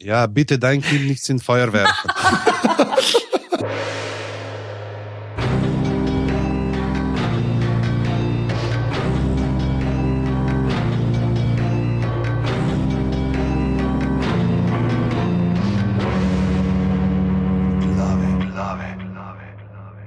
Ja, 0.00 0.26
bitte 0.26 0.60
dein 0.60 0.80
Kind 0.80 1.08
nicht 1.08 1.28
in 1.28 1.40
Feuer 1.40 1.72
werfen. 1.72 2.10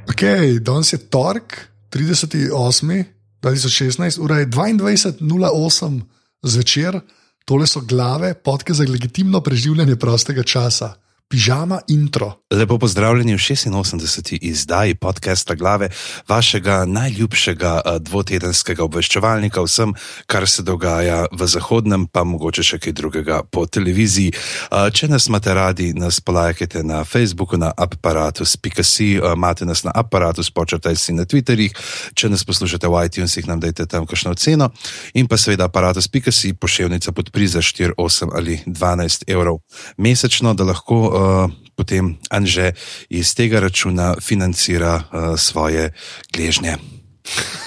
Okay, 0.08 0.62
danes 0.62 0.90
je 0.90 1.08
torek, 1.08 1.72
38.8.2016, 1.90 4.20
ura 4.20 4.38
je 4.38 4.46
22.08 4.46 6.02
zvečer, 6.42 7.04
tole 7.46 7.68
so 7.68 7.82
glave, 7.82 8.34
podke 8.34 8.74
za 8.74 8.84
legitimno 8.84 9.42
preživljanje 9.42 9.96
prostega 9.96 10.44
časa. 10.44 10.94
Pižama 11.32 11.80
intro. 11.88 12.34
Lepo 12.52 12.78
pozdravljeni 12.78 13.34
v 13.34 13.38
86. 13.38 14.38
izdaji 14.42 14.96
podcasta 14.96 15.56
Glave, 15.56 15.90
vašega 16.28 16.86
najljubšega 16.86 17.82
eh, 17.86 18.00
dvotedenskega 18.00 18.84
obveščevalnika 18.84 19.62
o 19.62 19.64
vsem, 19.64 19.94
kar 20.28 20.44
se 20.50 20.64
dogaja 20.64 21.26
v 21.32 21.48
zahodnem, 21.48 22.04
pa 22.12 22.26
mogoče 22.28 22.64
še 22.64 22.80
kaj 22.84 22.94
drugega 22.94 23.38
po 23.48 23.64
televiziji. 23.66 24.34
Eh, 24.34 24.90
če 24.92 25.08
nas 25.08 25.30
imate 25.32 25.54
radi, 25.56 25.94
nas 25.94 26.20
polajkajte 26.20 26.84
na 26.84 27.06
Facebooku, 27.08 27.56
na 27.58 27.72
aparatus.com, 27.78 29.32
imate 29.32 29.66
nas 29.66 29.86
na 29.88 29.96
aparatus, 29.96 30.52
počrtaj 30.52 31.00
si 31.00 31.16
na 31.16 31.24
Twitterjih, 31.24 31.72
če 32.14 32.28
nas 32.30 32.44
poslušate 32.44 32.92
v 32.92 33.06
iTunesih, 33.08 33.48
nam 33.48 33.64
dajte 33.64 33.88
tam 33.88 34.04
kakšno 34.04 34.36
ceno 34.36 34.74
in 35.14 35.32
pa 35.32 35.40
seveda 35.40 35.72
aparatus.com, 35.72 36.60
pošiljnica 36.60 37.16
podpri 37.16 37.48
za 37.48 37.64
4, 37.64 37.96
8 37.96 38.36
ali 38.36 38.60
12 38.68 39.32
evrov 39.32 39.64
mesečno, 39.96 40.54
da 40.54 40.68
lahko 40.68 41.21
uh, 41.22 41.52
potem 41.76 42.18
Anže 42.30 42.72
iz 43.10 43.36
tega 43.36 43.60
računa 43.60 44.16
financira 44.22 44.96
uh, 44.96 45.40
svoje 45.40 45.92
gležnje. 46.34 46.78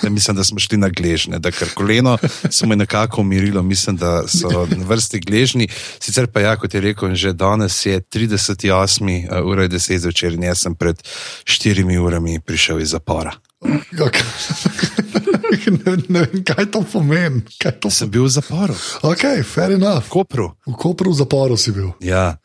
Ja, 0.02 0.10
mislim, 0.10 0.36
da 0.36 0.44
smo 0.44 0.58
šli 0.58 0.76
na 0.76 0.88
gležnje, 0.88 1.38
da 1.38 1.50
kar 1.50 1.68
koleno 1.74 2.18
se 2.50 2.66
mu 2.66 2.72
je 2.72 2.76
nekako 2.76 3.20
umirilo, 3.20 3.62
mislim, 3.62 3.96
da 3.96 4.28
so 4.28 4.66
na 4.66 4.84
vrsti 4.84 5.20
gležni. 5.20 5.68
Sicer 6.00 6.26
pa, 6.26 6.40
ja, 6.40 6.56
kot 6.56 6.74
je 6.74 6.80
rekel, 6.80 7.14
že 7.14 7.32
danes 7.32 7.86
je 7.86 8.00
38. 8.00 9.28
Uh, 9.30 9.46
ura 9.46 9.68
10 9.68 9.98
zvečer 9.98 10.34
in 10.34 10.42
jaz 10.42 10.66
sem 10.66 10.74
pred 10.74 11.02
4 11.44 11.98
urami 11.98 12.40
prišel 12.40 12.80
iz 12.80 12.90
zapora. 12.90 13.32
Okay. 13.94 14.22
ne, 15.70 15.96
ne 16.08 16.20
vem, 16.20 16.44
kaj 16.44 16.66
to 16.70 16.82
pomeni. 16.92 17.42
Kaj 17.58 17.78
to 17.80 17.90
sem 17.90 18.10
bil 18.10 18.26
v 18.26 18.34
zaporu. 18.36 18.76
Ok, 19.02 19.24
fair 19.46 19.72
enough. 19.78 20.04
V 20.06 20.10
Kopru. 20.10 20.52
V 20.66 20.76
Kopru 20.76 21.14
v 21.14 21.16
zaporu 21.16 21.56
si 21.56 21.72
bil. 21.72 21.94
Ja. 22.04 22.36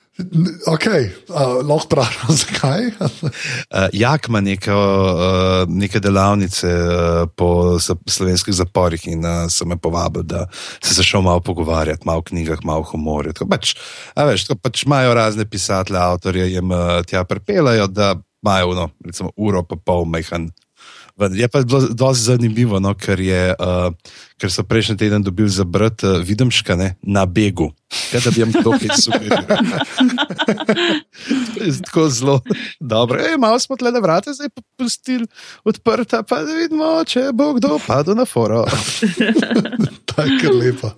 Ok, 0.67 0.85
uh, 1.29 1.59
lahko 1.63 1.87
pravim, 1.87 2.35
zakaj? 2.41 2.87
uh, 2.99 3.87
Jak 3.93 4.27
ima 4.27 4.41
neko, 4.41 4.75
uh, 4.75 5.71
neke 5.71 5.99
delavnice 5.99 6.67
uh, 6.67 7.29
po 7.35 7.79
slovenskih 7.79 8.53
zaporih 8.53 9.07
in 9.07 9.25
uh, 9.25 9.47
so 9.49 9.65
me 9.65 9.77
povabili, 9.77 10.25
da 10.27 10.45
se 10.83 10.93
zašel 10.93 11.21
malo 11.21 11.39
pogovarjati, 11.39 12.03
malo 12.05 12.19
o 12.19 12.27
knjigah, 12.27 12.59
malo 12.63 12.83
o 12.83 12.89
humorju. 12.91 13.33
Pač, 13.49 13.75
veš, 14.15 14.49
pač 14.61 14.83
imajo 14.83 15.13
razne 15.13 15.45
pisatelje, 15.45 15.99
avtorje, 15.99 16.49
jim 16.51 16.71
uh, 16.71 16.99
tja 17.07 17.23
pripelajo, 17.23 17.87
da 17.87 18.15
imajo 18.43 18.73
no, 18.73 18.89
recimo, 19.05 19.31
uro 19.37 19.63
pa 19.63 19.75
pol 19.75 20.05
mehan 20.05 20.49
Je 21.19 21.47
pa 21.47 21.61
bilo 21.61 21.81
zelo 21.81 22.13
zanimivo, 22.13 22.79
no, 22.79 22.93
ker, 22.95 23.19
je, 23.19 23.55
uh, 23.59 23.91
ker 24.39 24.51
so 24.51 24.63
prejšnji 24.63 24.97
teden 24.97 25.23
dobili 25.23 25.49
za 25.51 25.65
brat 25.67 26.03
uh, 26.03 26.23
Videmška 26.23 26.75
ne, 26.79 26.95
na 27.03 27.25
begu. 27.25 27.73
Kaj 28.11 28.21
da 28.23 28.31
bi 28.31 28.39
jim 28.39 28.53
to 28.53 28.71
kaj 28.71 28.95
super. 29.01 29.27
Tako 31.85 32.09
zelo 32.09 32.39
dobro. 32.79 33.19
Ej, 33.19 33.35
malo 33.37 33.59
smo 33.59 33.75
tle 33.75 33.91
na 33.91 33.99
vrate, 33.99 34.31
zdaj 34.33 34.47
pa 34.55 34.61
pustili 34.79 35.27
odprta, 35.67 36.23
pa 36.23 36.39
da 36.47 36.55
vidimo, 36.55 37.03
če 37.03 37.33
bo 37.35 37.51
kdo 37.59 37.81
padel 37.83 38.15
na 38.15 38.25
foro. 38.25 38.63
Tako 40.13 40.55
lepo. 40.55 40.93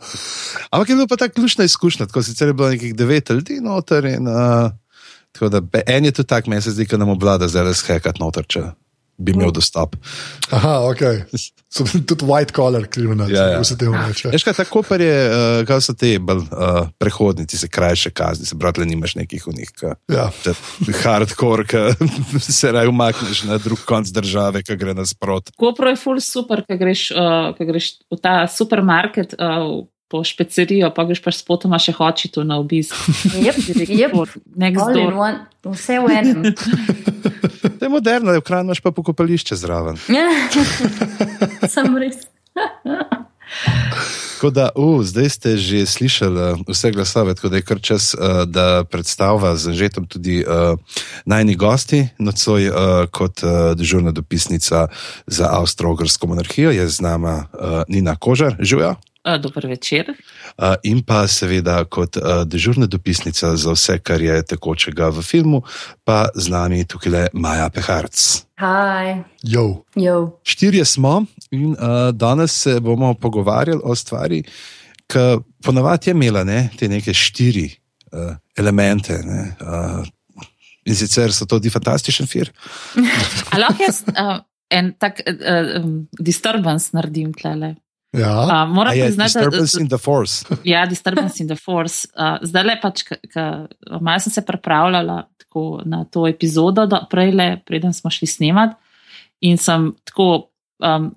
Ampak 0.70 0.90
je 0.90 0.96
bila 0.96 1.08
pa 1.08 1.18
ta 1.18 1.30
ključna 1.30 1.66
izkušnja, 1.66 2.06
tako 2.06 2.24
sicer 2.24 2.48
je 2.48 2.54
bilo 2.54 2.70
nekih 2.70 2.96
devet 2.96 3.30
ljudi 3.30 3.58
noter. 3.62 4.06
In, 4.06 4.28
uh, 4.28 4.70
da, 5.50 5.62
en 5.88 6.06
je 6.06 6.12
tudi 6.12 6.28
tak, 6.28 6.48
meni 6.48 6.62
se 6.62 6.72
zdi, 6.72 6.86
da 6.86 7.02
nam 7.02 7.10
oblada 7.10 7.48
zdaj 7.48 7.72
res 7.72 7.82
hekat 7.88 8.22
noter. 8.22 8.46
Če 8.46 8.70
bi 9.18 9.36
imel 9.36 9.52
dostop. 9.52 9.96
Aha, 10.52 10.80
ok. 10.92 11.02
So 11.72 11.86
tudi 11.88 12.26
white 12.28 12.52
collar 12.52 12.84
kriminalci, 12.92 13.32
ja, 13.32 13.46
ja. 13.54 13.60
vse 13.64 13.78
te 13.80 13.88
umeče. 13.88 14.28
Veš 14.34 14.44
kaj, 14.44 14.58
tako 14.58 14.82
pa 14.84 14.98
je, 15.00 15.12
uh, 15.32 15.62
kaj 15.64 15.80
so 15.86 15.94
te 15.96 16.10
bolj 16.20 16.42
uh, 16.52 16.90
prehodnici, 17.00 17.56
se 17.56 17.70
krajše 17.72 18.12
kazni, 18.12 18.50
se 18.50 18.58
bratle 18.60 18.84
nimaš 18.84 19.14
nekih 19.16 19.46
v 19.48 19.54
njih. 19.56 19.72
Ja. 20.12 20.26
Hardcore, 21.00 21.64
ki 21.72 21.86
se 22.60 22.74
raj 22.76 22.92
umakneš 22.92 23.46
na 23.48 23.56
drug 23.64 23.86
konc 23.88 24.12
države, 24.12 24.66
ki 24.68 24.76
gre 24.84 24.98
nasprot. 25.00 25.54
Kopro 25.56 25.96
je 25.96 26.02
full 26.02 26.20
super, 26.20 26.66
ki 26.68 26.76
greš, 26.76 27.06
uh, 27.16 27.56
greš 27.56 27.94
v 28.12 28.20
ta 28.20 28.36
supermarket. 28.52 29.40
Uh, 29.40 29.88
Po 30.12 30.20
špecerijo, 30.28 30.90
pa 30.92 31.06
greš 31.08 31.22
pa 31.24 31.32
s 31.32 31.46
potoma 31.48 31.80
še 31.80 31.96
hoči 31.96 32.28
tu 32.28 32.44
na 32.44 32.60
obisk. 32.60 32.96
Yep, 33.46 33.56
yep. 33.88 34.12
Vse 35.64 36.00
v 36.04 36.08
enem. 36.12 36.44
To 37.82 37.86
je 37.86 37.90
moderno, 37.90 38.34
v 38.34 38.42
kraju 38.46 38.64
imaš 38.64 38.80
pa 38.82 38.92
pokopališče 38.92 39.56
zraven. 39.58 39.98
Sem 41.74 41.98
res. 41.98 42.26
Da, 44.42 44.70
uh, 44.76 45.02
zdaj 45.06 45.30
ste 45.30 45.50
že 45.58 45.86
slišali 45.86 46.66
vse 46.66 46.92
glasove, 46.92 47.36
tako 47.36 47.50
da 47.50 47.62
je 47.62 47.66
kar 47.66 47.82
čas, 47.82 48.14
uh, 48.14 48.46
da 48.46 48.84
predstavlja 48.84 49.56
z 49.56 49.74
Anžetom 49.74 50.06
tudi 50.06 50.42
uh, 50.42 50.78
najni 51.26 51.56
gosti, 51.56 52.08
nocoj 52.18 52.70
uh, 52.70 52.76
kot 53.10 53.44
uh, 53.44 53.74
dežurna 53.78 54.12
dopisnica 54.12 54.88
za 55.28 55.46
Avstro-Ogrsko 55.50 56.28
monarhijo, 56.28 56.72
je 56.72 56.88
z 56.90 57.02
nama 57.02 57.46
uh, 57.54 57.82
Nina 57.88 58.16
Kožar, 58.16 58.58
živijo. 58.60 58.96
Dober 59.22 59.68
večer. 59.70 60.08
In 60.84 61.04
pa 61.06 61.28
seveda 61.30 61.84
kot 61.86 62.18
dežurna 62.50 62.88
dopisnica 62.90 63.56
za 63.56 63.76
vse, 63.76 64.00
kar 64.02 64.22
je 64.22 64.40
tekočega 64.54 65.12
v 65.14 65.22
filmu, 65.22 65.62
pa 66.04 66.26
z 66.36 66.50
nami 66.50 66.86
tukaj 66.90 67.12
le 67.12 67.28
Maja 67.34 67.70
Peharc. 67.70 68.18
Hi. 68.62 69.24
Jo. 69.44 69.84
Jo. 69.96 70.40
Štirje 70.44 70.86
smo 70.86 71.26
in 71.52 71.74
uh, 71.74 72.12
danes 72.14 72.54
se 72.62 72.80
bomo 72.80 73.14
pogovarjali 73.14 73.82
o 73.84 73.96
stvari, 73.96 74.44
ki 75.10 75.42
ponavadi 75.64 76.10
je 76.10 76.14
imela 76.14 76.44
ne, 76.44 76.70
te 76.78 76.88
neke 76.88 77.14
štiri 77.14 77.66
uh, 78.12 78.36
elemente. 78.58 79.18
Ne, 79.26 79.56
uh, 79.62 80.06
in 80.86 80.96
sicer 80.96 81.34
so 81.34 81.46
to 81.46 81.60
ti 81.60 81.70
fantastičen 81.74 82.30
fir. 82.30 82.52
Lahko 83.62 83.88
jaz 83.88 84.04
uh, 84.14 84.38
en 84.70 84.94
tak 85.00 85.24
uh, 85.26 85.82
um, 85.82 85.96
disturbance 86.20 86.94
naredim 86.94 87.34
tle. 87.34 87.76
Ja, 88.12 88.32
uh, 88.44 88.70
moram 88.70 88.94
priznati, 88.94 89.34
da 89.34 89.40
je 89.40 89.46
disturbance 89.46 89.82
in 89.82 89.88
the 89.88 89.98
force. 89.98 90.46
Ja, 90.64 90.86
disturbance 90.86 91.44
in 91.44 91.48
the 91.48 91.56
force. 91.56 92.08
Uh, 92.16 92.38
zdaj 92.48 92.64
le 92.68 92.78
pač, 92.82 93.04
malo 94.02 94.20
sem 94.20 94.34
se 94.34 94.46
pripravljala 94.46 95.24
na 95.86 96.04
to 96.12 96.28
epizodo, 96.28 96.88
prej 97.10 97.32
le, 97.36 97.50
preden 97.66 97.94
smo 97.94 98.12
šli 98.12 98.28
snemati. 98.28 98.76
In 99.42 99.58
sem 99.58 99.90
tako, 100.06 100.52
um, 100.80 101.10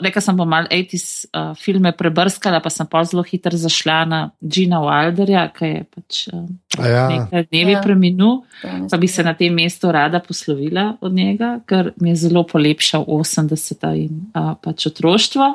rekel 0.00 0.22
sem, 0.22 0.36
bom 0.36 0.48
malo 0.48 0.70
80s 0.72 1.26
uh, 1.28 1.50
filme 1.58 1.92
prebrskala, 1.96 2.60
pa 2.62 2.70
sem 2.72 2.86
pa 2.88 3.02
zelo 3.04 3.22
hitro 3.26 3.58
zašla 3.58 3.98
na 4.08 4.20
Gina 4.40 4.80
Wilderja, 4.84 5.44
ki 5.54 5.70
je 5.70 5.82
pač 5.94 6.20
um, 6.32 6.46
ja. 6.78 7.08
nekaj 7.10 7.46
dnevi 7.50 7.74
ja. 7.76 7.82
preminul, 7.84 8.44
pa 8.62 9.00
bi 9.00 9.10
se 9.10 9.26
na 9.26 9.34
tem 9.34 9.54
mestu 9.54 9.92
rada 9.92 10.22
poslovila 10.24 10.94
od 11.00 11.12
njega, 11.12 11.58
ker 11.66 11.92
mi 12.00 12.14
je 12.14 12.22
zelo 12.28 12.46
polepšal 12.48 13.04
80-ta 13.04 13.92
in 13.98 14.30
uh, 14.32 14.54
pač 14.62 14.88
otroštvo. 14.90 15.50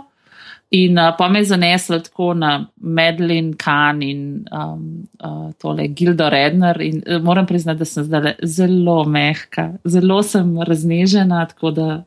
In 0.69 0.97
uh, 0.97 1.13
pa 1.17 1.27
me 1.29 1.39
je 1.39 1.45
zaneslo 1.45 1.99
tako 1.99 2.33
na 2.33 2.65
Medlin 2.81 3.53
Khan 3.53 4.01
in 4.01 4.47
um, 4.51 5.07
uh, 5.23 5.53
tole 5.61 5.87
Gildo 5.87 6.29
Redner. 6.29 6.81
In 6.81 7.03
uh, 7.05 7.21
moram 7.21 7.45
priznati, 7.45 7.79
da 7.79 7.85
sem 7.85 8.03
zdaj 8.03 8.33
zelo 8.43 9.03
mehka, 9.05 9.73
zelo 9.83 10.23
sem 10.23 10.57
raznežena, 10.61 11.45
tako 11.45 11.71
da 11.71 12.03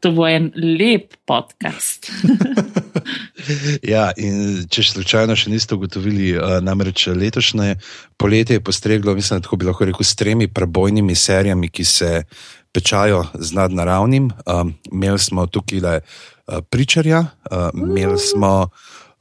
to 0.00 0.12
bo 0.14 0.28
en 0.28 0.52
lep 0.54 1.16
podcast. 1.26 2.12
ja, 3.92 4.12
in 4.16 4.62
če 4.70 4.86
slučajno 4.92 5.34
še 5.36 5.50
niste 5.50 5.74
ugotovili, 5.74 6.30
uh, 6.38 6.60
namreč 6.62 7.08
letošnje 7.10 7.76
poletje 8.16 8.60
je 8.60 8.64
postreglo, 8.64 9.14
mislim, 9.18 9.42
da 9.42 9.58
bi 9.58 9.66
lahko 9.66 9.90
rekel, 9.90 10.06
s 10.06 10.14
tremi 10.14 10.46
prebojnimi 10.46 11.18
serijami, 11.18 11.68
ki 11.68 11.84
se 11.84 12.22
pečajo 12.72 13.24
z 13.34 13.58
nadnaravnim. 13.58 14.30
Um, 14.46 14.76
imeli 14.92 15.18
smo 15.18 15.50
tukaj 15.50 15.82
le. 15.82 16.00
Eh, 16.48 16.62
pričarja, 16.70 17.20
uh, 17.50 17.68
imeli 17.74 18.18
smo 18.18 18.68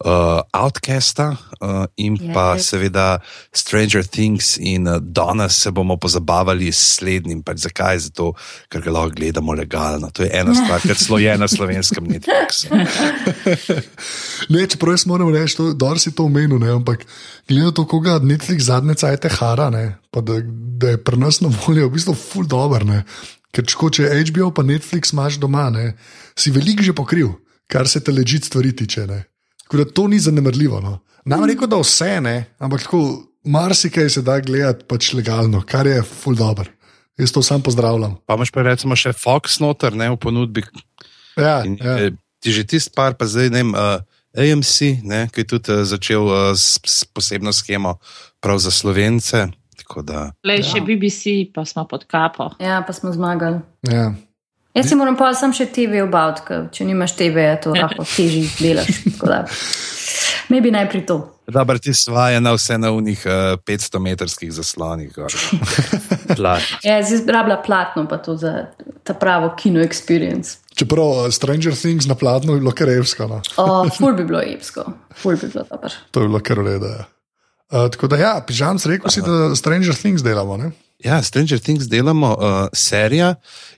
uh, 0.05 0.41
Outcasta 0.53 1.29
uh, 1.29 1.85
in 1.95 2.17
yes. 2.17 2.33
pa 2.33 2.59
seveda 2.59 3.19
Stranger 3.51 4.05
Things. 4.07 4.57
In 4.59 4.87
uh, 4.87 4.97
danes 5.01 5.61
se 5.61 5.71
bomo 5.71 5.97
pozabavali 5.97 6.71
s 6.71 6.95
slednjim. 6.95 7.43
Pač 7.43 7.57
zakaj? 7.57 7.99
Zato, 7.99 8.31
ker 8.69 8.81
ga 8.81 8.91
lahko 8.91 9.15
gledamo 9.17 9.53
legalno. 9.53 10.09
To 10.11 10.23
je 10.23 10.29
ena 10.33 10.55
stvar, 10.55 10.81
ker 10.81 10.95
smo 10.97 11.19
je 11.19 11.37
na 11.37 11.47
slovenskem 11.47 12.07
Netflixu. 12.07 12.71
ne, 14.53 14.67
čeprav 14.67 14.95
jaz 14.95 15.05
moram 15.05 15.33
reči, 15.35 15.73
da 15.75 15.95
si 15.99 16.13
to 16.15 16.29
omenil, 16.29 16.59
ne, 16.63 16.71
ampak 16.79 17.03
gledano 17.49 17.71
to, 17.71 17.85
koga 17.85 18.19
Netflix 18.23 18.69
zadnje 18.71 18.95
cajte 18.95 19.29
hara, 19.39 19.67
ne, 19.69 19.97
pa 20.11 20.21
da, 20.21 20.39
da 20.79 20.95
je 20.95 21.03
pri 21.03 21.19
nas 21.19 21.41
na 21.41 21.51
voljo 21.51 21.89
v 21.89 21.97
bistvu 21.97 22.15
full 22.15 22.47
dobro. 22.47 23.01
Ker 23.51 23.65
če 23.65 24.07
HBO 24.29 24.51
pa 24.53 24.63
Netflix 24.63 25.11
imaš 25.11 25.41
doma, 25.41 25.67
ne, 25.73 25.91
si 26.37 26.53
veliko 26.53 26.85
že 26.85 26.93
pokril, 26.95 27.33
kar 27.67 27.87
se 27.89 27.99
te 28.03 28.11
leži 28.11 28.39
stvari 28.43 28.75
tiče. 28.75 29.07
Ne. 29.07 29.23
Tako 29.65 29.77
da 29.77 29.85
to 29.85 30.07
ni 30.07 30.19
zanemrljivo. 30.19 30.81
No. 30.81 30.99
Nam 31.25 31.45
reko, 31.45 31.67
da 31.67 31.79
vse 31.81 32.21
ne, 32.21 32.45
ampak 32.59 32.85
tako 32.85 33.23
marsikaj 33.43 34.09
se 34.09 34.21
da 34.21 34.39
gledati 34.39 34.85
pač 34.87 35.13
legalno, 35.13 35.61
kar 35.61 35.87
je 35.87 36.01
full 36.03 36.35
dobro. 36.35 36.69
Jaz 37.17 37.31
to 37.33 37.41
sam 37.41 37.61
pozdravljam. 37.61 38.15
Pa 38.25 38.35
imaš 38.37 38.51
pa 38.53 38.61
recimo 38.61 38.95
še 38.95 39.11
Fox 39.17 39.57
noter, 39.59 39.95
ne 39.97 40.11
v 40.13 40.19
ponudbi. 40.21 40.63
Ja, 41.37 41.63
In, 41.65 41.79
ja. 41.81 41.97
Eh, 42.05 42.13
ti 42.39 42.53
že 42.53 42.63
tisti 42.63 42.93
par, 42.95 43.17
pa 43.17 43.25
zdaj 43.25 43.49
ne 43.49 43.63
vem, 43.63 43.73
uh, 43.73 43.99
AMC, 44.37 45.01
ne, 45.03 45.25
ki 45.33 45.41
je 45.41 45.49
tudi 45.49 45.73
uh, 45.73 45.81
začel 45.81 46.29
uh, 46.29 46.51
s, 46.53 46.77
s 46.85 47.07
posebno 47.09 47.53
schemo 47.53 47.97
prav 48.39 48.61
za 48.61 48.71
slovence. 48.71 49.47
Le 50.45 50.55
še 50.61 50.81
ja. 50.81 50.83
BBC, 50.83 51.47
pa 51.53 51.63
smo 51.65 51.87
pod 51.87 52.05
kapo. 52.11 52.51
Ja, 52.61 52.81
pa 52.85 52.93
smo 52.93 53.09
zmagali. 53.15 53.63
Ja. 53.87 54.11
Jaz 54.77 54.89
si 54.89 54.95
moram 54.95 55.15
pa 55.17 55.31
sem 55.33 55.53
še 55.53 55.65
TV 55.73 56.03
obavt, 56.05 56.51
če 56.71 56.85
nimaš 56.85 57.15
TV, 57.17 57.47
je 57.49 57.57
to 57.65 57.73
lahko 57.73 58.05
teži 58.05 58.45
delaš. 58.59 59.01
Me 60.53 60.61
bi 60.61 60.71
najprej 60.71 61.03
to. 61.09 61.17
Dobro, 61.47 61.79
ti 61.79 61.93
svaja 61.93 62.39
na 62.43 62.51
vse 62.53 62.77
na 62.77 62.91
unih 62.91 63.23
uh, 63.25 63.55
500 63.67 63.99
metrskih 64.03 64.51
zaslonih. 64.51 65.15
ja, 66.87 66.97
zdaj 67.03 67.33
rabla 67.33 67.61
platno, 67.65 68.03
pa 68.07 68.19
to 68.19 68.35
za 68.37 68.67
ta 69.03 69.13
pravo 69.13 69.53
kino 69.59 69.79
experience. 69.83 70.59
Čeprav 70.75 71.05
uh, 71.07 71.29
Stranger 71.31 71.75
Things 71.75 72.05
na 72.05 72.15
platno 72.15 72.53
je 72.53 72.59
bilo 72.59 72.71
kar 72.71 72.89
evsko. 72.89 73.27
No? 73.27 73.41
oh, 73.57 73.87
ful 73.97 74.13
bi 74.13 74.27
bilo 74.27 74.43
evsko, 74.43 74.85
ful 75.15 75.39
bi 75.39 75.47
bilo 75.47 75.63
dobro. 75.69 75.93
To 76.11 76.21
je 76.21 76.27
bilo 76.27 76.43
kar 76.43 76.59
ureda. 76.59 76.87
Ja. 76.87 77.05
Uh, 77.71 77.87
tako 77.91 78.07
da 78.07 78.19
ja, 78.19 78.33
pižam, 78.47 78.77
rekel 78.85 79.11
si, 79.11 79.23
da 79.23 79.55
Stranger 79.55 79.95
Things 79.95 80.23
delamo. 80.23 80.57
Ne? 80.57 80.71
Ja, 81.03 81.21
Stranger 81.23 81.59
Things 81.59 81.87
delamo 81.87 82.31
uh, 82.35 82.67
serija, 82.73 83.35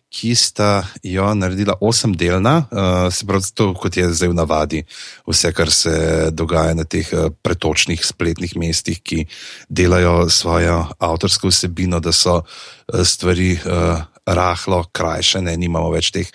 ki 0.09 0.33
sta 0.35 0.83
jo 1.03 1.27
naredila 1.37 1.75
osemdelna, 1.81 2.55
uh, 2.71 3.13
se 3.13 3.25
pravi, 3.29 3.51
to, 3.53 3.71
kot 3.77 3.97
je 3.97 4.09
zdaj 4.09 4.31
v 4.31 4.37
navadi, 4.37 4.83
vse, 5.29 5.53
kar 5.53 5.71
se 5.71 5.93
dogaja 6.33 6.73
na 6.73 6.83
teh 6.83 7.07
uh, 7.13 7.29
pretočnih 7.45 8.01
spletnih 8.05 8.57
mestih, 8.57 9.01
ki 9.01 9.25
delajo 9.69 10.29
svojo 10.29 10.87
avtorsko 10.97 11.53
vsebino, 11.53 12.01
da 12.01 12.13
so 12.13 12.41
uh, 12.41 13.03
stvari. 13.03 13.57
Uh, 13.65 14.05
Rahlo, 14.29 14.83
krajše, 14.93 15.39
ne 15.41 15.55
imamo 15.57 15.87
več 15.89 16.11
teh 16.13 16.27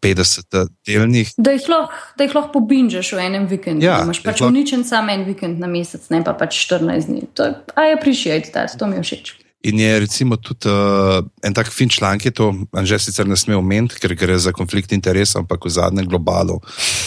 50 0.00 0.70
delnih. 0.88 1.34
Da 1.36 1.52
jih 1.52 1.66
lahko 1.68 2.24
lahko 2.38 2.52
pobinčeš 2.54 3.12
v 3.12 3.26
enem 3.26 3.44
vikendu. 3.50 3.84
Ja, 3.84 3.98
imaš 4.06 4.22
pač 4.24 4.40
uničen 4.46 4.86
sam 4.88 5.10
en 5.12 5.26
vikend 5.28 5.60
na 5.60 5.68
mesec, 5.68 6.06
ne 6.14 6.22
pa 6.24 6.32
pač 6.32 6.56
14 6.64 7.12
dni. 7.12 7.28
To 7.36 7.50
je, 7.50 7.54
a 7.76 7.86
je 7.90 8.00
prišijaj, 8.00 8.46
to 8.80 8.88
mi 8.88 8.96
je 9.02 9.04
všeč. 9.04 9.34
In 9.62 9.78
je 9.78 9.98
recimo 9.98 10.36
tudi 10.42 10.66
uh, 10.66 11.22
en 11.42 11.54
tak 11.54 11.70
fin 11.70 11.88
članek, 11.88 12.34
to 12.34 12.50
že 12.82 12.98
sicer 12.98 13.26
ne 13.26 13.38
sme 13.38 13.54
omeniti, 13.54 14.00
ker 14.02 14.14
gre 14.18 14.34
za 14.38 14.50
konflikt 14.50 14.90
interesov, 14.90 15.46
ampak 15.46 15.62
v 15.62 15.70
zadnjem 15.70 16.06
globalu 16.10 16.58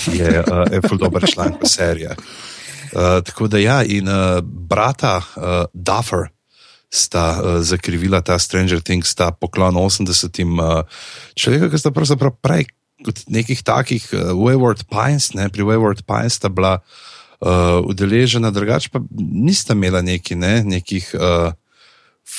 je 0.07 0.39
uh, 0.39 0.63
en 0.71 0.79
ful 0.79 0.95
dober 0.95 1.27
članek, 1.27 1.67
serija. 1.67 2.15
Uh, 2.95 3.19
tako 3.27 3.51
da 3.51 3.59
ja, 3.59 3.83
in 3.83 4.07
uh, 4.07 4.39
brata 4.39 5.19
uh, 5.19 5.67
Duffer 5.75 6.31
sta 6.87 7.25
uh, 7.35 7.59
zakrivila 7.59 8.23
ta 8.23 8.39
Stranger 8.39 8.79
Things, 8.79 9.11
sta 9.11 9.35
poklon 9.35 9.75
80-im 9.75 10.55
uh, 10.55 10.87
človekom, 11.35 11.67
ki 11.75 11.81
sta 11.81 11.91
pravzaprav 11.91 12.39
prej 12.39 12.71
kot 13.03 13.19
nekih 13.27 13.59
takih 13.67 14.07
uh, 14.15 14.31
Wayward 14.31 14.87
Pines, 14.87 15.35
ne, 15.35 15.51
pri 15.51 15.67
Wayward 15.67 16.07
Pines 16.07 16.39
sta 16.39 16.47
bila 16.47 16.79
uh, 16.79 17.83
udeležena, 17.83 18.47
drugače 18.47 18.95
pa 18.95 19.03
nista 19.19 19.75
imela 19.75 19.99
neki, 19.99 20.39
ne, 20.39 20.63
nekih. 20.63 21.11
Uh, 21.19 21.51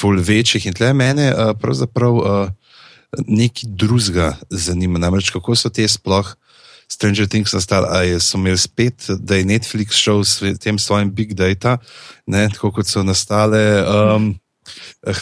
ful 0.00 0.20
večjih 0.20 0.66
in 0.66 0.74
tle 0.76 0.92
mene 0.92 1.30
uh, 1.32 1.52
pravzaprav 1.60 2.14
uh, 2.14 2.48
nekaj 3.26 3.70
drugega 3.70 4.34
zanima. 4.50 4.98
Namreč 4.98 5.30
kako 5.30 5.56
so 5.56 5.70
te 5.70 5.88
sploh 5.88 6.34
Stranger 6.88 7.26
Things 7.26 7.52
nastali, 7.52 7.86
ali 7.90 8.20
so 8.20 8.38
imeli 8.38 8.58
spet, 8.58 9.08
da 9.18 9.36
je 9.36 9.44
Netflix 9.44 9.98
šel 9.98 10.24
s 10.24 10.42
tem 10.62 10.78
svojim 10.78 11.10
big 11.14 11.34
data, 11.34 11.78
ne, 12.26 12.48
tako 12.52 12.70
kot 12.72 12.86
so 12.86 13.02
nastale. 13.02 13.82
Um, 13.82 14.34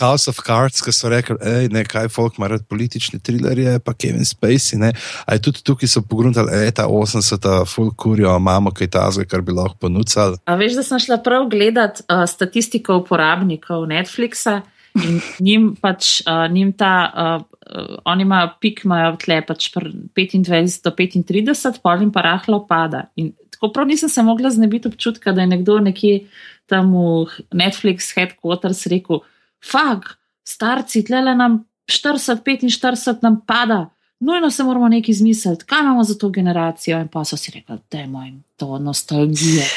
House 0.01 0.31
of 0.31 0.41
Cards, 0.47 0.83
ki 0.85 0.93
so 0.95 1.11
rekli, 1.13 1.37
da 1.73 1.85
kaj 1.89 2.09
folk 2.13 2.39
ima 2.39 2.49
rad 2.53 2.67
politične 2.69 3.19
trilerje, 3.25 3.79
pa 3.85 3.95
Kevin 3.95 4.25
Spacey. 4.29 4.79
Ne? 4.81 4.93
A 5.27 5.37
je 5.37 5.45
tudi 5.49 5.65
tukaj 5.67 5.91
so 5.91 6.03
pogruntali, 6.03 6.51
da 6.51 6.63
je 6.65 6.75
ta 6.81 6.87
80-ta 6.89 7.65
folk 7.69 7.97
kurijo, 7.97 8.37
imamo 8.37 8.73
kaj 8.75 8.91
tazga, 8.97 9.27
kar 9.29 9.43
bi 9.45 9.53
lahko 9.53 9.77
ponudili. 9.87 10.41
A 10.45 10.57
veš, 10.61 10.79
da 10.79 10.87
sem 10.87 11.03
šla 11.03 11.21
prav 11.25 11.49
gledat 11.53 12.05
uh, 12.09 12.25
statistiko 12.29 13.01
uporabnikov 13.03 13.87
Netflixa 13.91 14.61
in 14.95 15.21
njim 15.41 15.73
pač, 15.81 16.21
uh, 16.23 16.47
njim 16.53 16.73
ta, 16.73 16.95
uh, 17.11 18.01
oni 18.05 18.23
imajo 18.23 18.53
pik, 18.61 18.85
imajo 18.85 19.17
tle 19.25 19.41
pač 19.47 19.71
25 19.75 20.83
do 20.85 20.93
35, 20.95 21.81
pol 21.83 22.05
jim 22.05 22.13
pa 22.15 22.23
rahlo 22.29 22.63
pada. 22.69 23.09
In 23.17 23.33
tako 23.51 23.73
prav 23.73 23.89
nisem 23.91 24.09
se 24.09 24.23
mogla 24.23 24.51
znebiti 24.51 24.89
občutka, 24.89 25.33
da 25.33 25.41
je 25.41 25.47
nekdo 25.47 25.79
nekje 25.81 26.27
tam 26.67 26.95
v 26.95 27.27
Netflix 27.53 28.13
headquarters 28.17 28.87
rekel, 28.91 29.25
fag, 29.71 30.09
starci, 30.45 31.05
tle 31.05 31.23
le 31.25 31.35
nam 31.35 31.59
40-45 31.91 33.23
nam 33.23 33.41
pada, 33.47 33.91
nujno 34.21 34.51
se 34.51 34.63
moramo 34.63 34.89
nekaj 34.89 35.13
izmisliti, 35.13 35.65
kaj 35.65 35.81
imamo 35.81 36.05
za 36.05 36.15
to 36.19 36.29
generacijo. 36.31 37.01
In 37.01 37.09
pa 37.09 37.25
so 37.25 37.37
si 37.37 37.51
rekli, 37.51 37.79
da 37.91 37.99
je 37.99 38.07
moj 38.07 38.33
to 38.57 38.79
nostalgija. 38.79 39.65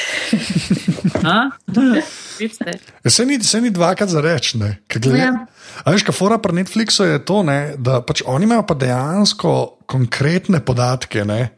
Ja, 1.18 1.50
se, 3.10 3.26
ni, 3.26 3.42
se 3.42 3.60
ni 3.60 3.70
dvakrat 3.70 4.08
za 4.08 4.20
reči, 4.20 4.58
kaj 4.86 5.00
gledaj. 5.02 5.20
Ja. 5.20 5.46
Veš, 5.86 6.04
kaj 6.06 6.14
fora 6.14 6.38
pri 6.38 6.52
Netflixu 6.60 7.04
je 7.04 7.18
to, 7.24 7.42
ne, 7.42 7.74
da 7.78 7.98
pač 8.06 8.22
oni 8.26 8.46
imajo 8.46 8.62
pa 8.68 8.74
dejansko 8.78 9.52
konkretne 9.86 10.60
podatke. 10.64 11.24
Ne, 11.24 11.57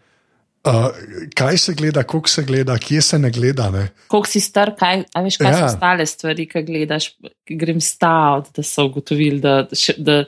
Uh, 0.65 0.87
kaj 1.35 1.59
se 1.59 1.73
gleda, 1.75 2.03
kako 2.03 2.29
se 2.29 2.43
gleda, 2.43 2.79
kje 2.79 3.03
se 3.03 3.19
ne 3.19 3.31
gleda? 3.31 3.71
Kako 4.09 4.27
si 4.29 4.41
star, 4.45 4.75
kaj, 4.79 5.05
veš, 5.25 5.39
kaj 5.41 5.51
ja. 5.53 5.59
so 5.59 5.65
ostale 5.65 6.05
stvari, 6.07 6.45
ki 6.49 6.63
gledaš, 6.67 7.07
ki 7.49 7.57
grem 7.57 7.81
staviti, 7.81 8.53
da 8.59 8.65
so 8.69 8.85
ugotovili, 8.91 9.41
da, 9.41 9.55
da 9.97 10.19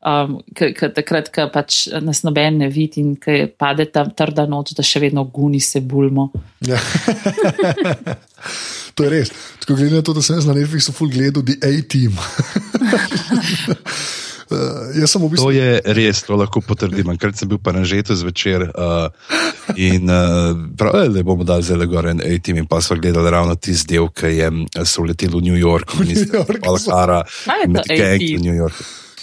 um, 0.00 0.38
takrat, 0.96 1.28
ko 1.34 1.50
pač 1.52 1.82
nas 2.00 2.24
noben 2.24 2.62
ne 2.64 2.70
vidi 2.72 3.04
in 3.04 3.12
ko 3.20 3.36
pade 3.60 3.90
tam 3.92 4.14
trda 4.16 4.48
noč, 4.48 4.72
da 4.72 4.82
še 4.82 5.04
vedno 5.04 5.26
guni 5.28 5.60
se 5.60 5.84
bulmo. 5.84 6.30
Ja. 6.64 6.80
to 8.96 9.04
je 9.04 9.12
res. 9.18 9.36
Tako 9.60 9.76
glede 9.82 10.00
na 10.00 10.06
to, 10.06 10.16
da 10.16 10.24
sem 10.24 10.40
na 10.48 10.56
Netflixu 10.56 10.96
full 10.96 11.12
gledal 11.12 11.44
The 11.44 11.60
A-Team. 11.60 12.16
Uh, 14.54 14.94
v 14.94 15.30
bistvu... 15.34 15.44
To 15.44 15.50
je 15.50 15.80
res, 15.98 16.22
to 16.22 16.38
lahko 16.38 16.62
potrdim. 16.64 17.12
Ker 17.18 17.34
sem 17.36 17.50
bil 17.50 17.58
pa 17.58 17.74
na 17.74 17.84
žetu 17.84 18.16
zvečer 18.16 18.70
uh, 18.70 19.10
in 19.76 20.08
uh, 20.08 20.54
prav, 20.78 21.10
da 21.14 21.26
bomo 21.26 21.44
dali 21.44 21.66
zelo 21.66 21.86
gore 21.90 22.14
en 22.14 22.22
A-team 22.24 22.62
in 22.62 22.68
pa 22.70 22.80
so 22.80 22.96
gledali 22.96 23.30
ravno 23.30 23.56
tisti 23.58 23.94
del, 23.94 24.10
ki 24.10 24.34
je 24.38 24.50
so 24.86 25.04
leteli 25.04 25.34
v 25.36 25.42
New 25.50 25.58
York, 25.58 25.94
v 25.98 26.08
New 26.08 26.26
York, 26.32 26.62
Alhara, 26.62 27.24
med 27.66 27.82
Gang 27.90 28.22
in 28.22 28.46
New 28.46 28.56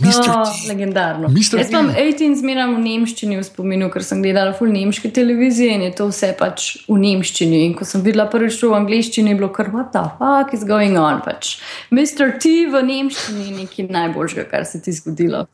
York. 0.05 0.29
Oh, 0.29 0.67
legendarno. 0.67 1.29
Mister 1.29 1.59
Jaz 1.61 1.69
sem 1.69 1.91
18 1.93 2.41
zmeraj 2.41 2.73
v 2.73 2.81
nemščini 2.85 3.39
v 3.39 3.45
spominu, 3.45 3.89
ker 3.93 4.05
sem 4.05 4.23
gledala 4.23 4.55
full 4.57 4.73
nemške 4.73 5.11
televizije 5.13 5.77
in 5.77 5.85
je 5.87 5.93
to 5.99 6.09
vse 6.09 6.33
pač 6.39 6.67
v 6.89 6.99
nemščini. 7.05 7.63
In 7.69 7.77
ko 7.77 7.87
sem 7.87 8.03
videla 8.05 8.27
prvič 8.31 8.59
v 8.63 8.73
angliščini, 8.81 9.33
je 9.33 9.39
bilo 9.39 9.51
kar 9.53 9.71
what 9.75 9.93
the 9.95 10.03
fuck 10.19 10.53
is 10.57 10.67
going 10.67 10.99
on. 10.99 11.23
Pač. 11.25 11.57
Mr. 11.93 12.35
T 12.41 12.67
v 12.71 12.83
nemščini 12.91 13.49
je 13.49 13.57
nekaj 13.63 13.89
najboljšega, 13.93 14.49
kar 14.51 14.67
se 14.67 14.81
ti 14.81 14.95
zgodilo. 14.95 15.45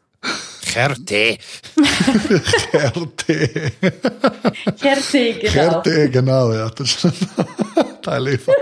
Herte. 0.74 1.38
Herte. 2.72 3.38
Herte, 4.82 5.24
genau. 5.42 5.54
Herte, 5.54 6.08
genau, 6.14 6.52
ja, 6.54 6.70
točno. 6.70 7.12
Ta 8.04 8.14
je 8.18 8.20
lepa. 8.20 8.54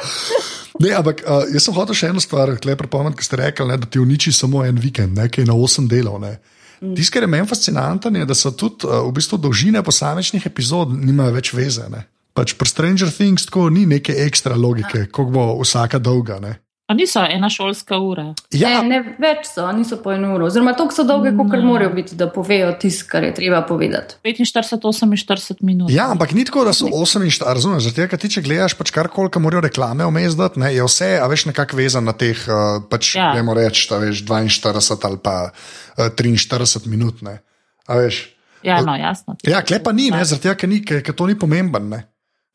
Ne, 0.79 0.91
ampak 0.95 1.24
uh, 1.24 1.45
jaz 1.53 1.67
sem 1.67 1.75
hotel 1.75 1.95
še 1.95 2.10
eno 2.12 2.24
stvar, 2.24 2.51
lepo 2.67 2.88
pomeni, 2.91 3.15
ki 3.15 3.25
ste 3.25 3.39
rekli, 3.39 3.67
ne, 3.69 3.77
da 3.79 3.88
ti 3.89 4.01
uniči 4.01 4.34
samo 4.36 4.63
en 4.65 4.79
vikend, 4.81 5.15
nekaj 5.17 5.48
na 5.48 5.55
osem 5.55 5.88
delov. 5.91 6.19
Mm. 6.22 6.95
Tisto, 6.98 7.15
kar 7.15 7.24
je 7.24 7.31
meni 7.31 7.48
fascinantno, 7.48 8.12
je, 8.12 8.27
da 8.27 8.36
so 8.38 8.51
tudi 8.51 8.88
uh, 8.88 9.01
v 9.07 9.15
bistvu 9.15 9.39
dolžine 9.41 9.84
posamečnih 9.84 10.45
epizod 10.48 10.91
nimajo 10.95 11.36
več 11.38 11.53
veze. 11.55 11.88
Ne. 11.91 12.05
Pač 12.36 12.57
pri 12.60 12.67
Stranger 12.67 13.12
Things 13.15 13.48
tako 13.48 13.69
ni 13.72 13.86
neke 13.88 14.15
ekstra 14.25 14.57
logike, 14.60 15.07
kako 15.07 15.31
bo 15.31 15.45
vsaka 15.62 16.01
dolga. 16.03 16.41
Ne. 16.43 16.57
A 16.86 16.94
niso 16.94 17.20
ena 17.30 17.50
šolska 17.50 17.98
ura. 17.98 18.27
Ja. 18.54 18.84
Ne, 18.86 18.89
ne, 18.89 19.15
več 19.18 19.48
so, 19.50 19.65
niso 19.74 19.98
po 20.04 20.12
eno 20.13 20.36
uro. 20.36 20.46
Oziroma, 20.46 20.75
tako 20.77 20.94
so 20.94 21.06
dolge, 21.08 21.32
kot 21.34 21.56
no. 21.58 21.63
morajo 21.65 21.89
biti, 21.96 22.13
da 22.20 22.27
povejo 22.30 22.75
tisto, 22.82 23.08
kar 23.10 23.25
je 23.25 23.32
treba 23.39 23.63
povedati. 23.65 24.20
45-48 24.22 25.63
minut. 25.65 25.89
Ja, 25.89 26.12
ampak 26.13 26.36
ni 26.38 26.46
tako, 26.46 26.68
da 26.70 26.75
so 26.77 26.86
48, 26.86 27.48
razumeš? 27.58 27.88
Zato, 27.89 28.06
ker 28.12 28.22
ti 28.22 28.30
če 28.38 28.46
gledaš, 28.46 28.77
pač 28.77 28.94
kar 28.94 29.10
koliko 29.10 29.42
morajo 29.42 29.65
reklame 29.65 30.06
vmes 30.06 30.38
dati, 30.38 30.62
ne, 30.62 30.70
je 30.75 30.86
vse, 30.86 31.10
a 31.18 31.25
veš, 31.32 31.48
nekako 31.50 31.82
vezan 31.82 32.06
na 32.06 32.13
teh, 32.13 32.46
uh, 32.46 32.77
pač, 32.92 33.15
ja. 33.18 33.32
ne 33.34 33.42
moreš 33.48 33.65
reči, 33.65 33.89
da 33.89 34.04
veš 34.06 34.22
42 34.30 35.10
ali 35.10 35.22
pa 35.25 35.38
uh, 35.50 36.10
43 36.13 36.86
minut. 36.86 37.25
Ne, 37.25 37.39
ja, 38.62 38.82
no, 38.86 38.94
jasno. 38.94 39.39
Ja, 39.42 39.65
klepa 39.65 39.89
ni, 39.94 40.12
zato, 40.22 40.54
ker, 40.54 41.01
ker 41.01 41.18
to 41.18 41.25
ni 41.25 41.34
pomembno. 41.34 42.06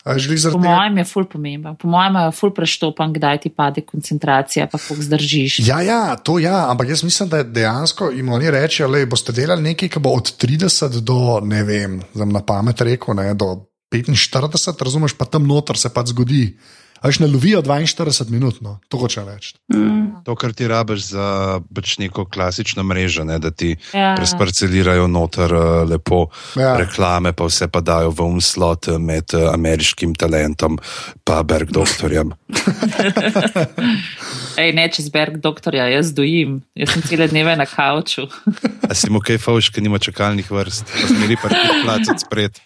Po 0.05 0.59
mojem 0.59 0.99
je 0.99 1.05
ful 1.05 1.27
pomemben, 1.29 1.77
po 1.77 1.89
mojem 1.89 2.17
je 2.17 2.33
ful 2.33 2.55
preštopan, 2.57 3.13
kdaj 3.13 3.41
ti 3.45 3.51
pade 3.53 3.83
koncentracija, 3.85 4.67
pa 4.73 4.79
kako 4.79 5.03
zdržiš. 5.03 5.59
Ja, 5.67 5.83
ja, 5.85 6.17
to 6.17 6.39
ja, 6.41 6.71
ampak 6.71 6.89
jaz 6.89 7.05
mislim, 7.05 7.29
da 7.29 7.43
dejansko 7.43 8.09
jim 8.11 8.33
oni 8.33 8.51
rečejo, 8.51 8.89
da 8.89 9.05
boste 9.07 9.33
delali 9.37 9.63
nekaj, 9.63 9.93
ki 9.93 10.01
bo 10.01 10.15
od 10.17 10.33
30 10.41 11.01
do, 11.05 11.41
ne 11.45 11.65
vem, 11.69 12.01
na 12.15 12.41
pamet 12.41 12.81
rekel, 12.81 13.15
ne, 13.15 13.35
do 13.35 13.67
45, 13.93 14.85
razumeš, 14.85 15.19
pa 15.19 15.29
tam 15.29 15.47
noter 15.47 15.77
se 15.77 15.93
pa 15.93 16.05
zgodi. 16.07 16.57
Až 17.01 17.19
ne 17.19 17.27
lovijo 17.27 17.63
42 17.63 18.31
minut, 18.31 18.61
no. 18.61 18.79
to 18.89 18.99
hoče 19.01 19.25
reči. 19.25 19.55
Mm. 19.73 20.21
To, 20.25 20.35
kar 20.37 20.53
ti 20.53 20.69
rabiš 20.69 21.17
za 21.17 21.61
pač 21.75 21.97
neko 21.99 22.27
klasično 22.29 22.83
mrežo, 22.85 23.25
ne, 23.25 23.39
da 23.41 23.51
ti 23.51 23.73
ja. 23.93 24.13
presparcelirajo 24.19 25.07
noter 25.09 25.55
uh, 25.55 25.89
lepo 25.89 26.27
ja. 26.61 26.77
reklame, 26.77 27.33
pa 27.33 27.49
vse 27.49 27.71
pa 27.73 27.81
dajo 27.81 28.13
v 28.13 28.27
umslot 28.27 28.91
med 29.01 29.33
uh, 29.33 29.49
ameriškim 29.55 30.13
talentom 30.15 30.77
in 30.77 31.47
Bergdoktorjem. 31.47 32.35
Ej, 34.61 34.73
ne 34.77 34.85
čez 34.93 35.09
Bergdoktorja, 35.15 35.87
jaz 35.89 36.11
dojim, 36.13 36.59
jaz 36.77 36.93
sem 36.93 37.05
cele 37.07 37.29
dneve 37.31 37.55
na 37.57 37.65
kauču. 37.65 38.27
A 38.91 38.97
si 38.99 39.09
mu 39.09 39.23
kaj 39.25 39.39
fauš, 39.41 39.71
ker 39.73 39.85
nima 39.85 40.03
čakalnih 40.03 40.51
vrst, 40.51 40.85
pa 40.85 41.07
smeri 41.09 41.39
pa 41.41 41.49
ti 41.49 41.79
placati 41.85 42.27
spred. 42.27 42.61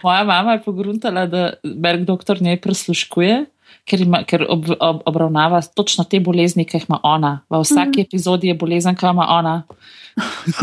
Moja 0.00 0.24
mama 0.24 0.56
je 0.56 0.62
pogruntala, 0.64 1.26
da 1.26 1.52
Bergdoktor 1.60 2.40
njej 2.40 2.60
prisluškuje 2.62 3.44
ker, 3.86 4.02
ima, 4.02 4.22
ker 4.26 4.44
ob, 4.48 4.66
ob, 4.74 5.02
obravnava 5.06 5.60
točno 5.74 6.04
te 6.04 6.20
bolezni, 6.20 6.66
ki 6.66 6.80
jih 6.80 6.88
ima 6.88 7.00
ona. 7.06 7.32
V 7.50 7.62
vsaki 7.62 8.02
mm. 8.02 8.08
epizodi 8.08 8.50
je 8.50 8.58
bolezen, 8.58 8.98
ki 8.98 9.06
ima 9.06 9.28
ona. 9.38 9.60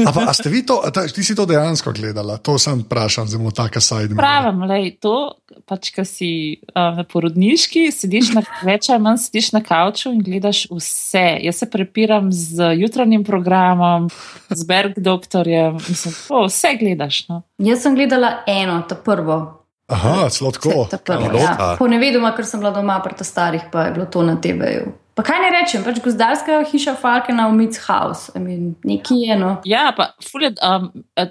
Ampak, 0.07 0.31
a 0.31 0.33
ste 0.33 0.49
vi 0.49 0.63
to, 0.65 0.79
ta, 0.89 1.05
ti 1.05 1.21
si 1.21 1.35
to 1.37 1.45
dejansko 1.45 1.93
gledala? 1.93 2.39
To 2.41 2.57
sem 2.57 2.81
vprašal, 2.81 3.27
zelo 3.29 3.51
tako 3.53 3.83
sajdem. 3.85 4.17
Pravim, 4.17 4.63
le 4.65 4.79
to, 4.97 5.37
pač, 5.69 5.91
ki 5.93 6.05
si 6.09 6.31
uh, 6.73 6.97
na 6.97 7.05
porodniški, 7.05 7.85
sediš 7.93 8.33
na 8.33 8.41
več 8.65 8.89
ali 8.89 9.05
manj, 9.05 9.21
sediš 9.27 9.51
na 9.53 9.61
kavču 9.63 10.09
in 10.09 10.23
gledaš 10.25 10.65
vse. 10.73 11.25
Jaz 11.45 11.61
se 11.61 11.69
prepiram 11.69 12.31
z 12.33 12.73
jutranjim 12.81 13.23
programom, 13.27 14.09
z 14.49 14.69
Berg 14.69 14.97
doktorjem, 14.97 15.77
mislim, 15.85 16.17
to, 16.27 16.45
vse 16.49 16.73
gledaš. 16.81 17.25
No. 17.29 17.43
Jaz 17.61 17.85
sem 17.85 17.93
gledala 17.99 18.39
eno, 18.49 18.81
to 18.89 18.97
prvo. 19.05 19.62
Aha, 19.93 20.29
sladko. 20.29 20.87
Ja. 20.89 21.75
Po 21.79 21.87
nevedoma, 21.87 22.33
ker 22.35 22.47
sem 22.49 22.63
bila 22.63 22.73
doma, 22.75 22.97
prta 23.05 23.25
starih, 23.27 23.69
pa 23.71 23.87
je 23.87 23.95
bilo 23.97 24.09
to 24.09 24.25
na 24.25 24.35
TV-ju. 24.41 24.91
Pa 25.13 25.21
kaj 25.21 25.43
ne 25.43 25.49
rečem, 25.53 25.83
pač 25.85 25.99
gozdarska 26.01 26.63
hiša 26.71 26.95
Falkena 26.97 27.45
v 27.51 27.57
Meats 27.59 27.83
House, 27.85 28.31
I 28.33 28.41
mean, 28.41 28.71
nekje 28.81 29.19
je 29.21 29.35
eno. 29.35 29.51
Ja, 29.69 29.91
pa 29.93 30.15
fulje, 30.25 30.55
um, 30.57 30.87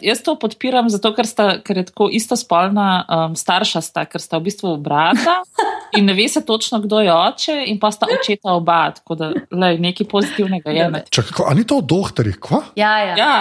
jaz 0.07 0.23
to 0.23 0.37
podpiram, 0.39 0.87
zato 0.93 1.11
ker, 1.17 1.27
sta, 1.27 1.49
ker 1.67 1.81
je 1.83 1.89
tako 1.91 2.07
isto 2.15 2.39
spolna 2.39 3.03
um, 3.03 3.35
starša, 3.35 3.83
sta, 3.83 4.07
ker 4.07 4.23
sta 4.23 4.39
v 4.39 4.47
bistvu 4.47 4.77
brata 4.79 5.41
in 5.99 6.07
ne 6.07 6.15
ve 6.15 6.29
se 6.31 6.45
točno, 6.47 6.79
kdo 6.87 7.03
je 7.03 7.11
oče, 7.11 7.59
in 7.75 7.83
pa 7.83 7.91
sta 7.91 8.07
očeta 8.07 8.55
oba, 8.55 8.85
tako 8.95 9.19
da 9.19 9.35
lej, 9.51 9.83
nekaj 9.83 10.07
pozitivnega 10.15 10.79
je. 10.79 10.91
Čakaj, 11.11 11.49
ali 11.51 11.65
ni 11.65 11.67
to 11.67 11.83
v 11.83 11.89
dohtarih, 11.91 12.39
kva? 12.39 12.63
Ja, 12.79 12.95
ja. 13.03 13.19
ja. 13.19 13.35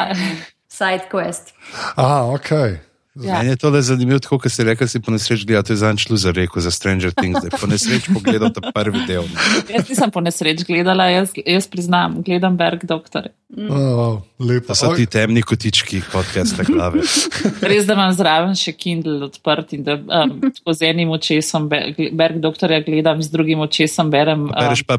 Side 0.71 1.05
quest. 1.11 1.53
Ah, 1.93 2.25
ok. 2.33 2.89
Ja. 3.15 3.37
Meni 3.37 3.49
je 3.49 3.55
to 3.59 3.69
le 3.69 3.81
zanimivo, 3.81 4.19
tako 4.23 4.37
kot 4.39 4.53
si 4.55 4.63
rekel, 4.63 4.87
si 4.87 4.99
po 5.03 5.11
nesreči 5.11 5.43
gledal, 5.43 5.65
to 5.67 5.73
je 5.73 5.81
zanj 5.81 5.97
šlo 5.99 6.15
za 6.17 6.31
reko, 6.31 6.61
za 6.63 6.71
Stranger 6.71 7.11
Things, 7.11 7.41
da 7.41 7.49
je 7.49 7.57
po 7.59 7.67
nesreči 7.67 8.13
pogledal 8.13 8.53
ta 8.55 8.71
prvi 8.71 9.01
del. 9.07 9.25
jaz 9.67 9.89
nisem 9.89 10.11
po 10.15 10.21
nesreči 10.23 10.63
gledala, 10.63 11.09
jaz, 11.11 11.33
jaz 11.35 11.67
priznam, 11.67 12.21
gledam 12.23 12.55
Berg 12.57 12.85
doktor. 12.87 13.27
Mm. 13.51 13.67
Oh, 13.67 14.21
to 14.67 14.75
so 14.75 14.93
ti 14.95 15.05
temni 15.11 15.41
kotički, 15.43 15.99
podcasta 16.11 16.63
glave. 16.63 17.03
Res, 17.71 17.83
da 17.83 17.97
imam 17.99 18.13
zraven 18.15 18.55
še 18.55 18.71
Kindle 18.79 19.27
odprt 19.27 19.73
in 19.75 19.83
da 19.83 19.97
um, 19.99 20.39
z 20.71 20.87
enim 20.87 21.11
očesom 21.11 21.67
Berg 21.67 22.39
doktorja 22.39 22.79
gledam, 22.85 23.19
z 23.19 23.27
drugim 23.33 23.59
očesom 23.59 24.07
berem 24.13 24.47
um, 24.47 24.53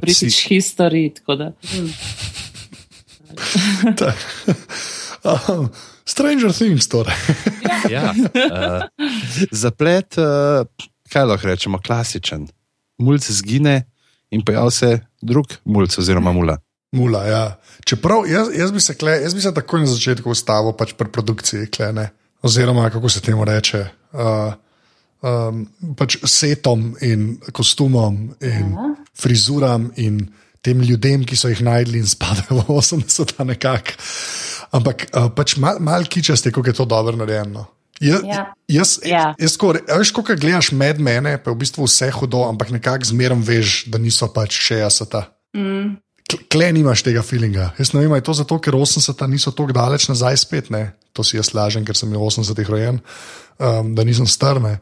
British 0.04 0.44
History. 0.52 1.08
Mm. 1.32 1.88
um, 5.48 5.72
Stranger 6.04 6.52
Things, 6.52 6.88
torej. 6.88 7.14
ja, 7.94 8.10
uh, 8.14 8.82
zaplet, 9.50 10.18
uh, 10.18 10.66
kaj 11.12 11.28
lahko 11.28 11.48
rečemo, 11.48 11.78
klasičen. 11.78 12.48
Mulj 12.98 13.18
zgine 13.28 13.82
in 14.30 14.44
pojavi 14.44 14.70
se 14.70 14.90
drug 15.22 15.56
mulj, 15.64 15.94
oziroma 15.98 16.32
mula. 16.32 16.58
Mula, 16.92 17.22
ja. 17.24 17.44
Čeprav 17.84 18.26
jaz, 18.28 18.50
jaz, 18.56 18.72
bi 18.72 18.80
se 18.80 18.94
kle, 18.94 19.16
jaz 19.22 19.34
bi 19.34 19.40
se 19.40 19.54
takoj 19.54 19.80
na 19.80 19.88
začetku 19.88 20.30
ustavil 20.30 20.74
pač 20.76 20.92
pri 20.98 21.08
produkciji, 21.12 21.70
klene, 21.72 22.10
oziroma 22.42 22.90
kako 22.90 23.08
se 23.08 23.20
temu 23.24 23.44
reče. 23.48 23.86
Uh, 24.12 24.52
um, 25.22 25.64
pač 25.96 26.18
setom 26.28 26.92
in 27.00 27.38
kostumom 27.52 28.34
in 28.40 28.74
Aha. 28.74 28.92
frizuram 29.16 29.90
in 29.96 30.26
tem 30.62 30.80
ljudem, 30.80 31.26
ki 31.26 31.36
so 31.38 31.50
jih 31.50 31.62
najdli 31.66 32.00
in 32.02 32.08
spadajo 32.08 32.62
v 32.62 32.78
80-ta 32.78 33.46
nekako. 33.48 33.98
Ampak 34.72 35.08
uh, 35.10 35.28
pač 35.34 35.56
mal, 35.60 35.82
mal 35.82 36.06
kičaste, 36.08 36.52
kako 36.54 36.70
je 36.70 36.78
to 36.78 36.86
dobro 36.88 37.18
narejeno. 37.18 37.66
Jaz, 38.02 38.22
ja. 38.26 38.44
jaz, 38.66 38.92
ja. 39.06 39.26
jaz, 39.38 39.58
jaz, 39.88 40.10
ko 40.14 40.24
gledaš 40.26 40.72
med 40.74 40.98
mene, 40.98 41.36
pa 41.38 41.52
je 41.52 41.54
v 41.54 41.60
bistvu 41.60 41.86
vse 41.86 42.08
hudo, 42.16 42.42
ampak 42.48 42.72
nekako 42.74 43.12
zmeraj 43.12 43.44
veš, 43.46 43.74
da 43.92 44.00
niso 44.02 44.26
pač 44.34 44.58
še 44.58 44.80
jasata. 44.80 45.28
Mm. 45.54 46.00
Kle 46.50 46.70
nimaš 46.72 47.04
tega 47.04 47.22
feelinga. 47.22 47.68
Jaz 47.78 47.92
ne 47.92 48.02
vem, 48.02 48.14
je 48.16 48.24
to 48.26 48.34
zato, 48.40 48.58
ker 48.62 48.74
80-ta 48.74 49.28
niso 49.30 49.52
tako 49.52 49.76
daleč 49.76 50.08
nazaj 50.08 50.40
spet, 50.40 50.72
ne? 50.72 50.94
to 51.12 51.20
si 51.20 51.36
jaz 51.36 51.52
lažem, 51.52 51.84
ker 51.84 51.96
sem 51.96 52.08
bil 52.08 52.22
80-ih 52.24 52.70
rojen, 52.72 52.98
um, 53.60 53.92
da 53.92 54.04
nisem 54.08 54.24
strne. 54.24 54.78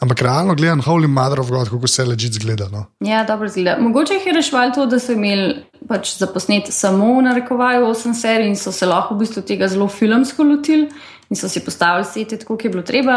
Ampak 0.00 0.22
realno 0.22 0.54
gledam, 0.54 0.80
Holy 0.80 1.06
Mother 1.06 1.40
of 1.40 1.50
God, 1.50 1.68
kako 1.68 1.86
se 1.86 2.04
leži 2.04 2.28
zgleda. 2.32 2.68
No? 2.72 2.84
Ja, 3.00 3.24
dobro 3.24 3.48
zgleda. 3.48 3.76
Mogoče 3.80 4.14
je 4.14 4.32
rešval 4.32 4.72
to, 4.74 4.86
da 4.86 4.98
so 4.98 5.12
imeli 5.12 5.54
pač 5.88 6.16
za 6.18 6.26
posnet 6.26 6.68
samo 6.72 7.20
na 7.22 7.34
rekovaju 7.34 7.86
8 7.86 8.14
serij 8.14 8.48
in 8.48 8.56
so 8.56 8.72
se 8.72 8.86
lahko 8.86 9.14
v 9.14 9.24
bistvu 9.24 9.42
tega 9.42 9.68
zelo 9.68 9.88
filmsko 9.88 10.44
lotili 10.44 10.90
in 11.30 11.36
so 11.36 11.48
si 11.48 11.60
postavili 11.64 12.04
sete, 12.04 12.36
tako 12.36 12.56
kot 12.56 12.64
je 12.64 12.70
bilo 12.70 12.82
treba. 12.82 13.12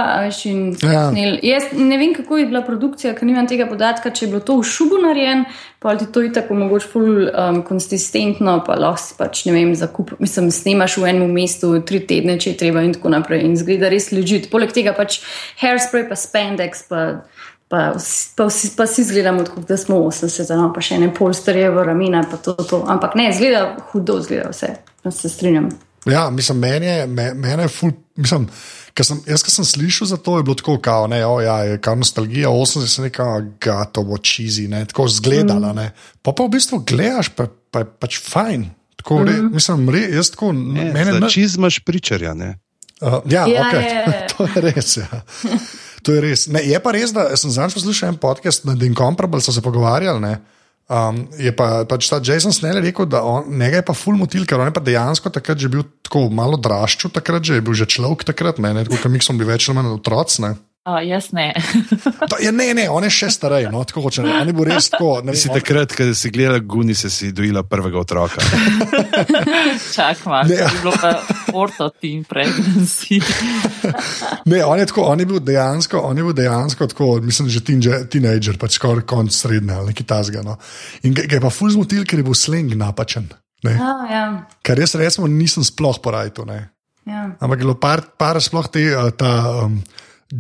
Ja. 0.83 1.11
Jaz 1.41 1.63
ne 1.73 1.97
vem, 1.97 2.13
kako 2.13 2.37
je 2.37 2.45
bila 2.45 2.61
produkcija, 2.61 3.15
ker 3.17 3.25
nimam 3.25 3.47
tega 3.49 3.65
podatka, 3.65 4.11
če 4.13 4.25
je 4.25 4.29
bilo 4.29 4.41
to 4.45 4.59
v 4.59 4.67
šubu 4.69 4.99
narejen, 5.01 5.45
pa 5.81 5.95
ti 5.97 6.05
to 6.05 6.21
je 6.21 6.29
tako 6.33 6.53
mogoče 6.61 6.91
ful 6.91 7.07
um, 7.25 7.63
konsistentno, 7.65 8.59
pa 8.67 8.77
lahko 8.77 9.01
si 9.01 9.17
pač 9.17 9.45
ne 9.49 9.55
vem, 9.57 9.73
zakup, 9.75 10.13
mislim, 10.21 10.51
snemaš 10.53 10.99
v 11.01 11.09
enem 11.09 11.33
mestu 11.33 11.73
tri 11.81 12.03
tedne, 12.05 12.37
če 12.37 12.53
je 12.53 12.59
treba 12.61 12.85
in 12.85 12.93
tako 12.93 13.15
naprej. 13.15 13.47
In 13.47 13.57
zgleda 13.57 13.89
res 13.89 14.11
ležit. 14.13 14.51
Poleg 14.53 14.75
tega 14.77 14.93
pač 14.93 15.23
hairspray, 15.63 16.05
pa 16.05 16.19
spandex, 16.19 16.85
pa. 16.93 17.23
Pa, 17.73 17.93
pa, 18.35 18.45
vsi, 18.45 18.69
pa 18.77 18.85
si 18.85 19.01
izgledamo, 19.01 19.45
kot 19.49 19.65
da 19.67 19.77
smo 19.77 19.95
80, 19.95 20.51
no, 20.59 20.67
pa 20.75 20.81
še 20.85 20.99
ne 21.01 21.07
polsterje 21.09 21.71
v 21.73 21.85
ramena, 21.87 22.19
pa 22.29 22.37
to, 22.37 22.53
to. 22.53 22.83
Ampak 22.85 23.15
ne, 23.17 23.31
zgleda 23.33 23.63
hudo, 23.89 24.19
zgleda 24.21 24.51
vse. 24.51 24.69
Se 25.09 25.29
strinjam. 25.31 25.71
Ja, 26.05 26.27
mislim, 26.29 26.59
meni 26.61 26.85
je, 26.85 27.07
meni 27.07 27.63
je 27.63 27.71
ful, 27.73 27.95
mislim, 28.21 28.45
ker 28.93 29.07
sem, 29.07 29.23
jaz, 29.25 29.41
ki 29.41 29.55
sem 29.55 29.65
slišal 29.65 30.11
za 30.11 30.19
to, 30.21 30.35
je 30.37 30.45
bilo 30.45 30.59
tako, 30.59 30.75
kao, 30.85 31.07
ne, 31.09 31.23
o, 31.25 31.39
ja, 31.41 31.55
je 31.65 31.79
kao 31.81 31.97
nostalgija, 31.97 32.51
80 32.53 32.93
se 32.93 33.05
neka 33.07 33.25
gatovo 33.65 34.19
čizi, 34.21 34.67
ne, 34.69 34.83
tako 34.91 35.07
zgledala, 35.09 35.71
mm. 35.73 35.75
ne. 35.81 35.87
Pa 36.21 36.35
pa 36.37 36.45
v 36.45 36.53
bistvu 36.53 36.83
gledaš, 36.85 37.31
pa, 37.33 37.47
pa 37.73 37.81
je 37.81 37.87
pač 38.05 38.19
fajn. 38.21 38.67
Tako, 39.01 39.23
mm. 39.23 39.31
re, 39.31 39.39
mislim, 39.55 39.89
re, 39.97 40.03
jaz 40.13 40.29
tako, 40.35 40.51
ne, 40.53 40.91
meni 40.93 41.17
je. 41.17 41.31
Čizmaš 41.39 41.81
pričarja, 41.87 42.35
ne. 42.37 42.53
Uh, 43.01 43.17
ja, 43.25 43.47
ja 43.49 43.65
ok, 43.65 43.73
je. 43.81 44.21
to 44.35 44.47
je 44.51 44.63
res, 44.69 44.97
ja. 45.01 45.09
To 46.03 46.15
je 46.15 46.23
res. 46.23 46.47
Ne, 46.51 46.63
je 46.67 46.79
pa 46.83 46.91
res, 46.95 47.13
da 47.15 47.31
sem 47.39 47.51
zadnjič 47.53 47.77
poslušal 47.79 48.13
en 48.13 48.19
podcast 48.19 48.67
na 48.67 48.75
The 48.75 48.89
Incomparable, 48.91 49.41
so 49.43 49.55
se 49.55 49.63
pogovarjali, 49.63 50.19
ne. 50.23 50.33
Um, 50.91 51.21
je 51.39 51.47
pa 51.55 51.87
pač 51.87 52.09
ta 52.11 52.19
Jason 52.19 52.51
Snell 52.51 52.83
rekel, 52.83 53.07
da 53.07 53.21
on, 53.23 53.47
njega 53.47 53.79
je 53.79 53.85
pa 53.87 53.95
full 53.95 54.19
motil, 54.19 54.43
ker 54.43 54.59
on 54.59 54.67
je 54.67 54.75
pa 54.75 54.83
dejansko 54.83 55.31
takrat 55.31 55.55
že 55.55 55.71
bil 55.71 55.85
tako 56.03 56.27
malo 56.27 56.59
drašču, 56.59 57.07
takrat 57.07 57.39
že 57.47 57.55
je 57.57 57.63
bil 57.63 57.71
že 57.71 57.87
človek, 57.87 58.27
takrat 58.27 58.59
meni, 58.59 58.83
kot 58.91 59.07
mi 59.07 59.23
smo 59.23 59.39
bili 59.39 59.55
več 59.55 59.69
ali 59.71 59.79
manj 59.79 59.93
otroci. 59.95 60.51
Uh, 60.83 60.99
jaz 61.07 61.31
ne. 61.31 61.53
to, 62.29 62.35
ja, 62.43 62.51
ne, 62.51 62.73
ne, 62.75 62.89
on 62.91 63.05
je 63.07 63.09
še 63.15 63.29
starej, 63.31 63.69
no, 63.71 63.85
tako 63.87 64.01
hoče. 64.03 64.19
On 64.27 64.49
je 64.49 64.55
bil 64.55 64.65
res 64.67 64.89
tako. 64.91 65.21
Ne, 65.23 65.31
si 65.39 65.47
on... 65.47 65.55
takrat, 65.55 65.95
ko 65.95 66.09
si 66.11 66.31
gledal 66.35 66.59
Guni, 66.67 66.91
si 66.91 67.07
si 67.07 67.29
dojila 67.31 67.63
prvega 67.63 68.01
otroka. 68.01 68.43
Čak, 69.95 70.25
malo. 70.27 70.51
Ne, 70.51 70.57
je 70.59 70.81
bilo 70.81 70.91
pa 70.99 71.13
orto 71.55 71.87
tim 71.95 72.27
pregnancy. 72.27 73.21
ne, 74.51 74.59
on 74.67 74.83
je 74.83 74.89
tako, 74.91 75.07
on 75.07 75.23
je 75.23 75.29
bil 75.31 75.39
dejansko, 75.39 76.03
on 76.03 76.19
je 76.19 76.27
bil 76.27 76.37
dejansko 76.41 76.91
tako, 76.91 77.09
mislim, 77.23 77.47
že 77.47 77.63
teenager, 77.63 78.59
pač 78.59 78.75
skoraj 78.75 79.07
konc 79.07 79.31
srednje 79.31 79.79
ali 79.79 79.95
nekaj 79.95 80.11
tasga. 80.11 80.43
No. 80.43 80.59
In 81.07 81.15
ga 81.15 81.31
je 81.31 81.43
pa 81.47 81.55
ful 81.63 81.71
zmotil, 81.71 82.03
ker 82.03 82.19
je 82.19 82.27
bil 82.27 82.35
slang 82.35 82.75
napačen. 82.75 83.31
Oh, 83.63 84.03
ja. 84.11 84.27
Ker 84.59 84.83
jaz 84.83 84.99
recimo 84.99 85.31
nisem 85.31 85.63
sploh 85.63 86.03
porajal. 86.03 86.57
Ja. 87.07 87.29
Ampak 87.39 87.55
je 87.55 87.63
bilo 87.63 87.79
par, 87.79 88.03
par 88.19 88.43
sploh 88.43 88.67
te. 88.67 88.89
Uh, 88.91 89.13
ta, 89.15 89.63
um, 89.63 89.79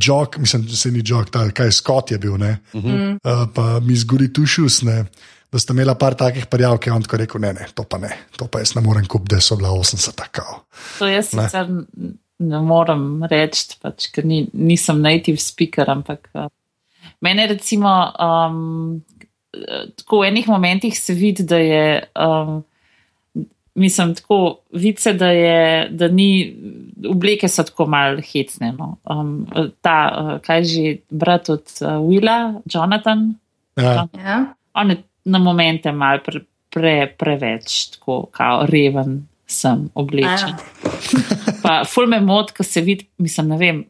jog, 0.01 0.35
mislim, 0.37 0.65
da 0.65 0.75
se 0.75 0.91
ni 0.91 1.01
jog, 1.05 1.29
ta, 1.29 1.49
kaj 1.51 1.71
Scott 1.71 2.11
je 2.11 2.17
bil, 2.17 2.33
uh 2.33 2.39
-huh. 2.39 3.13
uh, 3.13 3.49
pa 3.55 3.79
mi 3.79 3.95
zgori 3.95 4.33
tušus, 4.33 4.81
ne, 4.81 5.05
da 5.51 5.59
sta 5.59 5.73
imela 5.73 5.95
par 5.95 6.15
takih 6.15 6.45
parjav, 6.45 6.77
ki 6.77 6.89
je 6.89 6.93
on 6.93 7.01
tako 7.01 7.17
rekel: 7.17 7.41
ne, 7.41 7.53
ne, 7.53 7.67
to 7.73 7.83
pa 7.83 7.97
ne, 7.97 8.09
to 8.37 8.47
pa 8.47 8.59
jaz 8.59 8.75
ne 8.75 8.81
morem 8.81 9.05
kup, 9.05 9.29
da 9.29 9.41
so 9.41 9.55
bila 9.55 9.69
80 9.69 10.15
tako. 10.15 10.65
To 10.99 11.07
jaz 11.07 11.33
ne. 11.33 11.43
sicer 11.43 11.67
ne 12.39 12.59
morem 12.59 13.23
reči, 13.23 13.77
pač, 13.81 14.09
ker 14.11 14.25
ni, 14.25 14.47
nisem 14.53 15.01
native 15.01 15.37
speaker, 15.37 15.89
ampak 15.89 16.29
uh, 16.33 16.47
mene 17.21 17.47
recimo. 17.47 18.13
Um, 18.19 19.03
Tako 19.95 20.19
v 20.19 20.27
enih 20.27 20.47
momentih 20.47 20.99
se 20.99 21.13
vidi, 21.13 21.43
da 21.43 21.57
je 21.57 22.03
um, 22.17 22.63
mislim, 23.75 24.15
tako 24.15 24.59
vice, 24.71 25.13
da, 25.13 25.27
je, 25.27 25.89
da 25.89 26.07
ni, 26.07 26.55
obleke 27.09 27.47
so 27.47 27.63
tako 27.63 27.85
malo 27.85 28.21
hecne. 28.33 28.71
No. 28.77 28.97
Um, 29.09 29.47
ta, 29.81 29.97
uh, 30.17 30.41
kaj 30.41 30.63
že, 30.63 30.95
brat 31.09 31.49
od 31.49 31.63
uh, 31.81 31.87
Willa, 31.87 32.61
Jonathan. 32.73 33.33
Ja. 33.75 34.07
Ja. 34.17 34.45
On 34.73 34.89
je 34.89 34.97
na 35.25 35.39
momente 35.39 35.91
mal 35.91 36.19
pre, 36.25 36.43
pre, 36.69 37.15
preveč, 37.17 37.89
tako 37.95 38.25
kao 38.31 38.65
reven 38.69 39.23
sem 39.47 39.89
oblečen. 39.93 40.55
Ja. 40.55 41.55
pa 41.63 41.83
ful 41.85 42.07
me 42.07 42.19
mod, 42.21 42.51
ko 42.51 42.63
se 42.63 42.81
vidi, 42.81 43.07
mislim, 43.17 43.53
ne 43.53 43.57
vem 43.57 43.83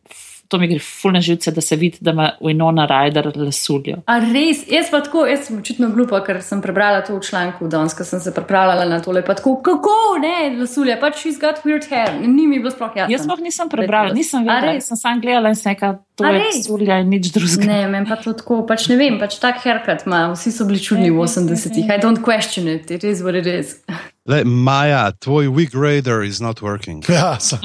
to 0.54 0.60
mi 0.62 0.68
gre 0.70 0.78
fulne 0.80 1.18
živce, 1.22 1.52
da 1.52 1.62
se 1.62 1.76
vidi, 1.76 1.98
da 2.02 2.12
ima 2.12 2.30
Winona 2.42 2.86
Ryder 2.90 3.32
lasuljo. 3.36 4.04
A 4.06 4.20
res, 4.22 4.60
jaz 4.70 4.92
pa 4.94 5.00
tako, 5.02 5.26
jaz 5.26 5.48
sem 5.48 5.58
očitno 5.58 5.90
glupa, 5.90 6.20
ker 6.26 6.44
sem 6.46 6.62
prebrala 6.62 7.02
to 7.02 7.16
v 7.18 7.24
članku 7.26 7.68
danes, 7.72 7.96
ko 7.98 8.06
sem 8.06 8.22
se 8.22 8.34
pripravljala 8.36 8.86
na 8.86 9.00
tole. 9.02 9.24
Pa 9.26 9.34
tako, 9.40 9.56
kako 9.66 9.96
ne, 10.22 10.52
lasulja, 10.60 11.00
pač 11.02 11.24
she's 11.24 11.42
got 11.42 11.64
weird 11.66 11.90
hair, 11.90 12.14
ni 12.22 12.46
mi 12.46 12.62
bilo 12.62 12.70
sploh 12.76 12.94
jasno. 13.02 13.16
Jaz 13.16 13.26
sploh 13.26 13.42
nisem 13.42 13.74
prebrala, 13.74 14.14
nisem 14.14 14.46
vedela, 14.46 14.78
sem 14.86 15.02
sam 15.02 15.26
gledala 15.26 15.56
in 15.56 15.58
se 15.58 15.74
neka. 15.74 15.96
To 16.22 16.30
je 16.30 16.46
lasulja 16.46 17.00
in 17.02 17.10
nič 17.10 17.34
drugega. 17.34 17.66
Ne, 17.66 17.82
meni 17.90 18.06
pa 18.06 18.22
to 18.22 18.38
tako, 18.38 18.62
pač 18.70 18.86
ne 18.94 19.02
vem, 19.02 19.18
pač 19.18 19.42
tak 19.42 19.64
haircut 19.66 20.06
ima, 20.06 20.28
vsi 20.36 20.54
so 20.54 20.70
bili 20.70 20.84
čudni 20.86 21.10
v 21.10 21.26
80-ih. 21.26 21.90
I 21.90 21.98
don't 21.98 22.22
question 22.22 22.70
it, 22.70 22.94
it 22.94 23.02
is 23.02 23.26
what 23.26 23.34
it 23.34 23.50
is. 23.50 23.80
Le, 24.26 24.44
Maja, 24.48 25.12
tvoj 25.12 25.50
wig 25.52 25.74
radar 25.76 26.24
is 26.24 26.40
not 26.40 26.62
working. 26.62 27.04
Ja, 27.12 27.40
sem. 27.40 27.60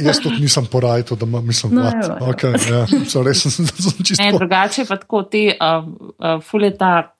Jaz 0.00 0.20
tudi 0.22 0.40
nisem 0.40 0.66
porajal, 0.66 1.16
da 1.20 1.26
mislim, 1.26 1.74
da 1.76 1.90
no, 1.90 2.16
okay, 2.32 2.56
ja, 2.70 2.86
res 3.24 3.42
sem 3.56 3.66
se 3.66 4.04
čisto. 4.04 4.38
Drugače 4.38 4.84
pa 4.88 4.96
tako 4.96 5.22
ti 5.22 5.50
uh, 5.52 5.84
uh, 5.84 6.42
fuleta. 6.42 7.12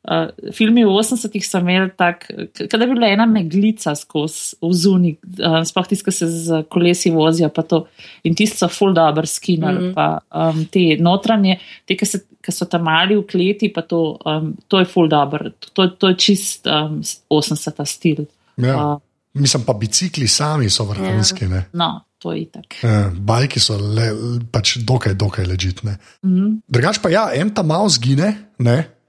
Uh, 0.00 0.30
filmi 0.56 0.80
v 0.80 0.88
80-ih 0.96 1.44
so 1.44 1.58
imeli 1.60 1.90
tako, 1.92 2.46
da 2.72 2.86
bi 2.86 2.94
bila 2.94 3.10
ena 3.12 3.26
meglica 3.28 3.92
skozi 3.92 4.56
vzuni, 4.64 5.10
uh, 5.44 5.58
sploh 5.68 5.90
tisti, 5.90 6.06
ki 6.06 6.14
se 6.16 6.28
z 6.30 6.60
kolesi 6.72 7.12
vozijo, 7.12 7.50
pa 7.52 7.66
to 7.68 7.82
in 8.24 8.32
tisti 8.34 8.62
so 8.62 8.68
full 8.72 8.94
dobro 8.96 9.26
skinali, 9.28 9.78
mm 9.78 9.90
-hmm. 9.90 9.94
pa 9.94 10.22
um, 10.32 10.64
te 10.72 10.96
notranje, 10.96 11.58
te, 11.84 11.96
ki, 12.00 12.06
se, 12.06 12.22
ki 12.40 12.52
so 12.52 12.64
tam 12.64 12.88
mali 12.88 13.16
v 13.16 13.26
kleti, 13.28 13.68
pa 13.68 13.82
to, 13.82 14.16
um, 14.24 14.54
to 14.68 14.78
je 14.78 14.84
full 14.88 15.08
dobro, 15.08 15.50
to, 15.72 15.88
to 15.88 16.08
je 16.08 16.16
čist 16.16 16.66
um, 16.66 17.02
80-ta 17.28 17.84
stil. 17.84 18.24
Ja. 18.56 18.76
Uh, 18.76 19.00
Mislim 19.34 19.62
pa, 19.62 19.72
bicikli 19.72 20.28
sami 20.28 20.70
so 20.70 20.84
vrhunski. 20.84 21.44
Ja. 21.44 21.62
No, 21.72 22.00
to 22.18 22.32
je 22.32 22.46
tako. 22.50 22.86
Ja, 22.86 23.10
bajki 23.14 23.60
so 23.60 23.76
le, 23.78 24.10
pač 24.52 24.76
dokaj, 24.76 25.14
dokaj 25.14 25.46
ležitne. 25.46 25.98
Mm 26.22 26.36
-hmm. 26.36 26.60
Drugač 26.68 26.98
pa 27.02 27.10
ja, 27.10 27.30
en 27.34 27.54
tam 27.54 27.66
malo 27.66 27.88
zgine, 27.88 28.34
ne? 28.58 28.99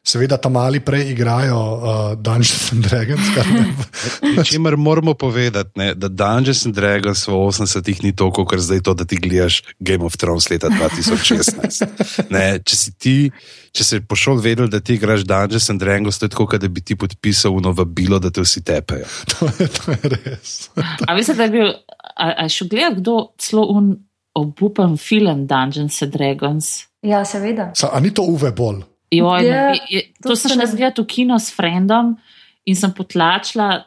Seveda 0.00 0.36
tam 0.40 0.52
mali 0.56 0.80
prej 0.80 1.10
igrajo 1.12 1.56
uh, 1.56 2.14
Dungeons 2.16 2.72
and 2.72 2.86
Dragons. 2.86 3.26
Čimer 4.48 4.76
moramo 4.76 5.14
povedati, 5.14 5.70
ne, 5.76 5.94
da 5.94 6.08
Dungeons 6.08 6.66
and 6.66 6.74
Dragons 6.74 7.26
v 7.28 7.32
80-ih 7.32 8.02
ni 8.04 8.12
toliko, 8.16 8.46
kot 8.48 8.64
zdaj 8.64 8.80
to, 8.80 8.94
da 8.94 9.04
ti 9.04 9.20
gledaš 9.20 9.60
Game 9.78 10.04
of 10.04 10.16
Thrones 10.16 10.48
leta 10.50 10.72
2016. 10.72 11.84
ne, 12.34 12.58
če 12.64 12.76
si 12.76 12.94
ti, 12.96 13.14
če 13.76 13.84
si 13.84 14.00
pošel 14.00 14.40
vedel, 14.40 14.72
da 14.72 14.80
ti 14.80 14.96
igraš 14.96 15.26
Dungeons 15.28 15.68
and 15.70 15.84
Dragons, 15.84 16.18
to 16.18 16.30
je 16.30 16.32
tako, 16.32 16.48
da 16.56 16.68
bi 16.68 16.80
ti 16.80 16.96
podpisal 16.96 17.60
novo 17.60 17.84
bilo, 17.84 18.18
da 18.18 18.32
te 18.32 18.40
vsi 18.40 18.64
tepejo. 18.64 19.04
to, 19.36 19.52
je, 19.58 19.68
to 19.68 19.98
je 19.98 20.14
res. 20.16 20.54
a 20.80 21.12
veste, 21.12 21.36
da 21.36 21.44
je 21.44 21.58
bil, 21.58 21.74
a, 22.16 22.32
a 22.40 22.48
še 22.48 22.70
gledal 22.72 22.96
kdo 23.02 23.18
celo 23.36 23.68
un 23.76 23.98
obupen 24.32 24.96
film 24.96 25.44
Dungeons 25.44 26.00
and 26.00 26.16
Dragons? 26.16 26.78
Ja, 27.04 27.20
seveda. 27.28 27.74
Sa, 27.76 27.92
a 27.92 28.00
ni 28.00 28.16
to 28.16 28.24
uve 28.24 28.48
bolj? 28.56 28.80
Joj, 29.10 29.42
yeah, 29.42 29.74
je, 29.74 29.80
je, 29.90 30.02
to, 30.22 30.28
to 30.28 30.36
sem 30.36 30.54
šla 30.54 30.66
zgledati 30.70 31.02
v 31.02 31.06
kino 31.10 31.38
s 31.38 31.50
frendom 31.54 32.14
in 32.64 32.76
sem 32.78 32.92
potlačila. 32.94 33.82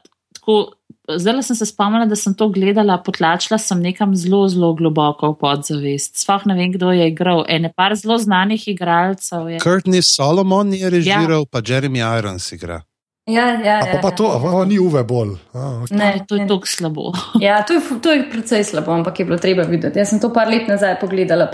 Zdaj 1.03 1.44
sem 1.48 1.56
se 1.56 1.65
spomnila, 1.68 2.06
da 2.08 2.15
sem 2.20 2.36
to 2.36 2.50
gledala, 2.51 2.98
potlačila 3.03 3.58
sem 3.60 3.80
nekam 3.84 4.15
zelo, 4.15 4.43
zelo 4.52 4.74
globoko 4.76 5.32
v 5.32 5.39
podzavest. 5.39 6.19
Sploh 6.19 6.47
ne 6.52 6.56
vem, 6.60 6.71
kdo 6.76 6.91
je 6.95 7.08
igral. 7.08 7.43
Ene 7.47 7.71
par 7.71 7.95
zelo 7.95 8.17
znanih 8.19 8.67
igralcev. 8.71 9.47
Kurtni 9.63 10.04
Solomon 10.04 10.74
je 10.76 10.89
režiral, 10.89 11.47
ja. 11.47 11.52
pa 11.52 11.63
Jeremy 11.63 12.04
Irons 12.04 12.52
igra. 12.52 12.82
Ja, 13.25 13.45
ja, 13.47 13.79
ja, 13.79 13.93
pa, 14.01 14.09
pa 14.09 14.12
to, 14.12 14.25
ja. 14.27 14.65
ni 14.67 14.75
uve 14.79 14.99
bolj. 15.07 15.38
A, 15.53 15.59
okay. 15.86 15.95
Ne, 15.95 16.25
to 16.27 16.36
je 16.36 16.43
tako 16.47 16.67
slabo. 16.67 17.13
Ja, 17.39 17.62
to 17.63 17.73
je, 17.73 17.81
to 18.03 18.12
je 18.12 18.25
precej 18.29 18.65
slabo, 18.67 18.91
ampak 18.91 19.19
je 19.19 19.25
bilo 19.25 19.38
treba 19.39 19.63
videti. 19.63 19.99
Jaz 19.99 20.12
sem 20.12 20.19
to 20.19 20.27
par 20.33 20.51
let 20.51 20.67
nazaj 20.67 20.97
pogledala. 20.99 21.47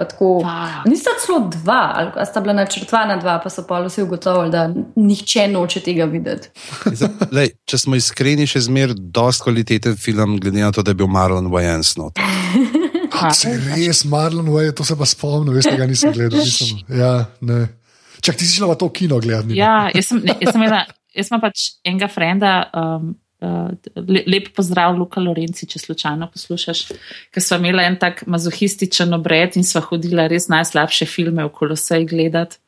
Nista 0.89 1.13
celo 1.21 1.43
dva, 1.45 1.93
ali 1.95 2.25
sta 2.25 2.41
bila 2.41 2.57
načrtovana 2.57 3.19
dva, 3.21 3.37
pa 3.43 3.53
so 3.53 3.67
pa 3.69 3.83
vsi 3.85 4.01
ugotovili, 4.01 4.49
da 4.49 4.65
nihče 4.95 5.45
noče 5.53 5.85
tega 5.85 6.09
videti. 6.09 6.49
Lej, 7.37 7.53
če 7.69 7.83
smo 7.85 8.01
iskreni, 8.01 8.49
še 8.49 8.65
zmeraj 8.65 8.97
dosti 8.97 9.45
kvaliteten 9.45 9.97
film, 10.01 10.39
glede 10.41 10.65
na 10.65 10.73
to, 10.73 10.81
da 10.81 10.97
je 10.97 11.03
bil 11.03 11.11
Marlon 11.11 11.53
Wayans. 11.53 11.93
Se 13.35 13.51
res, 13.75 14.07
Marlon 14.09 14.49
Wayans, 14.49 14.79
to 14.79 14.85
se 14.87 14.97
pa 14.97 15.05
spomnim, 15.05 15.53
veste, 15.53 15.77
ga 15.77 15.85
nisem 15.85 16.17
gledal. 16.17 16.39
Nisem, 16.41 16.81
ja, 16.97 17.27
Čak, 18.19 18.35
ti 18.35 18.47
si 18.47 18.57
šla 18.57 18.73
v 18.73 18.79
to 18.79 18.89
kino 18.91 19.19
gledati. 19.21 19.55
Ja, 19.55 19.91
jaz 19.93 20.09
sem, 20.09 20.19
ne, 20.25 20.33
jaz 20.41 20.51
sem 20.51 20.63
imela 20.63 20.87
jaz 21.15 21.31
imam 21.31 21.41
pač 21.43 21.65
enega 21.87 22.09
frenda, 22.11 22.53
um, 22.75 23.11
uh, 23.41 23.69
lep 24.27 24.51
pozdrav, 24.55 24.97
Luka 24.97 25.21
Lorenci, 25.23 25.67
če 25.69 25.81
slučajno 25.83 26.29
poslušaš, 26.33 26.85
ker 27.33 27.45
smo 27.45 27.59
imeli 27.61 27.85
en 27.87 27.99
tak 28.01 28.25
mazohističen 28.29 29.13
obred 29.17 29.57
in 29.59 29.67
smo 29.67 29.83
hodili 29.89 30.27
res 30.31 30.49
najslabše 30.51 31.09
filme 31.09 31.45
v 31.47 31.53
Kolosej 31.55 32.07
gledati. 32.09 32.61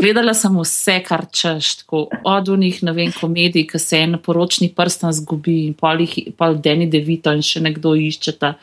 Gledala 0.00 0.34
sem 0.34 0.54
vse, 0.58 0.96
kar 1.06 1.26
češ, 1.32 1.68
tako 1.82 2.06
od 2.26 2.48
unih, 2.52 2.80
ne 2.86 2.92
vem, 2.96 3.12
komedij, 3.14 3.66
ki 3.70 3.78
se 3.80 4.00
en 4.04 4.18
poročni 4.22 4.68
prsten 4.74 5.12
zgubi 5.16 5.56
in 5.68 5.74
pol, 5.78 6.02
pol 6.38 6.58
Deni 6.62 6.88
Devito 6.90 7.32
in 7.34 7.44
še 7.46 7.62
nekdo 7.64 7.94
iščeta. 7.98 8.54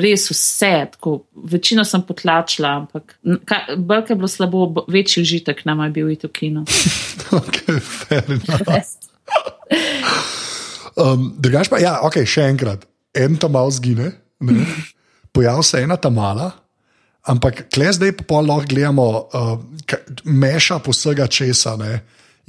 Res 0.00 0.28
vse, 0.32 0.72
tako 0.94 1.16
večino 1.34 1.84
sem 1.88 2.02
potlačila, 2.06 2.76
ampak 2.82 3.16
bolj 3.76 4.12
je 4.12 4.16
bilo 4.16 4.30
slabo, 4.30 4.64
večji 4.88 5.24
užitek 5.26 5.64
nam 5.68 5.84
je 5.86 5.90
bil 5.98 6.12
v 6.14 6.32
kino. 6.32 6.64
ok, 7.40 7.60
fair 7.80 8.24
enough. 8.38 8.96
um, 10.96 11.30
drugač 11.38 11.70
pa, 11.70 11.82
ja, 11.82 11.98
ok, 12.06 12.22
še 12.24 12.48
enkrat, 12.54 12.88
en 13.14 13.38
tam 13.40 13.54
mal 13.58 13.70
zgine, 13.74 14.14
pojav 15.34 15.62
se 15.66 15.84
ena 15.84 16.00
tam 16.00 16.18
mala. 16.18 16.52
Ampak 17.30 17.68
kle 17.70 17.92
zdaj 17.94 18.16
pa 18.26 18.40
lahko 18.42 18.66
gledamo, 18.70 19.06
uh, 19.30 19.54
meša 20.24 20.80
posega 20.82 21.28
česa 21.30 21.76
ne, 21.78 22.00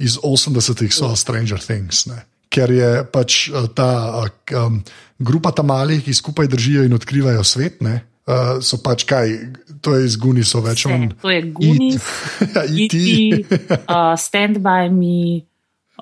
iz 0.02 0.18
80-ih 0.18 0.90
so 0.94 1.12
Stranger 1.16 1.60
Things. 1.62 2.06
Ne. 2.10 2.24
Ker 2.52 2.72
je 2.74 2.90
pač 3.08 3.46
uh, 3.52 3.68
ta 3.70 3.90
uh, 4.24 4.32
um, 4.58 4.80
grupa 5.22 5.54
tam 5.54 5.70
malih, 5.70 6.02
ki 6.04 6.14
skupaj 6.14 6.50
držijo 6.50 6.86
in 6.88 6.96
odkrivajo 6.98 7.44
svet. 7.46 7.78
Ne. 7.84 8.00
Uh, 8.26 8.58
so 8.62 8.78
pač 8.82 9.06
kaj, 9.06 9.32
to 9.82 9.96
je 9.98 10.06
iz 10.06 10.18
Guni, 10.18 10.44
so 10.46 10.62
več 10.62 10.86
on. 10.86 11.08
To 11.22 11.30
je 11.30 11.42
Guni, 11.54 11.94
ja, 11.94 12.66
ti. 12.90 13.42
uh, 13.90 14.14
stand 14.18 14.62
by 14.62 14.90
me. 14.90 15.42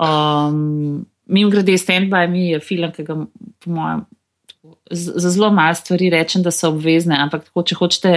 Um, 0.01 1.07
Mimo 1.31 1.53
grede, 1.53 1.77
stand 1.79 2.11
by 2.11 2.27
me 2.29 2.51
je 2.51 2.61
film, 2.65 2.91
ki 2.93 3.05
ga, 3.07 3.15
po 3.63 3.71
mojem, 3.71 4.03
za 4.91 5.31
zelo 5.31 5.53
malo 5.55 5.75
stvari 5.79 6.11
rečem, 6.11 6.43
da 6.43 6.51
so 6.51 6.73
obvezne, 6.73 7.15
ampak 7.23 7.47
tako, 7.49 7.65
če 7.69 7.79
hočete. 7.79 8.13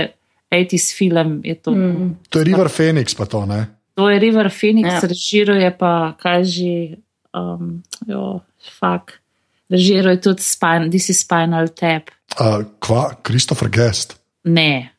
80s 0.54 0.94
film 0.94 1.42
je 1.44 1.56
to. 1.56 1.72
Mm. 1.72 2.16
To 2.30 2.40
je 2.40 2.46
River 2.46 2.70
Phoenix, 2.70 3.18
pa 3.18 3.26
to 3.26 3.46
ne. 3.50 3.66
To 3.94 4.10
je 4.10 4.20
River 4.20 4.50
Phoenix, 4.50 4.90
ja. 4.90 5.02
režiruje 5.02 5.70
pa, 5.78 6.14
kaj 6.18 6.46
že, 6.46 6.98
um, 7.34 7.82
jo, 8.06 8.42
fuck. 8.78 9.18
Režiruje 9.70 10.22
tudi 10.22 10.42
spin, 10.46 10.90
This 10.90 11.10
is 11.10 11.26
Spinal 11.26 11.74
Tap. 11.74 12.14
Uh, 12.38 12.66
kva, 12.80 13.18
Christopher 13.26 13.70
Guest. 13.70 14.18
Ne. 14.46 14.94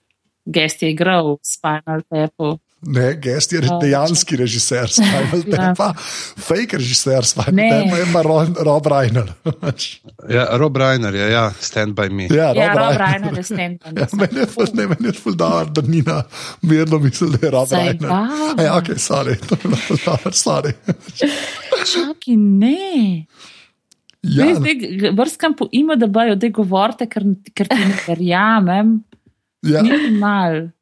Gest 0.45 0.83
je 0.83 0.91
igral 0.91 1.39
Spinal 1.43 2.03
Tapu. 2.11 2.59
Ne, 2.87 3.15
gest 3.21 3.53
je 3.53 3.61
oh, 3.65 3.79
dejanski 3.81 4.37
režiser, 4.37 4.91
Spinal 4.93 5.43
ja. 5.53 5.75
Tap, 5.75 6.01
fake 6.37 6.77
režiser, 6.77 7.25
Spinal 7.25 7.71
Tap, 7.71 7.99
ima 8.09 8.23
Rob 8.65 8.87
Reiner. 8.87 9.33
ja, 10.37 10.47
Rob 10.61 10.77
Reiner 10.77 11.15
je, 11.15 11.31
ja, 11.33 11.45
stand 11.61 11.97
by 11.97 12.11
me. 12.11 12.29
Ja, 12.31 12.53
Rob, 12.53 12.63
ja, 12.63 12.73
Rob 12.73 13.01
Reiner 13.01 13.39
je 13.39 13.43
stand 13.43 13.81
by 13.81 13.93
me. 13.93 14.01
Ja, 14.05 14.09
meni 14.13 14.41
je 14.41 14.47
ful, 14.51 14.69
ne, 14.75 14.87
meni 14.91 15.09
je 15.09 15.17
ful 15.17 15.37
dobro, 15.39 15.71
da 15.73 15.83
ni 15.87 16.03
na 16.03 16.23
mirno 16.63 16.99
misli, 16.99 17.31
da 17.37 17.47
je 17.47 17.55
Rob 17.55 17.69
Saj, 17.69 17.89
Reiner. 17.89 18.11
Ja, 18.65 18.77
ok, 18.77 18.93
sorry, 19.01 19.39
to 19.49 19.57
je 19.63 19.81
ful 19.87 20.03
dobro, 20.05 20.35
sorry. 20.35 20.75
Čaki, 21.89 22.37
ne. 22.37 23.27
Ja. 24.25 24.47
Vrskam 25.13 25.57
po 25.57 25.69
ime, 25.73 25.97
da 25.97 26.07
bojo 26.07 26.37
te 26.41 26.49
govorite, 26.49 27.09
ker, 27.09 27.27
ker 27.55 27.69
ti 27.69 27.81
ne 27.81 27.99
verjamem. 28.07 28.97
Ja. 29.65 29.83
Ni 29.85 30.11
mal. 30.21 30.74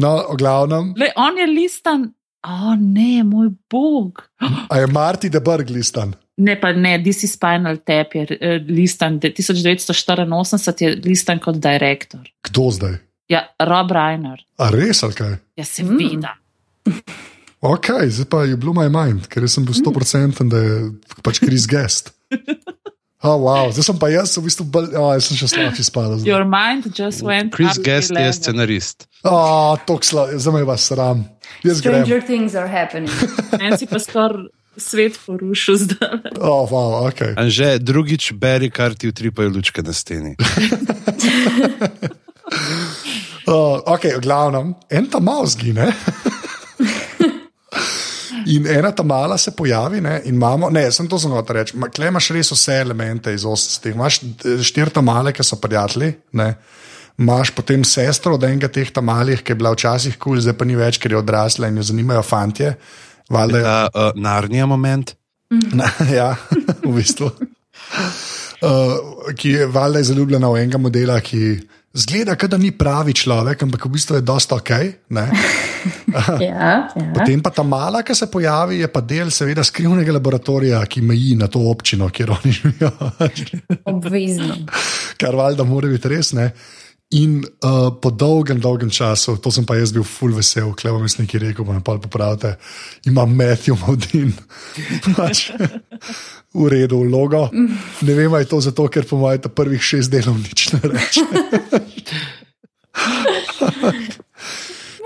No, 0.00 0.34
glavnem. 0.38 0.92
Le, 0.98 1.12
on 1.16 1.38
je 1.38 1.46
listan, 1.46 2.04
o 2.46 2.50
oh, 2.50 2.74
ne, 2.78 3.22
moj 3.24 3.52
bog. 3.70 4.24
A 4.68 4.78
je 4.78 4.86
Marti 4.90 5.30
Debrg 5.30 5.70
listan? 5.70 6.14
Ne, 6.36 6.56
pa 6.58 6.72
ne, 6.74 6.96
DC 6.98 7.28
Spinal 7.30 7.78
Tap 7.86 8.16
je 8.18 8.24
uh, 8.26 8.56
listan, 8.66 9.20
1984 9.22 10.82
je 10.82 10.94
listan 11.04 11.38
kot 11.38 11.60
direktor. 11.62 12.26
Kdo 12.48 12.70
zdaj? 12.74 12.96
Ja, 13.30 13.46
Rob 13.62 13.92
Reiner. 13.94 14.42
A 14.58 14.68
res 14.74 15.02
ali 15.06 15.14
kaj? 15.16 15.36
Ja, 15.56 15.64
se 15.64 15.84
mm. 15.86 15.96
vidi. 15.96 16.26
Ok, 17.64 17.86
zdaj 18.10 18.28
pa 18.28 18.42
je 18.44 18.58
bilo 18.60 18.74
my 18.76 18.90
mind, 18.92 19.28
ker 19.32 19.46
sem 19.48 19.64
bil 19.64 19.76
100% 19.78 20.48
da 20.50 20.58
je 20.60 20.74
pač 21.24 21.40
Chris 21.40 21.68
Guest. 21.70 22.12
Oh, 23.24 23.40
wow. 23.40 23.72
Zdaj 23.72 23.84
sem 23.88 23.96
pa 23.96 24.10
jaz, 24.12 24.36
v 24.36 24.44
bistvu, 24.44 24.66
bolj, 24.68 24.90
oh, 25.00 25.08
jaz 25.16 25.30
sem 25.30 25.38
še 25.40 25.48
slabši 25.48 25.86
spadal. 25.88 26.20
Your 26.28 26.44
mind 26.44 26.90
just 26.92 27.24
went. 27.24 27.54
Chris 27.56 27.80
Guest 27.80 28.12
je 28.12 28.32
scenarist. 28.36 29.08
Oh, 29.24 29.80
zdaj 29.80 30.52
me 30.52 30.60
vas 30.68 30.84
sram. 30.84 31.24
Stranger 31.64 32.20
grem. 32.20 32.28
things 32.28 32.52
are 32.54 32.68
happening. 32.68 33.08
En 33.64 33.78
si 33.80 33.88
pa 33.88 33.96
skoraj 33.96 34.52
svet 34.76 35.18
porušil 35.26 35.76
zdaj. 35.76 36.18
Oh, 36.40 36.68
wow, 36.68 37.08
okay. 37.08 37.32
Že 37.38 37.78
drugič 37.78 38.32
beri, 38.36 38.70
kar 38.70 38.94
ti 38.94 39.08
utripajo 39.08 39.48
lučke 39.48 39.82
na 39.82 39.92
steni. 39.96 40.36
oh, 43.48 43.80
ok, 43.86 44.04
v 44.18 44.20
glavnem, 44.20 44.74
en 44.90 45.06
tam 45.08 45.24
malo 45.24 45.46
zgine. 45.46 45.88
In 48.52 48.66
ena 48.68 48.90
ta 48.92 49.02
mala 49.02 49.38
se 49.38 49.54
pojavi, 49.56 50.00
ne, 50.04 50.18
in 50.24 50.34
imamo, 50.34 50.68
ne, 50.70 50.84
sem 50.92 51.08
to 51.08 51.18
zelo 51.18 51.40
reči, 51.48 51.76
klej 51.96 52.10
imaš 52.12 52.30
res 52.36 52.52
vse 52.52 52.80
elemente 52.82 53.32
iz 53.34 53.44
ostalih. 53.48 53.94
Imáš 53.96 54.20
štiri 54.68 54.92
ta 54.92 55.00
male, 55.00 55.32
ki 55.32 55.44
so 55.46 55.56
prijatelji, 55.62 56.12
ne, 56.40 56.50
imaš 57.18 57.54
potem 57.56 57.84
sestro 57.84 58.34
od 58.34 58.44
enega 58.44 58.68
teh 58.68 58.90
ta 58.92 59.00
malih, 59.00 59.42
ki 59.42 59.54
je 59.54 59.58
bila 59.60 59.72
včasih 59.72 60.18
kul, 60.18 60.36
cool, 60.36 60.44
zdaj 60.44 60.58
pa 60.58 60.68
ni 60.68 60.76
več, 60.76 60.98
ker 61.00 61.14
je 61.14 61.20
odrasla 61.20 61.70
in 61.70 61.80
jo 61.80 61.86
zanimajo 61.86 62.24
fantje. 62.26 62.74
Valjda, 63.32 63.58
je 63.58 63.64
ta 63.64 63.88
uh, 63.94 64.10
narnija 64.20 64.66
moment. 64.66 65.14
Na, 65.78 65.88
ja, 66.10 66.34
v 66.82 66.92
bistvu. 66.98 67.30
Uh, 68.64 69.30
ki 69.36 69.54
je 69.56 69.68
valjda 69.70 70.02
zaljubljena 70.10 70.50
v 70.50 70.64
enega 70.64 70.80
modela, 70.80 71.20
ki. 71.20 71.54
Zgleda, 71.94 72.34
da 72.34 72.58
ni 72.58 72.72
pravi 72.74 73.14
človek, 73.14 73.62
ampak 73.62 73.86
v 73.86 73.94
bistvu 73.94 74.18
je 74.18 74.26
dosta 74.26 74.58
ok. 74.58 74.72
ja, 76.40 76.70
ja. 76.94 77.08
Potem 77.14 77.42
pa 77.42 77.50
ta 77.54 77.64
mala, 77.66 78.02
ki 78.06 78.14
se 78.16 78.28
pojavi, 78.30 78.80
je 78.82 78.88
pa 78.92 79.02
del, 79.04 79.32
seveda, 79.34 79.64
skrivnega 79.66 80.14
laboratorija, 80.16 80.80
ki 80.90 81.02
meji 81.04 81.34
na 81.40 81.48
to 81.50 81.62
občino, 81.70 82.08
kjer 82.12 82.32
oni 82.38 82.52
živijo. 82.52 82.90
Obvezno. 83.94 84.56
Kar 85.20 85.36
valjda 85.36 85.66
mora 85.68 85.90
biti 85.92 86.10
res. 86.12 86.32
Ne? 86.36 86.50
In 87.14 87.44
uh, 87.44 87.92
po 88.00 88.10
dolgem, 88.10 88.58
dolgem 88.58 88.90
času, 88.90 89.36
to 89.38 89.50
sem 89.54 89.66
pa 89.68 89.76
jaz 89.78 89.92
bil 89.94 90.02
full 90.08 90.34
vesel, 90.34 90.72
klevo 90.74 90.98
mi 90.98 91.06
nekaj 91.06 91.40
rekel, 91.44 91.66
pa 91.66 91.76
me 91.76 91.82
pa 91.84 91.98
popravite, 92.00 92.56
ima 93.06 93.26
Matthew 93.28 93.76
Modin. 93.84 94.32
Pač, 95.18 95.52
v 96.54 96.68
redu, 96.72 97.04
vlogo. 97.04 97.50
Ne 97.54 98.14
vem, 98.16 98.34
je 98.40 98.50
to 98.50 98.60
zato, 98.64 98.88
ker 98.90 99.06
po 99.06 99.20
mojem 99.20 99.46
prvih 99.46 99.82
šest 99.82 100.10
delov 100.10 100.40
nič 100.42 100.72
ne 100.74 100.80
reče. 100.90 101.22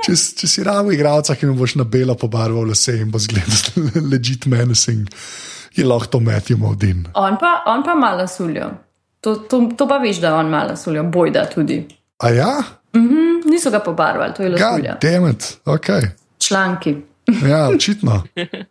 Če, 0.08 0.16
če 0.40 0.48
si 0.50 0.64
ramo 0.66 0.92
igralca, 0.94 1.36
ki 1.36 1.48
mi 1.48 1.56
boš 1.58 1.76
na 1.80 1.84
belo 1.88 2.16
pobarval 2.18 2.72
vse 2.72 2.96
in 3.02 3.12
bo 3.12 3.20
zgledal 3.22 3.88
legit 4.12 4.48
menacing, 4.50 5.08
je 5.76 5.84
lahko 5.86 6.16
to 6.16 6.20
Matthew 6.24 6.60
Modin. 6.60 7.06
On 7.14 7.36
pa, 7.40 7.62
on 7.70 7.84
pa 7.86 7.94
malo 7.98 8.26
suljo. 8.30 8.70
To, 9.20 9.34
to, 9.50 9.64
to 9.76 9.88
pa 9.90 9.98
veš, 10.02 10.22
da 10.24 10.36
on 10.38 10.50
malo 10.50 10.76
suljo, 10.78 11.04
bojda 11.12 11.44
tudi. 11.50 11.82
A 12.24 12.30
ja? 12.34 12.54
Mm 12.96 13.08
-hmm, 13.08 13.50
niso 13.50 13.70
ga 13.70 13.80
pobarvali, 13.80 14.34
to 14.34 14.42
je 14.42 14.48
lahko. 14.48 14.86
Ja, 14.86 14.98
temet, 14.98 15.58
ok. 15.66 15.86
Članki. 16.38 16.96
Ja, 17.48 17.68
očitno. 17.68 18.22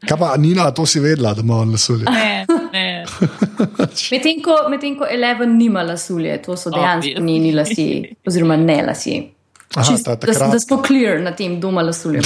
Kaj 0.07 0.17
pa 0.19 0.37
Nina, 0.37 0.71
to 0.71 0.85
si 0.85 0.99
vedela, 0.99 1.33
da 1.33 1.41
ima 1.41 1.55
on 1.55 1.71
lasulje? 1.71 2.05
Ne, 2.05 2.45
ne. 2.73 3.05
Medtem 4.11 4.41
ko, 4.43 4.69
med 4.69 4.81
ko 4.97 5.05
Eleven 5.11 5.57
nima 5.57 5.83
lasulje, 5.83 6.41
to 6.41 6.57
so 6.57 6.69
dejansko 6.69 7.21
njeni 7.21 7.51
lasi, 7.51 8.15
oziroma 8.27 8.57
ne 8.57 8.83
lasi. 8.83 9.36
Aha, 9.75 9.83
Čist, 9.83 10.05
ta, 10.05 10.15
da, 10.15 10.47
da 10.47 10.59
smo 10.59 10.79
clear 10.85 11.19
na 11.21 11.33
tem, 11.35 11.59
doma 11.59 11.83
lasulje. 11.83 12.21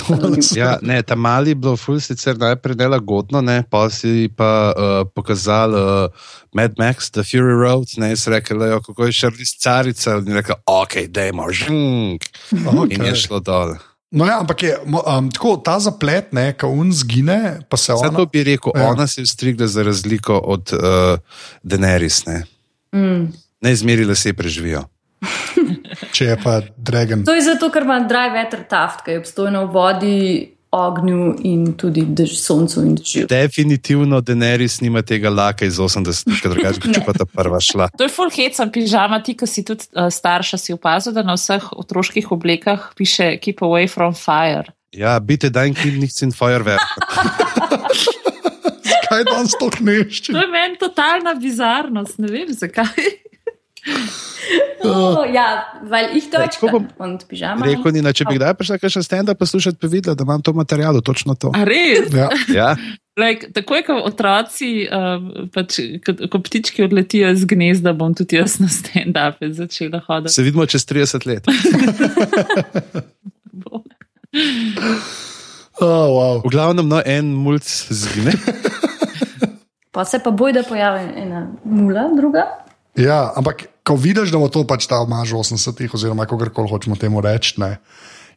Ja, 0.56 0.76
ne, 0.82 1.02
ta 1.02 1.16
mali 1.18 1.56
bil 1.58 1.74
ful 1.80 1.98
sicer 2.00 2.38
najprej 2.40 2.78
dela 2.78 3.00
godno, 3.02 3.42
ne, 3.42 3.64
pa 3.70 3.88
si 3.90 4.30
pa 4.38 4.72
uh, 4.72 5.02
pokazal 5.10 5.74
uh, 5.74 6.28
Mad 6.54 6.78
Max, 6.80 7.10
The 7.10 7.26
Fury 7.26 7.58
Road, 7.58 7.98
ne, 7.98 8.12
in 8.14 8.34
rekel, 8.34 8.62
jo, 8.70 8.82
kako 8.86 9.10
je 9.10 9.18
šel 9.24 9.42
iz 9.42 9.56
carice, 9.58 10.20
in 10.22 10.38
rekel, 10.38 10.60
ok, 10.70 11.00
dajmo, 11.10 11.50
žink. 11.50 12.30
Okay. 12.54 13.00
In 13.00 13.10
je 13.10 13.16
šlo 13.26 13.42
dol. 13.42 13.74
No, 14.12 14.28
ja, 14.28 14.42
ampak 14.44 14.64
je 14.64 14.78
um, 14.86 15.30
tako 15.32 15.56
ta 15.64 15.80
zaplet, 15.80 16.30
ko 16.60 16.68
un 16.68 16.92
zgine, 16.92 17.64
pa 17.70 17.78
se 17.78 17.94
ona. 17.96 18.12
Zato 18.12 18.26
bi 18.28 18.44
rekel, 18.44 18.76
ja. 18.76 18.90
ona 18.92 19.08
se 19.08 19.22
je 19.22 19.28
strigla 19.28 19.68
za 19.68 19.84
razliko 19.84 20.38
od 20.38 20.74
uh, 20.76 21.18
Daenerys. 21.64 22.28
Ne, 22.28 22.44
mm. 22.96 23.32
ne 23.62 23.72
izmerila 23.72 24.16
se 24.16 24.30
je 24.30 24.34
preživijo. 24.34 24.84
Če 26.12 26.26
je 26.26 26.40
pa 26.44 26.62
Dragon. 26.78 27.26
To 27.28 27.36
je 27.36 27.44
zato, 27.46 27.70
ker 27.74 27.86
ima 27.88 28.00
dry 28.08 28.32
veter 28.34 28.64
taft, 28.70 29.06
ki 29.06 29.18
je 29.18 29.26
obstojno 29.26 29.68
v 29.68 29.72
vodi. 29.76 30.18
Ognju 30.72 31.34
in 31.44 31.74
tudi 31.76 32.06
dež, 32.16 32.38
soncu 32.40 32.80
in 32.80 32.94
dežju. 32.96 33.26
Definitivno 33.28 34.22
Daenerys 34.24 34.78
nima 34.80 35.02
tega 35.04 35.28
laka 35.28 35.68
iz 35.68 35.76
80-ih, 35.76 36.38
drugače 36.46 36.94
če 36.96 37.02
pa 37.08 37.12
ta 37.12 37.28
prva 37.28 37.60
šla. 37.60 37.90
To 38.00 38.08
je 38.08 38.12
full 38.14 38.32
sem 38.32 38.72
pižama, 38.72 39.20
ti, 39.20 39.36
ki 39.36 39.50
si 39.52 39.66
tudi 39.68 39.92
uh, 39.92 40.08
starša, 40.08 40.56
si 40.56 40.72
opazil, 40.72 41.12
da 41.12 41.28
na 41.28 41.36
vseh 41.36 41.74
otroških 41.76 42.32
oblekah 42.32 42.96
piše 42.96 43.36
Keep 43.44 43.68
away 43.68 43.92
from 43.92 44.16
fire. 44.16 44.72
Ja, 44.96 45.20
biti 45.20 45.52
dan 45.52 45.76
knjižnic 45.76 46.16
in 46.24 46.32
firework. 46.32 46.88
Kaj 49.12 49.28
danes 49.28 49.60
to 49.60 49.68
knešči? 49.76 50.32
To 50.32 50.40
je 50.40 50.48
meni 50.48 50.80
totalna 50.80 51.36
bizarnost, 51.36 52.16
ne 52.20 52.32
vem 52.32 52.56
zakaj. 52.56 53.28
Oh, 54.84 55.24
ja, 55.24 55.66
weil 55.84 56.18
ich 56.18 56.30
Deutsch 56.30 56.60
kann 56.60 56.88
und 56.98 57.28
Pyjama. 57.28 57.66
Rekel 57.66 57.94
ni, 57.94 58.02
če 58.02 58.26
bi 58.26 58.40
kdaj 58.40 58.56
prišla 58.58 58.90
še 58.90 59.04
stand-up 59.06 59.38
poslušati, 59.42 59.78
bi 59.82 59.88
videla, 59.92 60.16
da 60.18 60.26
imam 60.26 60.42
to 60.42 60.54
materialo, 60.58 61.02
točno 61.06 61.36
to. 61.38 61.52
A 61.54 61.64
res? 61.68 62.10
Ja. 62.14 62.30
ja. 62.50 62.76
Like, 63.20 63.52
tako 63.54 63.76
je, 63.78 63.84
kot 63.86 64.06
otroci, 64.08 64.88
um, 64.88 65.50
pač, 65.54 65.80
ko 66.02 66.42
ptički 66.42 66.86
odletijo 66.88 67.30
iz 67.36 67.46
gnezda, 67.46 67.94
bom 67.98 68.16
tudi 68.18 68.40
jaz 68.40 68.58
na 68.64 68.70
stand-up 68.72 69.38
začela 69.54 70.02
hoditi. 70.08 70.34
Se 70.34 70.46
vidimo 70.48 70.66
čez 70.66 70.86
30 70.90 71.28
let. 71.30 71.44
oh, 75.82 76.08
wow. 76.10 76.42
V 76.42 76.50
glavnem, 76.50 76.88
no, 76.90 77.02
en 77.06 77.36
mulj 77.36 77.62
zgine. 77.92 78.34
pa 79.94 80.06
se 80.08 80.18
pa 80.24 80.32
boj, 80.32 80.58
da 80.58 80.64
pojavi 80.66 81.06
ena 81.22 81.52
mula, 81.68 82.10
druga. 82.18 82.71
Ja, 83.00 83.32
ampak 83.36 83.66
ko 83.88 83.96
vidiš, 83.96 84.34
da 84.34 84.40
bo 84.42 84.50
to 84.52 84.66
pač 84.68 84.88
ta 84.90 85.00
omaž 85.04 85.34
80-ih, 85.38 85.94
oziroma 85.96 86.28
kako 86.28 86.50
koli 86.52 86.70
hočemo 86.70 87.00
temu 87.00 87.22
reči, 87.24 87.56
ne, 87.62 87.78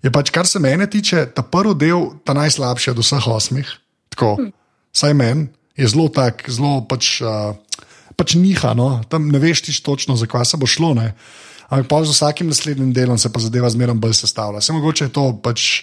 je 0.04 0.12
pač, 0.12 0.30
kar 0.30 0.46
se 0.46 0.60
mene 0.62 0.86
tiče, 0.90 1.26
ta 1.34 1.42
prvi 1.42 1.74
del, 1.80 2.12
ta 2.24 2.36
najslabši 2.36 2.92
od 2.92 3.00
vseh 3.02 3.28
osmih, 3.28 3.68
tako, 4.14 4.36
hm. 4.38 4.50
saj 4.94 5.14
meni, 5.16 5.48
je 5.74 5.88
zelo 5.90 6.06
tak, 6.12 6.44
zelo 6.46 6.84
pač, 6.86 7.18
uh, 7.24 7.56
pač 8.14 8.36
niha, 8.38 8.74
no, 8.78 9.02
tam 9.10 9.26
ne 9.32 9.40
veš 9.42 9.66
tiš 9.68 9.82
točno, 9.82 10.14
zakaj 10.16 10.46
se 10.46 10.60
bo 10.60 10.70
šlo. 10.70 10.94
Ne. 10.94 11.14
Ampak 11.66 11.88
pa 11.90 11.98
z 12.04 12.14
vsakim 12.14 12.46
naslednjim 12.52 12.92
delom 12.94 13.18
se 13.18 13.32
pa 13.32 13.42
zadeva 13.42 13.70
zmeraj 13.70 13.98
bolj 13.98 14.14
sestavlja. 14.20 14.62
Se 14.62 14.76
mogoče 14.76 15.08
je 15.08 15.14
to 15.16 15.32
pač 15.42 15.82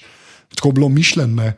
tako 0.55 0.71
bilo 0.71 0.87
mišljeno. 0.89 1.51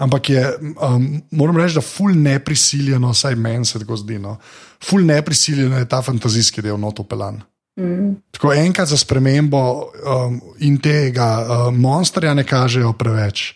Ampak 0.00 0.30
je, 0.30 0.42
um, 0.80 1.06
moram 1.30 1.58
reči, 1.60 1.76
da 1.76 1.84
ful 1.84 2.14
ne 2.16 2.38
prisiljeno, 2.40 3.12
vsaj 3.12 3.34
meni 3.36 3.68
se 3.68 3.78
tako 3.78 3.98
zdi. 4.00 4.18
No. 4.18 4.38
Ful 4.80 5.04
ne 5.04 5.20
prisiljeno 5.22 5.78
je 5.78 5.88
ta 5.88 6.00
fantazijski 6.02 6.62
del 6.64 6.80
notopeljan. 6.80 7.42
Mm. 7.80 8.14
Tako 8.30 8.52
enkrat 8.52 8.88
za 8.88 8.96
spremembo 8.96 9.60
um, 9.60 10.40
in 10.58 10.78
tega 10.80 11.28
um, 11.40 11.80
monsterja 11.80 12.34
ne 12.34 12.44
kažejo 12.44 12.92
preveč. 12.92 13.54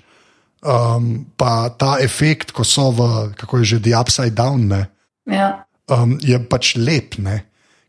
Um, 0.65 1.27
pa 1.37 1.69
ta 1.69 1.97
efekt, 2.01 2.53
ko 2.53 2.65
so 2.65 2.91
v, 2.91 3.09
kako 3.37 3.59
je 3.59 3.65
že, 3.65 3.81
the 3.81 3.97
upside 4.01 4.33
down, 4.37 4.69
ne, 4.69 4.87
ja. 5.29 5.67
um, 5.93 6.17
je 6.21 6.39
pač 6.49 6.77
lep, 6.81 7.19
ne, 7.21 7.43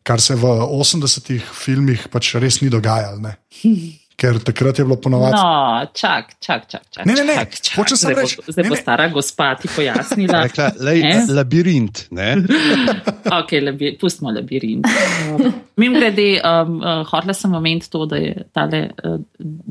kar 0.04 0.20
se 0.20 0.36
v 0.36 0.44
80-ih 0.44 1.44
filmih 1.56 2.08
pač 2.12 2.34
res 2.36 2.60
ni 2.60 2.72
dogajalo. 2.72 3.32
Ker 4.16 4.38
takrat 4.40 4.80
je 4.80 4.86
bilo 4.88 4.96
ponovadi. 4.96 5.36
No, 5.36 5.88
čak, 5.94 6.38
čak, 6.40 6.70
čak. 6.72 6.84
čak 6.90 7.06
ne, 7.06 7.14
ne, 7.14 7.24
ne. 7.28 7.34
Se 7.36 8.14
reči. 8.16 8.40
Zdaj 8.48 8.64
bo, 8.64 8.70
bo 8.72 8.78
stara 8.80 9.08
gospa 9.12 9.50
ti 9.60 9.68
pojasnila. 9.68 10.42
Rekla, 10.48 10.70
lej, 10.80 11.02
eh? 11.04 11.26
Labirint. 11.36 12.06
ok, 13.40 13.52
labi, 13.62 13.92
pustimo 14.00 14.32
labirint. 14.32 14.88
Mim 15.76 15.98
grede, 16.00 16.30
um, 16.40 16.78
uh, 16.80 17.02
hotela 17.10 17.36
sem 17.36 17.54
omeniti 17.54 17.92
to, 17.92 18.06
da 18.08 18.22
je 18.22 18.46
tale 18.56 18.82
uh, 19.04 19.18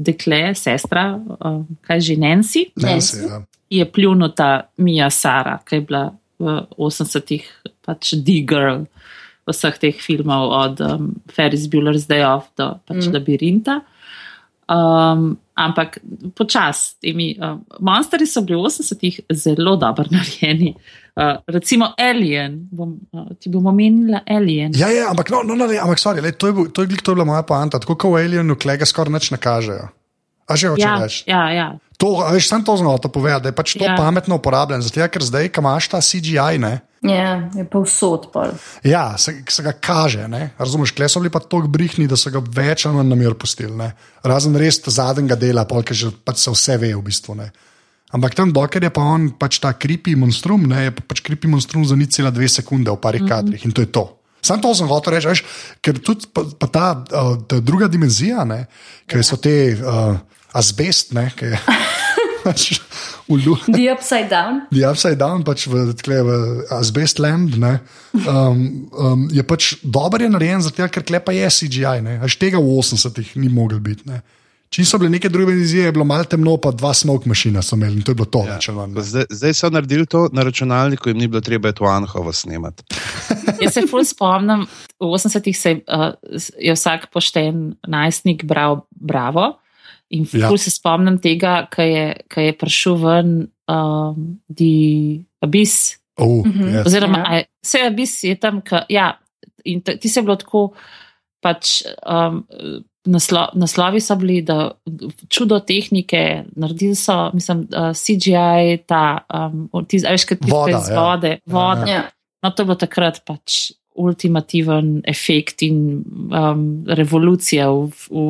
dekle, 0.09 0.43
sestra, 0.61 1.07
uh, 1.17 1.63
kaj 1.89 2.05
že 2.05 2.19
Nancy, 2.21 2.67
Nancy 2.85 3.25
ja. 3.25 3.41
je 3.81 3.89
pljunuta 3.89 4.51
Mija 4.77 5.09
Sara, 5.11 5.57
ki 5.65 5.81
je 5.81 5.87
bila 5.89 6.05
v 6.39 6.59
80-ih 6.77 7.49
pač 7.87 8.13
D-girl 8.21 8.85
vseh 9.49 9.81
teh 9.81 9.97
filmov, 10.01 10.53
od 10.53 10.85
um, 10.85 11.09
Ferris 11.33 11.67
Bueller's 11.69 12.07
Day 12.09 12.25
Off 12.25 12.53
do 12.59 12.75
pač 12.85 13.09
mm. 13.09 13.13
labirinta. 13.17 13.81
Um, 14.65 15.37
ampak 15.55 15.99
počasi, 16.35 17.13
um, 17.37 17.61
monstri 17.81 18.27
so 18.27 18.41
bili 18.41 18.57
v 18.57 18.65
80-ih 18.65 19.21
zelo 19.33 19.77
dobro 19.77 20.09
narejeni. 20.15 20.75
Uh, 21.15 21.39
recimo 21.47 21.93
Alien, 22.01 22.57
bom, 22.73 22.97
uh, 23.13 23.29
ti 23.39 23.53
bomo 23.53 23.71
omenili 23.71 24.19
Alien. 24.27 24.73
Ja, 24.75 24.89
ja, 24.91 25.11
ampak, 25.13 25.31
no, 25.31 25.45
no, 25.47 25.55
no, 25.55 25.69
ampak 25.69 26.01
sorry, 26.01 26.25
le, 26.25 26.33
to, 26.33 26.49
je, 26.49 26.73
to, 26.73 26.83
je, 26.83 26.97
to 26.97 27.13
je 27.13 27.15
bila 27.15 27.29
moja 27.29 27.45
poanta. 27.47 27.79
Tako 27.79 27.95
kot 27.95 28.17
v 28.17 28.25
Alienu, 28.25 28.57
klega 28.57 28.89
skoraj 28.89 29.13
nič 29.15 29.31
ne 29.31 29.39
kažejo. 29.39 29.93
A 30.45 30.53
že 30.61 30.69
hoče 30.69 30.85
ja, 30.85 30.97
reči? 31.01 31.21
Ja, 31.29 31.45
ja. 31.53 31.69
To, 31.97 32.21
veš, 32.29 32.49
sem 32.51 32.65
to 32.65 32.77
znal 32.77 32.99
povedati, 33.01 33.47
da 33.47 33.49
je 33.53 33.57
pač 33.57 33.77
to 33.79 33.85
ja. 33.85 33.95
pametno 33.97 34.37
uporabljen, 34.37 34.83
zato 34.85 35.01
ker 35.09 35.23
zdaj, 35.25 35.49
ko 35.55 35.65
imaš 35.65 35.89
ta 35.89 36.01
CGI, 36.05 36.61
ne. 36.61 36.85
Ja, 37.05 37.51
je 37.55 37.67
pa 37.69 37.83
vsot. 37.85 38.31
Ja, 38.85 39.19
se, 39.19 39.35
se 39.49 39.63
ga 39.63 39.73
kaže. 39.73 40.25
Razumeš, 40.59 40.95
kle 40.97 41.09
so 41.09 41.21
bili 41.21 41.31
pa 41.31 41.41
tako 41.41 41.69
brihni, 41.69 42.07
da 42.09 42.17
so 42.17 42.33
ga 42.33 42.41
več 42.41 42.87
ali 42.87 42.97
manj 42.97 43.13
na 43.13 43.19
mir 43.21 43.37
pustili. 43.37 43.75
Ne? 43.77 43.91
Razen 44.25 44.57
res 44.57 44.81
zadnjega 44.81 45.37
dela, 45.37 45.67
ki 45.69 45.95
že 45.95 46.11
pač 46.25 46.41
se 46.47 46.55
vse 46.55 46.79
ve 46.81 46.95
v 46.95 47.03
bistvu. 47.05 47.37
Ne? 47.37 47.51
Ampak 48.15 48.37
tam, 48.39 48.53
dokler 48.57 48.89
je 48.89 48.93
pa 48.95 49.05
on 49.05 49.29
pač 49.37 49.61
ta 49.61 49.75
kripi 49.77 50.15
monstrum, 50.17 50.65
ne? 50.71 50.87
je 50.89 50.95
pa 50.97 51.05
pač 51.13 51.21
kripi 51.21 51.51
monstrum 51.51 51.85
za 51.85 51.97
nič 51.99 52.17
cela 52.17 52.33
dve 52.33 52.49
sekunde 52.49 52.91
v 52.91 52.97
parih 52.97 53.23
mm 53.23 53.27
-hmm. 53.27 53.37
kadrih 53.37 53.65
in 53.65 53.73
to 53.73 53.83
je 53.83 53.93
to. 53.93 54.19
Sam 54.45 54.61
to 54.61 54.75
sem 54.75 54.89
hotel 54.89 55.15
reči, 55.15 55.29
veš, 55.29 55.45
ker 55.81 55.99
tudi 55.99 56.27
pa, 56.33 56.45
pa 56.59 56.67
ta, 56.67 57.05
uh, 57.13 57.37
ta 57.49 57.61
druga 57.61 57.89
dimenzija, 57.89 58.45
ki 59.07 59.23
so 59.23 59.37
te 59.37 59.73
uh, 59.73 60.17
azbest, 60.53 61.13
ki 61.37 61.45
je. 61.45 61.59
pač 62.45 62.79
v 63.29 63.39
Ljubljani. 63.41 63.75
The 63.75 63.89
upside 63.93 64.29
down. 64.29 64.63
The 64.71 64.85
upside 64.91 65.19
down, 65.21 65.45
pač 65.47 65.67
v, 65.71 65.89
tkle, 65.99 66.21
v 66.29 66.39
Asbest 66.77 67.19
Land, 67.19 67.57
um, 67.57 68.63
um, 68.93 69.27
je 69.33 69.43
pač 69.43 69.75
dober 69.83 70.27
je 70.27 70.31
narejen, 70.31 70.65
zato 70.65 70.89
ker 70.93 71.05
klepa 71.07 71.35
je 71.35 71.49
CGI. 71.49 72.05
Až 72.21 72.39
tega 72.41 72.61
v 72.61 72.79
80-ih 72.79 73.37
ni 73.41 73.49
mogel 73.53 73.81
biti. 73.81 74.07
Ne. 74.11 74.23
Če 74.75 74.83
so 74.89 74.99
bile 74.99 75.13
neke 75.13 75.31
druge 75.31 75.55
vizije, 75.55 75.87
je 75.87 75.95
bilo 75.95 76.03
malo 76.09 76.27
temno, 76.27 76.57
pa 76.59 76.73
dva 76.75 76.91
smoke 76.99 77.31
mašina 77.31 77.63
so 77.63 77.77
imeli 77.79 78.01
in 78.01 78.03
to 78.03 78.11
je 78.11 78.19
bilo 78.19 78.27
to. 78.27 78.43
Ja. 78.49 78.59
Zdaj, 78.59 79.29
zdaj 79.31 79.55
so 79.55 79.71
naredili 79.71 80.07
to 80.11 80.25
na 80.35 80.43
računalniku, 80.43 81.13
jim 81.13 81.21
ni 81.23 81.29
bilo 81.31 81.45
treba 81.47 81.71
to 81.73 81.87
Anhovo 81.87 82.33
snemati. 82.35 82.83
Jaz 83.63 83.77
se 83.77 83.85
fulj 83.87 84.09
spomnim, 84.11 84.67
v 84.99 85.13
80-ih 85.15 85.59
se, 85.59 85.77
uh, 85.87 86.11
je 86.59 86.75
vsak 86.75 87.07
pošten 87.15 87.77
najstnik 87.87 88.43
bral 88.51 88.83
Bravo. 88.91 89.53
In 90.11 90.27
ja. 90.33 90.51
se 90.61 90.71
spomnim 90.71 91.17
tega, 91.19 91.65
ki 91.73 91.85
je, 91.89 92.07
je 92.47 92.57
prišel 92.61 92.97
ven 93.01 93.31
um, 93.71 94.25
di 94.49 95.25
abis. 95.43 95.97
Oh, 96.21 96.45
mhm. 96.47 96.69
yes. 96.77 96.87
Oziroma, 96.87 97.23
ja. 97.25 97.45
vse 97.65 97.87
abis 97.89 98.19
je 98.25 98.35
tam, 98.39 98.61
ka, 98.63 98.85
ja, 98.93 99.15
in 99.65 99.81
ti 99.83 100.09
se 100.09 100.21
je 100.21 100.27
bilo 100.27 100.37
tako, 100.39 100.69
pač 101.43 101.81
um, 102.07 102.45
naslo, 103.11 103.49
naslovi 103.55 104.01
so 104.01 104.17
bili, 104.17 104.41
da 104.47 104.71
čudo 105.29 105.59
tehnike, 105.61 106.45
naredili 106.57 106.95
so, 106.95 107.31
mislim, 107.35 107.67
uh, 107.73 107.91
CGI, 107.97 108.85
ta, 108.87 109.25
um, 109.29 109.67
ti, 109.89 110.01
veš, 110.05 110.29
kaj 110.31 110.41
ti 110.41 110.53
je 110.53 110.77
iz 110.77 110.93
vode, 110.95 111.39
voda. 111.47 111.89
Ja. 111.91 112.05
No, 112.45 112.53
to 112.53 112.67
bo 112.69 112.77
takrat 112.77 113.23
pač 113.25 113.73
ultimativen 113.95 115.03
efekt 115.07 115.63
in 115.63 116.03
um, 116.31 116.85
revolucija 116.87 117.69
v, 117.71 117.91
v 118.11 118.25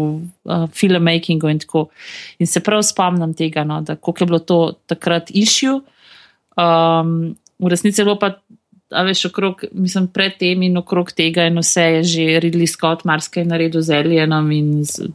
uh, 0.44 0.66
filmmakingu. 0.72 1.48
In, 1.48 1.61
in 2.38 2.50
se 2.50 2.61
prav 2.61 2.83
spomnim 2.85 3.35
tega, 3.35 3.64
no, 3.64 3.81
da 3.81 3.96
je 3.96 4.27
bilo 4.27 4.38
to 4.38 4.77
takrat 4.87 5.33
issue. 5.33 5.81
Um, 6.57 7.35
v 7.59 7.72
resnici 7.72 8.00
je 8.00 8.05
bilo 8.05 8.18
pa. 8.20 8.37
A 8.94 9.03
veš, 9.03 9.24
okrog, 9.33 9.64
mislim, 9.72 10.05
pred 10.12 10.37
tem 10.38 10.61
in 10.62 10.77
okrog 10.79 11.09
tega, 11.16 11.48
in 11.48 11.57
vse 11.59 11.83
je 11.83 12.03
že 12.05 12.24
Ridley 12.44 12.68
Scott, 12.68 13.03
marsikaj 13.09 13.42
naredil 13.48 13.83
z 13.83 13.96
Alienom 13.96 14.50
in 14.55 14.85
z, 14.85 15.09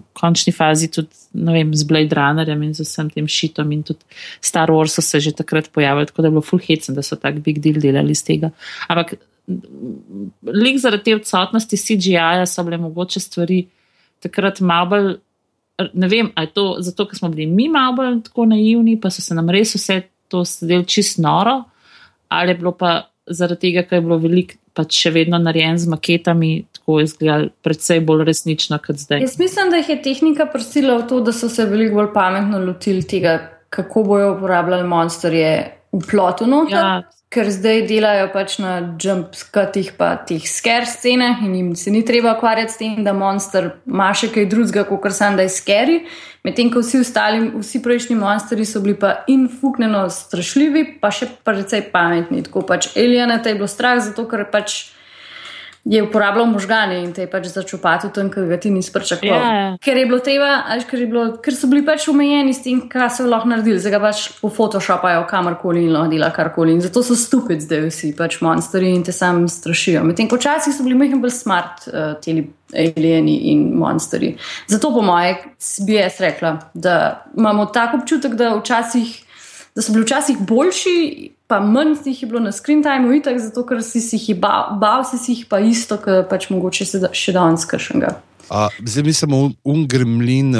v 0.00 0.20
končni 0.20 0.52
fazi 0.52 0.90
tudi, 0.92 1.12
vem, 1.32 1.72
z 1.76 1.86
Blade 1.88 2.16
Runnerjem 2.16 2.62
in 2.66 2.74
z 2.74 2.86
vsem 2.86 3.10
tem 3.12 3.28
šitom 3.28 3.72
in 3.72 3.82
tudi 3.86 4.04
Star 4.40 4.72
Wars 4.72 4.96
so 4.96 5.02
se 5.02 5.20
že 5.20 5.32
takrat 5.32 5.70
pojavili, 5.72 6.06
tako 6.06 6.22
da 6.22 6.28
je 6.28 6.36
bilo 6.36 6.42
full 6.42 6.62
hecen, 6.62 6.94
da 6.94 7.02
so 7.02 7.16
tak 7.16 7.40
big 7.44 7.60
deal 7.60 7.80
delali 7.80 8.14
z 8.14 8.24
tega. 8.24 8.50
Ampak 8.88 9.14
lik 10.42 10.78
zaradi 10.78 11.04
te 11.04 11.16
odsotnosti 11.18 11.76
CGI-ja 11.76 12.46
so 12.46 12.64
bile 12.64 12.78
mogoče 12.78 13.20
stvari 13.20 13.64
takrat 14.22 14.60
malo 14.60 14.90
bolj. 14.90 15.10
Ne 15.96 16.08
vem, 16.12 16.28
ali 16.36 16.46
je 16.46 16.52
to 16.52 16.64
zato, 16.84 17.06
ker 17.08 17.16
smo 17.16 17.30
bili 17.32 17.46
mi 17.46 17.68
malo 17.68 17.96
bolj 17.96 18.22
tako 18.26 18.44
naivni, 18.50 18.98
pa 19.00 19.10
so 19.10 19.22
se 19.24 19.34
nam 19.34 19.48
res 19.48 19.74
vse 19.74 20.02
to 20.28 20.44
zdelo 20.44 20.84
čist 20.84 21.18
noro, 21.18 21.62
ali 22.28 22.52
je 22.52 22.58
bilo 22.60 22.72
pa 22.76 23.08
zaradi 23.26 23.68
tega, 23.68 23.86
ker 23.88 23.98
je 23.98 24.04
bilo 24.04 24.18
veliko 24.20 24.58
pač 24.76 25.00
še 25.02 25.10
vedno 25.14 25.38
narejen 25.40 25.78
z 25.80 25.90
maketami, 25.90 26.50
tako 26.90 27.00
izgledalo 27.00 27.48
predvsej 27.62 28.00
bolj 28.00 28.24
resnično 28.24 28.78
kot 28.86 28.96
zdaj. 28.96 29.20
Jaz 29.20 29.38
mislim, 29.38 29.70
da 29.70 29.76
jih 29.76 29.88
je 29.88 30.02
tehnika 30.02 30.46
prosila 30.46 30.96
v 30.98 31.06
to, 31.08 31.20
da 31.20 31.32
so 31.32 31.48
se 31.48 31.64
veliko 31.64 31.94
bolj 31.94 32.12
pametno 32.14 32.58
lotili 32.58 33.02
tega, 33.02 33.38
kako 33.70 34.02
bojo 34.04 34.34
uporabljali 34.34 34.88
monsterje 34.88 35.76
v 35.92 36.00
plotu. 36.10 36.46
Ja, 36.70 37.02
ker 37.30 37.46
zdaj 37.50 37.84
delajo 37.86 38.26
pač 38.32 38.58
na 38.58 38.96
jumpskatih, 38.98 39.92
pa 39.98 40.16
teh 40.26 40.42
scare 40.42 40.86
scenah 40.86 41.44
in 41.46 41.54
jim 41.54 41.76
se 41.76 41.90
ni 41.90 42.02
treba 42.04 42.34
ukvarjati 42.34 42.72
s 42.72 42.78
tem, 42.78 43.04
da 43.04 43.12
monster 43.14 43.76
ima 43.86 44.10
še 44.14 44.32
kaj 44.34 44.48
drugega, 44.50 44.84
kot 44.88 45.02
kar 45.02 45.14
sem 45.14 45.38
da 45.38 45.46
je 45.46 45.54
scary. 45.54 46.00
Medtem 46.42 46.70
ko 46.72 46.82
vsi 46.82 47.02
ostali, 47.04 47.44
vsi 47.54 47.82
prejšnji 47.84 48.16
monstri 48.18 48.64
so 48.66 48.80
bili 48.82 48.96
pa 48.98 49.20
infuknjeno 49.30 50.08
strašljivi, 50.10 50.98
pa 51.02 51.12
še 51.14 51.28
precej 51.46 51.90
pametni. 51.92 52.42
Tako 52.42 52.64
pač 52.66 52.90
Elijana 52.96 53.38
te 53.38 53.52
je 53.52 53.60
bilo 53.60 53.68
strah, 53.70 54.00
zato 54.02 54.26
ker 54.26 54.48
pač 54.50 54.88
je 55.84 56.02
uporabljal 56.02 56.46
možgane 56.46 56.98
in 57.04 57.12
te 57.12 57.24
je 57.24 57.30
pač 57.30 57.46
začupati 57.46 58.10
tam, 58.14 58.28
ker 58.30 58.44
ga 58.50 58.58
ti 58.60 58.70
nisi 58.70 58.92
pričakoval. 58.92 59.38
Yeah. 59.40 59.54
Ja, 59.54 59.62
ja. 59.70 59.76
Ker 59.80 59.96
je 59.96 60.06
bilo 60.06 60.18
treba, 60.20 60.50
ali 60.68 60.84
ker, 60.84 61.04
ker 61.42 61.56
so 61.56 61.70
bili 61.70 61.84
pač 61.86 62.08
omejeni 62.12 62.52
s 62.54 62.62
tem, 62.64 62.82
kaj 62.90 63.08
so 63.16 63.28
lahko 63.28 63.48
naredili, 63.48 63.80
zdaj 63.80 63.94
ga 63.96 64.02
pač 64.02 64.26
v 64.42 64.50
Photoshopajo 64.56 65.24
kamorkoli 65.30 65.86
in 65.86 65.94
lahko 65.96 66.12
dela 66.12 66.30
karkoli. 66.36 66.76
In 66.76 66.84
zato 66.84 67.02
so 67.06 67.16
stupid 67.16 67.64
zdaj 67.64 67.88
vsi 67.88 68.12
pač 68.18 68.40
monstri 68.44 68.92
in 68.92 69.06
te 69.06 69.14
sami 69.16 69.48
strašijo. 69.48 70.04
Medtem 70.04 70.28
ko 70.28 70.36
včasih 70.40 70.76
so 70.76 70.84
bili 70.84 70.98
mehko 71.00 71.22
bolj 71.24 71.34
smart 71.38 71.88
uh, 71.88 72.12
ti 72.20 72.36
alieni 72.76 73.38
in 73.54 73.70
monstri. 73.80 74.34
Zato 74.68 74.92
po 74.94 75.02
moje 75.02 75.38
bi 75.86 75.96
jaz 75.96 76.20
rekla, 76.20 76.54
da 76.74 77.24
imamo 77.36 77.66
tako 77.72 78.02
občutek, 78.02 78.36
da 78.36 78.54
včasih. 78.60 79.18
Da 79.70 79.82
so 79.86 79.94
bili 79.94 80.02
včasih 80.02 80.38
boljši, 80.44 80.94
pa 81.50 81.58
manj 81.60 81.96
si 81.98 82.14
jih 82.14 82.22
je 82.22 82.30
bilo 82.30 82.40
na 82.40 82.52
screen 82.54 82.82
time, 82.82 83.10
itak, 83.18 83.40
zato 83.42 83.66
ker 83.66 83.82
si 83.82 83.98
jih 83.98 84.38
bal, 84.38 84.76
bal 84.78 85.02
si 85.04 85.18
jih 85.26 85.46
pa 85.50 85.58
isto, 85.58 85.98
kot 85.98 86.30
pač 86.30 86.46
mogoče 86.54 86.86
še 86.86 87.34
danes 87.34 87.66
kršenega. 87.66 88.20
Zdaj 88.82 89.04
mi 89.06 89.12
samo 89.12 89.50
un 89.64 89.84
gremlin 89.86 90.54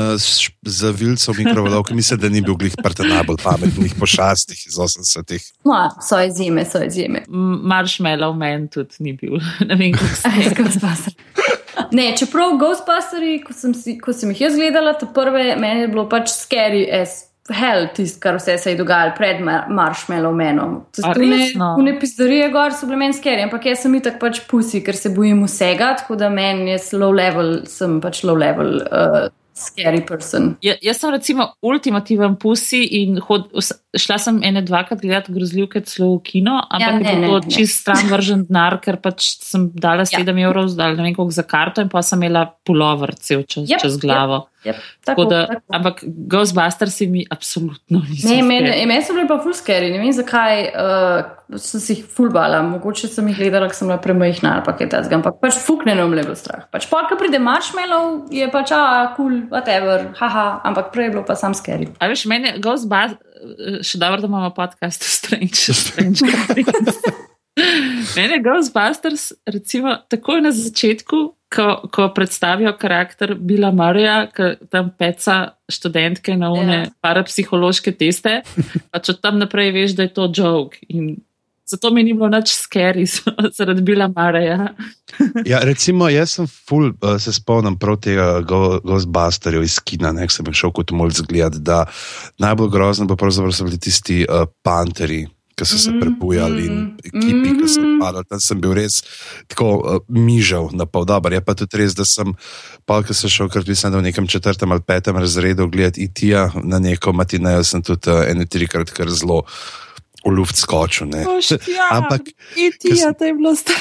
z 0.64 0.90
vilcem 0.94 1.34
mikrovalovk, 1.38 1.90
mislim, 1.90 2.20
da 2.20 2.28
ni 2.28 2.40
bil 2.40 2.54
glih 2.54 2.74
prta 2.82 3.02
najbolj 3.02 3.40
pametnih 3.42 3.94
pošastih 3.98 4.66
iz 4.66 4.78
80-ih. 4.78 5.48
No, 5.66 5.78
so 6.02 6.20
izjeme, 6.22 6.64
so 6.70 6.82
izjeme. 6.86 7.24
Marshmallow 7.72 8.36
man 8.38 8.68
tudi 8.68 8.94
ni 8.98 9.16
bil, 9.18 9.40
ne 9.68 9.74
vem, 9.74 9.94
kako 9.94 10.14
se 10.14 11.10
je. 11.10 11.16
Ne, 11.92 12.12
čeprav 12.18 12.58
Ghostbusters, 12.58 13.42
ko, 13.46 13.54
ko 14.04 14.14
sem 14.14 14.30
jih 14.34 14.46
jaz 14.46 14.58
gledala, 14.58 14.94
to 14.98 15.10
prve, 15.14 15.56
meni 15.58 15.86
je 15.86 15.90
bilo 15.90 16.06
pač 16.10 16.30
scary 16.30 16.86
as 17.02 17.29
hell, 17.54 17.88
tisto, 17.94 18.20
kar 18.22 18.38
vse 18.38 18.56
se 18.58 18.74
je 18.74 18.78
dogajalo 18.78 19.14
pred 19.16 19.40
mar 19.44 19.66
Marshmallow 19.68 20.34
Menom. 20.34 20.78
Ne 21.84 21.96
pizdorije 22.00 22.48
gor 22.54 22.74
so 22.76 22.88
bile 22.88 23.00
meni 23.00 23.16
skeri, 23.16 23.44
ampak 23.46 23.66
jaz 23.70 23.84
sem 23.84 23.94
itak 23.98 24.20
pač 24.22 24.42
pusi, 24.50 24.84
ker 24.84 24.96
se 24.96 25.12
bojim 25.14 25.44
vsega, 25.46 25.94
tako 26.02 26.18
da 26.20 26.30
meni 26.32 26.74
je 26.74 26.80
low 27.00 27.12
level, 27.14 27.60
sem 27.70 28.00
pač 28.02 28.24
low 28.24 28.38
level. 28.38 28.80
Uh, 28.86 29.28
Scary 29.60 30.00
person. 30.06 30.54
Ja, 30.64 30.72
jaz 30.80 31.02
sem 31.02 31.10
recimo 31.12 31.44
ultimativen 31.66 32.36
pusi 32.40 32.78
in 32.96 33.18
hod, 33.20 33.50
šla 33.98 34.16
sem 34.22 34.38
ene 34.46 34.62
dvakrat 34.64 35.02
gledati 35.02 35.34
grozljivke 35.34 35.82
celo 35.84 36.14
v 36.14 36.22
kino, 36.24 36.54
ampak 36.62 36.94
ja, 36.94 37.00
ne, 37.02 37.12
je 37.12 37.28
to 37.28 37.56
čist 37.58 37.82
stran 37.82 38.08
vržen 38.08 38.46
denar, 38.48 38.78
ker 38.80 38.96
pač 39.02 39.26
sem 39.44 39.66
dala 39.74 40.06
7 40.08 40.22
ja. 40.24 40.46
evrov, 40.48 40.70
zdaj 40.72 40.96
ne 40.96 41.04
vem 41.04 41.18
koliko 41.18 41.36
za 41.36 41.44
karto 41.50 41.84
in 41.84 41.92
pa 41.92 42.00
sem 42.06 42.22
imela 42.22 42.46
pulover 42.64 43.12
cel 43.20 43.44
čez, 43.44 43.68
yep, 43.68 43.84
čez 43.84 44.00
glavo. 44.00 44.46
Yep. 44.46 44.49
Yep, 44.64 44.76
tako, 45.04 45.24
da, 45.24 45.46
tako. 45.46 45.60
Ampak 45.68 46.02
Ghostbusters 46.04 47.00
mi 47.00 47.24
absolutno 47.30 48.02
niso. 48.08 48.28
Ne, 48.28 48.42
meni 48.42 48.86
men 48.86 49.04
so 49.04 49.14
bili 49.16 49.28
pa 49.28 49.38
fulskeri, 49.40 49.88
ne 49.92 50.00
vem 50.02 50.12
zakaj, 50.12 50.60
uh, 50.68 51.56
sem 51.56 51.80
si 51.80 51.96
jih 51.96 52.02
fulbala, 52.16 52.60
mogoče 52.66 53.08
sem 53.08 53.30
jih 53.32 53.40
gledala, 53.40 53.70
ker 53.70 53.78
sem 53.78 53.88
bila 53.88 53.96
premajhna 54.04 54.52
ali 54.58 54.66
pa 54.66 54.74
kaj 54.76 54.90
takega, 54.92 55.16
ampak 55.20 55.40
pač 55.40 55.56
fukne 55.64 55.96
nam 55.96 56.12
le 56.12 56.26
bilo 56.26 56.36
strah. 56.36 56.68
Pač 56.74 56.90
pa, 56.92 57.06
ko 57.08 57.16
pride 57.20 57.40
marshmallow, 57.40 58.28
je 58.34 58.50
pač, 58.52 58.74
a, 58.76 58.82
kul, 59.16 59.30
cool, 59.30 59.40
whatever, 59.54 60.10
haha, 60.20 60.46
ampak 60.68 60.92
prej 60.92 61.08
je 61.08 61.16
bilo 61.16 61.24
pa 61.24 61.38
sam 61.40 61.56
skeri. 61.56 61.88
A 61.96 62.12
veš, 62.12 62.26
meni 62.28 62.58
Ghostbusters, 62.60 63.18
še 63.86 63.96
dobro, 63.96 64.20
da 64.20 64.28
imamo 64.28 64.52
podcast 64.52 65.08
Strange, 65.08 65.72
Strange 65.72 66.20
Mene 68.16 68.40
Ghostbusters, 68.44 69.32
recimo, 69.46 69.96
takoj 70.08 70.42
na 70.44 70.52
začetku, 70.54 71.20
ko, 71.50 71.66
ko 71.92 72.08
predstavijo 72.14 72.72
karakter 72.78 73.34
Bila 73.34 73.72
Marija, 73.72 74.26
ki 74.34 74.68
tam 74.70 74.92
peca 74.98 75.56
študentke 75.70 76.36
na 76.36 76.52
une 76.52 76.76
yeah. 76.76 76.86
Ja. 76.86 76.92
parapsihološke 77.02 77.94
teste, 77.98 78.40
pa 78.90 79.02
če 79.02 79.18
tam 79.22 79.40
naprej 79.42 79.74
veš, 79.74 79.98
da 79.98 80.06
je 80.06 80.14
to 80.14 80.30
joke. 80.34 80.78
In 80.88 81.16
zato 81.70 81.90
mi 81.94 82.02
ni 82.02 82.14
bilo 82.14 82.28
nič 82.30 82.50
skeri 82.54 83.06
zaradi 83.56 83.82
Bila 83.86 84.08
Marija. 84.14 84.72
ja, 85.46 85.60
recimo, 85.66 86.08
jaz 86.10 86.36
sem 86.38 86.46
full, 86.46 86.94
uh, 87.02 87.18
se 87.18 87.34
spomnim 87.34 87.78
prav 87.78 87.98
tega 88.02 88.30
Ghostbusterja 88.46 89.62
iz 89.66 89.78
Kina, 89.82 90.14
nek 90.16 90.34
sem 90.34 90.46
šel 90.54 90.74
kot 90.74 90.94
mulj 90.94 91.20
zgled, 91.22 91.60
da 91.66 91.84
najbolj 92.42 92.72
grozno 92.74 93.10
pa 93.10 93.18
pravzaprav 93.18 93.54
so 93.54 93.66
bili 93.66 93.78
tisti 93.78 94.22
uh, 94.26 94.46
panteri 94.62 95.26
ki 95.60 95.68
so 95.68 95.78
se 95.78 95.92
prebujali 96.00 96.64
in 96.66 96.76
ekipi, 97.04 97.52
ki 97.60 97.68
so 97.68 97.84
padali. 98.00 98.24
Tam 98.24 98.40
sem 98.40 98.60
bil 98.60 98.72
res 98.78 99.02
tako 99.52 99.68
uh, 99.76 100.00
mižal 100.08 100.72
na 100.72 100.88
pol. 100.88 101.04
Dobar. 101.04 101.34
Je 101.36 101.42
pa 101.44 101.56
tudi 101.58 101.82
res, 101.82 101.92
da 101.98 102.06
sem, 102.08 102.32
pa 102.88 103.02
ki 103.04 103.16
sem 103.16 103.32
šel, 103.32 103.52
ker 103.52 103.66
sem 103.76 103.92
v 103.92 104.04
nekem 104.08 104.28
četrtem 104.30 104.72
ali 104.72 104.84
petem 104.84 105.20
razredu 105.20 105.68
gledati 105.68 106.08
IT-ja 106.08 106.48
na 106.64 106.80
neko 106.80 107.12
matinejo, 107.12 107.64
sem 107.66 107.84
tudi 107.84 108.08
uh, 108.08 108.24
eno 108.24 108.48
trikrat 108.48 108.94
kar 108.96 109.12
zelo 109.12 109.44
v 110.24 110.30
luft 110.36 110.56
skočil. 110.56 111.08
Ja, 111.10 111.88
Ampak, 111.96 112.28
ti 112.54 112.92
je 112.92 113.08
to 113.16 113.24
bilo 113.36 113.54
strah. 113.56 113.80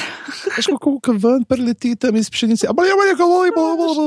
Veš, 0.56 0.72
kako 0.72 0.96
ko 1.02 1.12
ven 1.12 1.44
preleti 1.44 1.92
tam 2.00 2.16
iz 2.16 2.30
pšenice, 2.32 2.68
ampak 2.70 2.88
ja, 2.88 2.94
ja, 2.96 3.14
govori, 3.18 3.52
bo, 3.52 3.76
bo, 3.76 3.88
bo. 3.92 4.06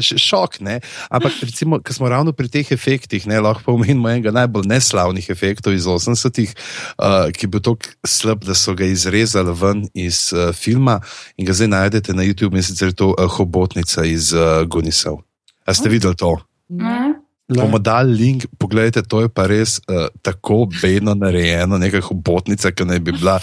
Šok, 0.00 0.60
ne. 0.64 0.80
Ampak, 1.12 1.36
recimo, 1.44 1.80
ko 1.84 1.92
smo 1.92 2.08
ravno 2.08 2.32
pri 2.32 2.48
teh 2.48 2.72
efektih, 2.72 3.26
ne, 3.28 3.40
lahko 3.40 3.76
pomenimo 3.76 4.08
enega 4.08 4.32
najbolj 4.32 4.68
neslavnih 4.70 5.28
efektov 5.30 5.76
iz 5.76 5.84
80-ih, 5.84 6.56
uh, 6.96 7.28
ki 7.32 7.46
je 7.46 7.52
bil 7.52 7.60
tako 7.60 7.92
slab, 8.06 8.46
da 8.46 8.56
so 8.56 8.74
ga 8.78 8.88
izrezali 8.88 9.52
ven 9.52 9.84
iz 9.92 10.32
uh, 10.32 10.50
filma 10.56 11.00
in 11.36 11.46
ga 11.46 11.56
zdaj 11.56 11.72
najdete 11.72 12.16
na 12.16 12.24
YouTube, 12.24 12.56
in 12.56 12.64
sicer 12.64 12.94
je 12.94 13.00
to 13.04 13.12
uh, 13.12 13.28
hobotnica 13.28 14.08
iz 14.08 14.32
uh, 14.32 14.64
Gunisov. 14.64 15.20
A 15.66 15.74
ste 15.74 15.90
videli 15.90 16.16
to? 16.16 16.38
Ne. 16.70 17.25
Bomo 17.48 17.78
dali 17.78 18.14
link, 18.18 18.46
pogledajte, 18.58 19.04
to 19.06 19.20
je 19.22 19.28
pa 19.30 19.46
res 19.46 19.78
uh, 19.86 20.08
tako 20.22 20.64
bedno 20.66 21.14
narejeno, 21.14 21.78
neka 21.78 22.00
hobotnica, 22.08 22.72
ki 22.74 22.86
naj 22.88 23.02
bi 23.06 23.14
bila, 23.14 23.36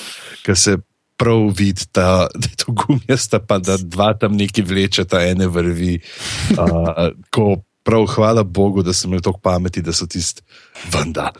ki 0.44 0.56
se 0.60 0.76
prav 1.20 1.46
vidi, 1.56 1.88
da 1.96 2.28
je 2.36 2.52
to 2.60 2.76
gumijasta, 2.76 3.39
pa 3.39 3.62
da 3.63 3.78
dva 3.80 4.12
tam 4.20 4.36
neki 4.36 4.66
vlečeta, 4.68 5.24
ene 5.24 5.48
vrvi. 5.48 6.02
Uh, 6.58 7.16
ko 7.32 7.63
prav 7.84 8.10
hvala 8.16 8.44
Bogu, 8.44 8.84
da 8.84 8.94
sem 8.94 9.12
imel 9.12 9.24
toliko 9.24 9.39
pameti, 9.39 9.82
da 9.82 9.96
so 9.96 10.08
tisti 10.08 10.44
vendar. 10.92 11.39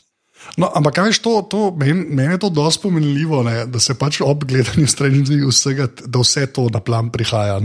No, 0.60 0.69
ampak 0.76 0.95
kaj 0.95 1.08
veš, 1.08 1.19
to, 1.23 1.34
to, 1.49 1.62
meni 1.80 1.93
men 2.15 2.34
je 2.36 2.41
to 2.43 2.49
dosti 2.54 2.84
pomenljivo, 2.84 3.41
ne, 3.47 3.63
da 3.71 3.80
se 3.80 3.95
pač 3.99 4.19
ob 4.23 4.43
gledanju 4.47 4.88
strani 4.88 5.23
vsega, 5.47 5.88
da 6.06 6.21
vse 6.23 6.45
to 6.54 6.67
na 6.71 6.80
plan 6.84 7.10
prihaja. 7.12 7.60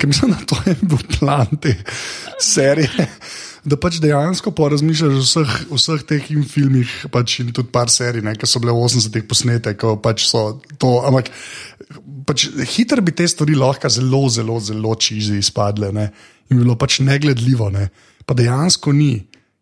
Ker 0.00 0.10
mislim, 0.10 0.32
da 0.32 0.40
to 0.48 0.58
je 0.66 0.76
bil 0.82 1.00
plan 1.18 1.52
te 1.60 1.76
serije 2.40 3.08
da 3.64 3.78
pač 3.78 4.00
dejansko 4.02 4.50
porazmišljaš 4.58 5.18
o 5.18 5.22
vseh, 5.22 5.52
vseh 5.70 6.02
teh 6.06 6.30
filmih 6.50 6.90
pač 7.14 7.38
in 7.44 7.52
tudi 7.54 7.70
par 7.70 7.90
serij, 7.92 8.24
ki 8.34 8.48
so 8.48 8.62
bile 8.62 8.74
v 8.74 8.86
80-ih 8.88 9.26
posnete. 9.30 9.74
Pač 10.02 10.26
ampak 10.34 11.30
pač, 12.26 12.48
hitro 12.74 13.02
bi 13.04 13.14
te 13.14 13.26
stvari 13.28 13.54
lahko 13.58 13.90
zelo, 13.92 14.24
zelo, 14.32 14.58
zelo 14.60 14.94
čizi 14.94 15.38
izpadle 15.38 15.92
ne? 15.94 16.10
in 16.50 16.58
bilo 16.60 16.76
pač 16.78 17.00
negledljivo. 17.04 17.70
Ne? 17.72 17.88
Pa 18.26 18.34
dejansko 18.38 18.92
ni. 18.92 19.14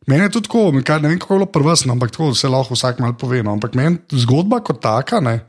Meni 0.08 0.26
je 0.26 0.34
tudi 0.38 0.48
tako, 0.48 0.72
ne 0.72 1.08
vem 1.08 1.20
kako 1.20 1.36
je 1.36 1.38
bilo 1.38 1.52
prvotno, 1.52 1.94
ampak 1.94 2.10
tako 2.16 2.32
se 2.34 2.48
lahko 2.48 2.74
vsak 2.74 2.98
malo 3.04 3.14
pove. 3.20 3.44
No? 3.46 3.54
Ampak 3.54 3.76
meni 3.78 4.00
zgodba 4.24 4.62
kot 4.64 4.80
taka. 4.82 5.20
Ne? 5.20 5.42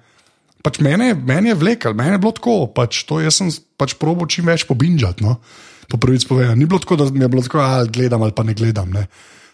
Pač 0.61 0.77
meni, 0.83 1.13
meni 1.15 1.49
je 1.49 1.57
vlekel, 1.57 1.95
meni 1.97 2.19
je 2.19 2.21
bilo 2.21 2.35
tako, 2.37 2.55
pač 2.75 3.03
to 3.09 3.21
jaz 3.23 3.39
sem 3.39 3.49
pač 3.79 3.95
probo 3.97 4.27
čim 4.29 4.45
več 4.51 4.67
pobinjati. 4.69 5.25
No? 5.25 5.39
Po 5.89 5.97
prvič 5.97 6.27
povedal. 6.27 6.55
Ni 6.55 6.65
bilo 6.65 6.79
tako, 6.79 6.95
da 6.95 7.09
mi 7.09 7.23
je 7.23 7.29
bilo 7.31 7.43
tako, 7.43 7.59
ali 7.59 7.89
gledam 7.89 8.21
ali 8.21 8.35
pa 8.35 8.43
ne 8.43 8.53
gledam. 8.53 8.89
Ne. 8.89 9.07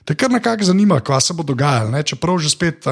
Te 0.07 0.15
kar 0.15 0.31
nekako 0.31 0.63
zanima, 0.63 0.99
kaj 0.99 1.21
se 1.21 1.33
bo 1.33 1.43
dogajalo. 1.43 1.91
Ne. 1.91 2.03
Čeprav 2.03 2.39
že 2.39 2.49
spet 2.49 2.87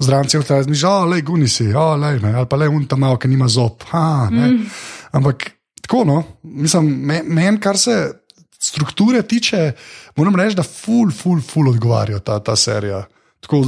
zranci 0.00 0.40
v 0.40 0.48
tej 0.48 0.64
zmiži, 0.64 0.88
oh, 0.88 1.04
le 1.04 1.20
guni 1.20 1.48
si, 1.48 1.68
oh, 1.76 1.94
lej, 2.00 2.24
ali 2.24 2.48
pa 2.48 2.56
le 2.56 2.68
unta 2.72 2.96
malo, 2.96 3.20
ki 3.20 3.28
nima 3.28 3.48
zob. 3.48 3.84
Ha, 3.92 4.32
mm. 4.32 4.64
Ampak 5.12 5.50
tako, 5.84 6.04
no, 6.08 6.22
mislim, 6.42 6.88
meni, 7.04 7.28
men, 7.28 7.60
kar 7.60 7.78
se 7.78 8.24
strukture 8.60 9.22
tiče, 9.22 9.72
moram 10.16 10.36
reči, 10.36 10.56
da 10.56 10.64
ful, 10.64 11.12
ful, 11.12 11.40
ful 11.44 11.68
odgovarja 11.68 12.20
ta, 12.24 12.40
ta 12.40 12.56
serija. 12.56 13.04
Tako, 13.44 13.64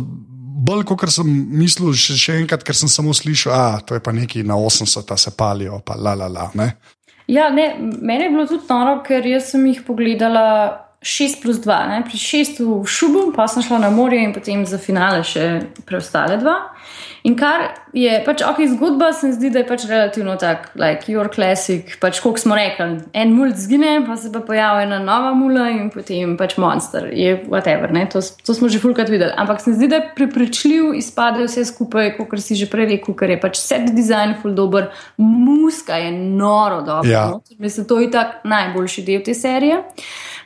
Bolj 0.63 0.85
kot 0.87 1.09
sem 1.11 1.27
mislil, 1.59 1.91
še, 1.99 2.15
še 2.21 2.35
enkrat, 2.39 2.63
ker 2.63 2.77
sem 2.77 2.87
samo 2.87 3.11
slišal, 3.17 3.51
da 3.51 3.81
je 3.81 3.87
to 3.89 3.99
pa 4.05 4.13
neki 4.15 4.45
na 4.47 4.55
80, 4.55 5.09
da 5.09 5.17
se 5.19 5.33
palijo, 5.35 5.81
pa 5.83 5.97
la 5.99 6.13
la 6.15 6.29
la. 6.31 6.45
Ja, 7.31 7.51
ne, 7.51 7.75
meni 7.79 8.25
je 8.25 8.31
bilo 8.31 8.47
tudi 8.47 8.67
noro, 8.69 8.97
ker 9.07 9.27
sem 9.41 9.67
jih 9.67 9.83
pogledala 9.87 10.47
6 11.03 11.43
plus 11.43 11.61
2, 11.63 11.79
najprej 11.89 12.23
6 12.23 12.63
v 12.63 12.87
šubu, 12.87 13.33
pa 13.37 13.49
sem 13.51 13.63
šla 13.63 13.79
na 13.83 13.91
morje 13.91 14.23
in 14.23 14.35
potem 14.35 14.67
za 14.67 14.79
finale 14.79 15.23
še 15.27 15.47
preostale 15.87 16.39
dva. 16.39 16.72
In 17.23 17.37
kar 17.39 17.69
je 17.95 18.17
pač 18.27 18.43
ok, 18.43 18.65
zgodba 18.73 19.13
se 19.15 19.29
mi 19.29 19.35
zdi, 19.37 19.51
da 19.55 19.61
je 19.61 19.67
pač 19.69 19.85
relativno 19.87 20.35
tak, 20.41 20.73
like 20.75 21.07
your 21.13 21.29
classic, 21.31 21.93
pač 22.03 22.19
kot 22.23 22.41
smo 22.43 22.57
rekli. 22.59 22.99
En 23.15 23.35
mulj 23.37 23.53
zgine, 23.63 23.93
pa 24.07 24.17
se 24.19 24.33
pa 24.35 24.43
pojavi 24.43 24.89
ena 24.89 24.99
nova 25.03 25.31
mula 25.39 25.69
in 25.71 25.87
potem 25.95 26.35
pač 26.41 26.57
monster, 26.59 27.07
je 27.15 27.37
whatever, 27.47 27.93
ne? 27.95 28.09
To, 28.11 28.19
to 28.19 28.57
smo 28.59 28.71
že 28.73 28.83
fulkrat 28.83 29.13
videli. 29.13 29.31
Ampak 29.39 29.63
se 29.63 29.71
mi 29.71 29.79
zdi, 29.79 29.91
da 29.93 30.01
je 30.01 30.09
prepričljiv, 30.19 30.91
izpade 30.99 31.47
vse 31.47 31.65
skupaj, 31.71 32.17
kot 32.19 32.35
si 32.43 32.59
že 32.59 32.67
prej 32.73 32.91
rekel, 32.97 33.15
ker 33.15 33.37
je 33.37 33.39
pač 33.45 33.61
set 33.63 33.93
design 33.95 34.35
full 34.43 34.59
dober, 34.59 34.91
muska 35.23 36.03
je 36.03 36.11
noro 36.19 36.83
dobro. 36.83 37.07
Ja. 37.07 37.29
No? 37.31 37.43
Mislim, 37.63 37.87
to 37.87 38.01
je 38.03 38.11
tak 38.11 38.43
najboljši 38.43 39.07
del 39.07 39.23
te 39.23 39.39
serije. 39.39 39.79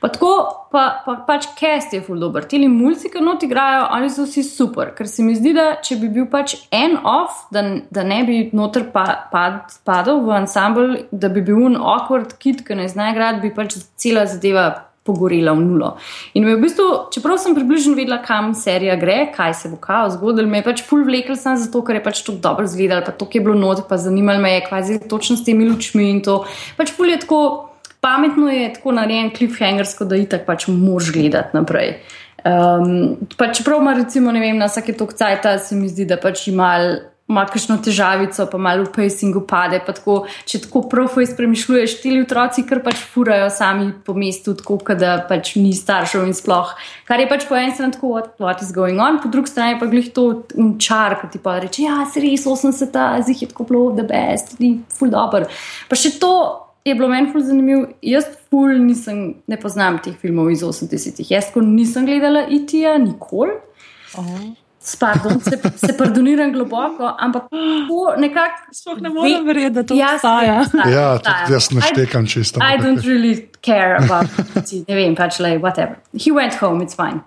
Pa 0.01 0.13
tako, 0.13 0.66
pa, 0.77 0.85
pa 1.07 1.15
pač 1.25 1.49
cast 1.57 1.95
je 1.97 2.03
full 2.05 2.21
dober. 2.21 2.45
Ti 2.45 2.61
mulci, 2.69 3.09
ki 3.13 3.23
not 3.25 3.45
igrajo, 3.47 3.87
oni 3.97 4.11
so 4.13 4.27
vsi 4.27 4.45
super. 4.45 4.93
Ker 4.97 5.09
se 5.09 5.25
mi 5.25 5.37
zdi, 5.39 5.55
da 5.57 5.69
če 5.85 5.97
bi 6.03 6.11
bil 6.13 6.29
pač 6.33 6.59
en 6.75 6.99
off, 7.01 7.47
da, 7.55 7.65
da 7.93 8.05
ne 8.05 8.23
bi 8.29 8.41
noter 8.57 8.91
pa, 8.93 9.07
pad, 9.33 9.79
padel 9.89 10.21
v 10.27 10.35
ansambl, 10.43 10.99
da 11.13 11.33
bi 11.33 11.45
bil 11.47 11.63
un 11.71 11.79
awkward 11.81 12.37
kit, 12.43 12.67
ki 12.67 12.77
ne 12.77 12.91
zna 12.93 13.13
igrati, 13.15 13.43
bi 13.47 13.55
pač 13.57 13.81
cela 13.97 14.29
zadeva. 14.29 14.69
Pogorila 15.07 15.53
v 15.55 15.63
nulo. 15.63 15.89
In 16.35 16.43
v 16.49 16.57
bistvu, 16.59 16.85
čeprav 17.15 17.37
sem 17.39 17.53
približno 17.55 17.93
vedela, 17.95 18.17
kam 18.27 18.49
serija 18.59 18.97
gre, 18.99 19.29
kaj 19.37 19.53
se 19.55 19.69
bo 19.71 19.79
kao 19.79 20.09
zgodilo, 20.11 20.51
me 20.51 20.59
je 20.59 20.65
pač 20.67 20.83
full 20.83 21.07
vlekel 21.07 21.39
sem 21.39 21.55
zato, 21.63 21.85
ker 21.87 22.01
je 22.01 22.03
pač 22.03 22.25
to 22.27 22.35
dobro 22.43 22.67
izgledalo, 22.67 23.05
pa 23.07 23.15
to, 23.15 23.29
ki 23.31 23.39
je 23.39 23.45
bilo 23.47 23.55
not, 23.55 23.85
pa 23.87 24.01
zanimalo 24.03 24.43
me 24.43 24.57
je, 24.57 24.65
kaj 24.67 24.91
je 24.91 24.99
točno 25.07 25.39
s 25.39 25.47
temi 25.47 25.69
lučmi 25.71 26.09
in 26.11 26.25
to. 26.27 26.41
Pač 26.75 26.91
full 26.99 27.15
je 27.15 27.21
tako 27.23 27.41
pametno 28.07 28.51
je 28.51 28.71
tako 28.79 28.95
narejen 28.95 29.33
cliffhangersko, 29.35 30.07
da 30.07 30.21
itak 30.23 30.47
pač 30.47 30.69
mož 30.71 31.11
gledati 31.11 31.59
naprej. 31.59 31.97
Um, 32.47 33.17
pa 33.35 33.51
čeprav 33.51 33.81
ima 33.83 33.97
recimo, 33.99 34.31
ne 34.33 34.41
vem, 34.41 34.59
na 34.59 34.71
vsake 34.71 34.95
tok 34.95 35.17
cajta 35.19 35.59
se 35.59 35.75
mi 35.75 35.89
zdi, 35.91 36.07
da 36.07 36.15
pač 36.23 36.45
ima 36.47 36.71
kakšno 37.27 37.81
težavico, 37.83 38.45
pa 38.47 38.59
malo 38.63 38.85
v 38.87 38.93
pacingu 38.95 39.41
pade. 39.51 39.81
Tako, 39.83 40.21
če 40.47 40.61
tako 40.69 40.85
profo 40.87 41.25
izpremišljuješ, 41.25 41.97
ti 42.05 42.13
otroci 42.23 42.63
kar 42.69 42.85
pač 42.85 43.01
furajo 43.11 43.49
sami 43.51 43.89
po 44.07 44.15
mestu, 44.15 44.55
tako 44.55 44.79
da 44.95 45.17
pač 45.27 45.57
ni 45.59 45.73
staršev 45.75 46.29
in 46.29 46.37
sploh. 46.39 46.71
Kar 47.09 47.19
je 47.19 47.27
pač 47.33 47.49
po 47.49 47.59
eni 47.59 47.75
strani 47.75 47.97
tako, 47.99 48.13
what, 48.15 48.37
what 48.39 48.63
is 48.63 48.71
going 48.71 49.03
on, 49.03 49.19
po 49.19 49.33
drugi 49.33 49.51
strani 49.51 49.81
pa 49.83 49.91
glih 49.91 50.13
to 50.15 50.47
čar, 50.79 51.19
ki 51.19 51.33
ti 51.35 51.43
pa 51.43 51.59
reče, 51.65 51.83
ja, 51.83 52.05
se 52.07 52.23
res 52.23 52.47
80, 52.47 52.95
zdaj 52.95 53.43
je 53.43 53.51
tako 53.51 53.67
bilo, 53.67 53.91
the 53.99 54.07
best, 54.07 54.55
tudi 54.55 54.77
full 54.95 55.11
dobro. 55.11 55.51
Pa 55.91 55.99
še 55.99 56.15
to 56.23 56.37
je 56.87 56.95
bilo 56.95 57.09
meni 57.09 57.33
zelo 57.33 57.45
zanimivo. 57.45 57.87
Jaz, 58.03 58.29
ful, 58.51 58.77
nisem, 58.87 59.35
ne 59.47 59.57
poznam 59.61 59.99
teh 60.03 60.15
filmov 60.21 60.51
iz 60.55 60.63
80-ih. 60.63 61.31
Jaz, 61.35 61.51
ko 61.55 61.61
nisem 61.65 62.07
gledala 62.07 62.47
IT-ja, 62.49 62.95
nikoli. 63.03 63.59
Spardon, 64.87 65.41
se, 65.43 65.59
se 65.83 65.97
pardoniram 65.99 66.53
globoko, 66.55 67.09
ampak 67.19 67.51
nekako. 68.23 68.71
Sploh 68.71 69.01
ne 69.03 69.11
morem 69.11 69.47
verjeti, 69.47 69.75
da 69.75 69.83
to 69.83 69.97
obstaja. 69.99 70.61
Ja, 70.93 71.07
tudi 71.19 71.57
jaz 71.57 71.71
ne 71.75 71.83
štekam 71.83 72.27
čisto. 72.31 72.63
I 72.63 72.79
don't 72.79 73.03
really 73.03 73.49
care 73.67 73.99
about 73.99 74.31
it. 74.55 74.87
Ne 74.87 74.95
vem, 74.95 75.17
pač, 75.19 75.41
like, 75.43 75.59
whatever. 75.59 75.99
He 76.15 76.31
went 76.31 76.55
home, 76.63 76.87
it's 76.87 76.95
fine. 76.95 77.25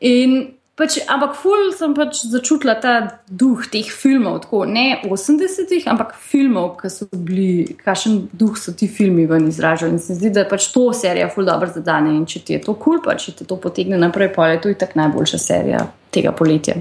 In 0.00 0.52
Pač, 0.72 0.96
ampak 1.04 1.34
ful 1.36 1.68
sem 1.76 1.92
pač 1.92 2.22
začutila 2.32 2.78
ta 2.80 2.92
duh 3.28 3.60
teh 3.68 3.84
filmov, 3.92 4.38
tako 4.46 4.62
ne 4.64 5.02
80-ih, 5.04 5.84
ampak 5.92 6.14
filmov, 6.16 6.78
ki 6.80 6.88
so 6.88 7.08
bili, 7.12 7.76
kakšen 7.76 8.30
duh 8.32 8.56
so 8.56 8.72
ti 8.72 8.88
filmi 8.88 9.26
ven 9.28 9.50
izražali. 9.50 9.98
In 9.98 10.00
se 10.00 10.16
zdi, 10.16 10.30
da 10.32 10.46
je 10.46 10.48
pač 10.48 10.70
to 10.72 10.86
serija 10.96 11.28
ful 11.28 11.44
dobro 11.44 11.68
zadane 11.74 12.14
in 12.16 12.24
če 12.24 12.40
ti 12.40 12.56
je 12.56 12.62
to 12.64 12.72
kul, 12.72 12.96
cool, 12.96 13.02
pa 13.04 13.18
če 13.20 13.36
te 13.36 13.48
to 13.48 13.60
potegne 13.60 14.00
naprej, 14.00 14.32
pa 14.32 14.48
je 14.54 14.62
to 14.64 14.72
itak 14.72 14.96
najboljša 14.96 15.42
serija 15.44 15.84
tega 16.12 16.32
poletja. 16.32 16.78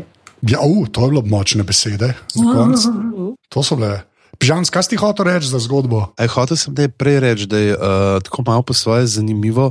Ja, 0.48 0.64
uh, 0.64 0.88
to 0.88 1.04
je 1.04 1.12
bilo 1.12 1.26
močne 1.28 1.68
besede. 1.68 2.14
To 3.52 3.60
so 3.60 3.76
bile. 3.76 3.98
Žan, 4.42 4.66
kaj 4.66 4.90
si 4.90 4.98
hotel 4.98 5.30
reči 5.30 5.52
za 5.54 5.60
zgodbo? 5.62 6.08
E, 6.18 6.26
hotel 6.26 6.58
sem 6.58 6.74
da 6.74 6.88
je 6.88 6.90
prej 6.90 7.20
reči, 7.22 7.46
da 7.46 7.58
je 7.62 7.76
uh, 7.78 8.18
tako 8.26 8.44
malo 8.48 8.64
po 8.66 8.74
svoje 8.74 9.06
zanimivo, 9.06 9.68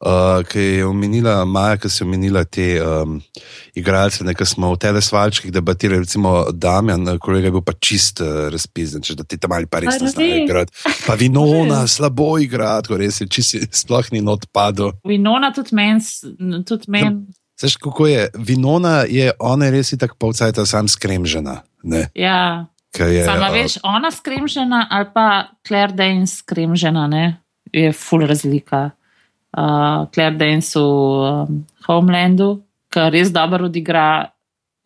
uh, 0.00 0.40
ki 0.48 0.60
je 0.60 0.86
omenila 0.86 1.44
Maja, 1.44 1.76
ki 1.76 1.90
si 1.92 2.04
omenila 2.04 2.44
te 2.44 2.80
um, 2.80 3.18
igralce, 3.76 4.24
ki 4.24 4.46
smo 4.48 4.72
v 4.72 4.78
telesvalčkih 4.80 5.52
debatirali, 5.52 6.00
recimo 6.00 6.46
Damjan, 6.52 7.18
kolega 7.20 7.50
je 7.50 7.56
bil 7.58 7.64
pa 7.66 7.74
čist 7.76 8.22
uh, 8.24 8.48
razpisan, 8.52 9.04
če 9.04 9.18
da 9.20 9.24
ti 9.28 9.36
tam 9.36 9.52
ali 9.52 9.68
pa 9.68 9.82
res 9.84 10.00
ne 10.00 10.08
znajo 10.08 10.38
igrati. 10.44 10.72
Pa 11.04 11.14
Vinona 11.20 11.82
slabo 11.86 12.38
igra, 12.40 12.78
tako 12.80 12.96
res 13.02 13.20
je, 13.20 13.26
če 13.28 13.44
si 13.44 13.60
sploh 13.68 14.08
ni 14.16 14.24
odpadel. 14.24 14.94
Vinona 15.04 15.52
tudi 15.52 15.76
meni. 15.76 16.00
Tud 16.64 16.88
men. 16.88 17.26
Veš, 17.60 17.76
kako 17.84 18.08
je? 18.08 18.30
Vinona 18.36 19.04
je, 19.08 19.28
ona 19.38 19.68
je 19.68 19.76
res 19.76 19.92
tako 20.00 20.16
polcajta 20.24 20.64
sam 20.64 20.88
skremžena. 20.88 21.60
Ne? 21.84 22.08
Ja. 22.16 22.66
Sama 22.98 23.48
veš, 23.54 23.78
ona 23.84 24.10
skremžena 24.10 24.86
ali 24.90 25.10
pa 25.14 25.26
Claire 25.66 25.92
Danes 25.92 26.38
skremžena, 26.42 27.06
ne? 27.06 27.26
je 27.72 27.92
full 27.92 28.26
razlika. 28.26 28.90
Uh, 29.56 30.06
Claire 30.14 30.36
Danes 30.36 30.74
v 30.76 30.80
um, 30.80 31.64
Homelandu, 31.86 32.60
ki 32.92 33.08
res 33.12 33.32
dobro 33.32 33.70
odigra 33.70 34.32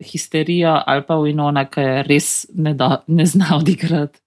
histerijo, 0.01 0.73
ali 0.87 1.03
pa 1.05 1.17
v 1.19 1.31
Inona, 1.33 1.65
ki 1.69 2.07
res 2.07 2.47
ne, 2.55 2.73
do, 2.77 2.89
ne 3.07 3.25
zna 3.27 3.57
odigrati. 3.59 4.19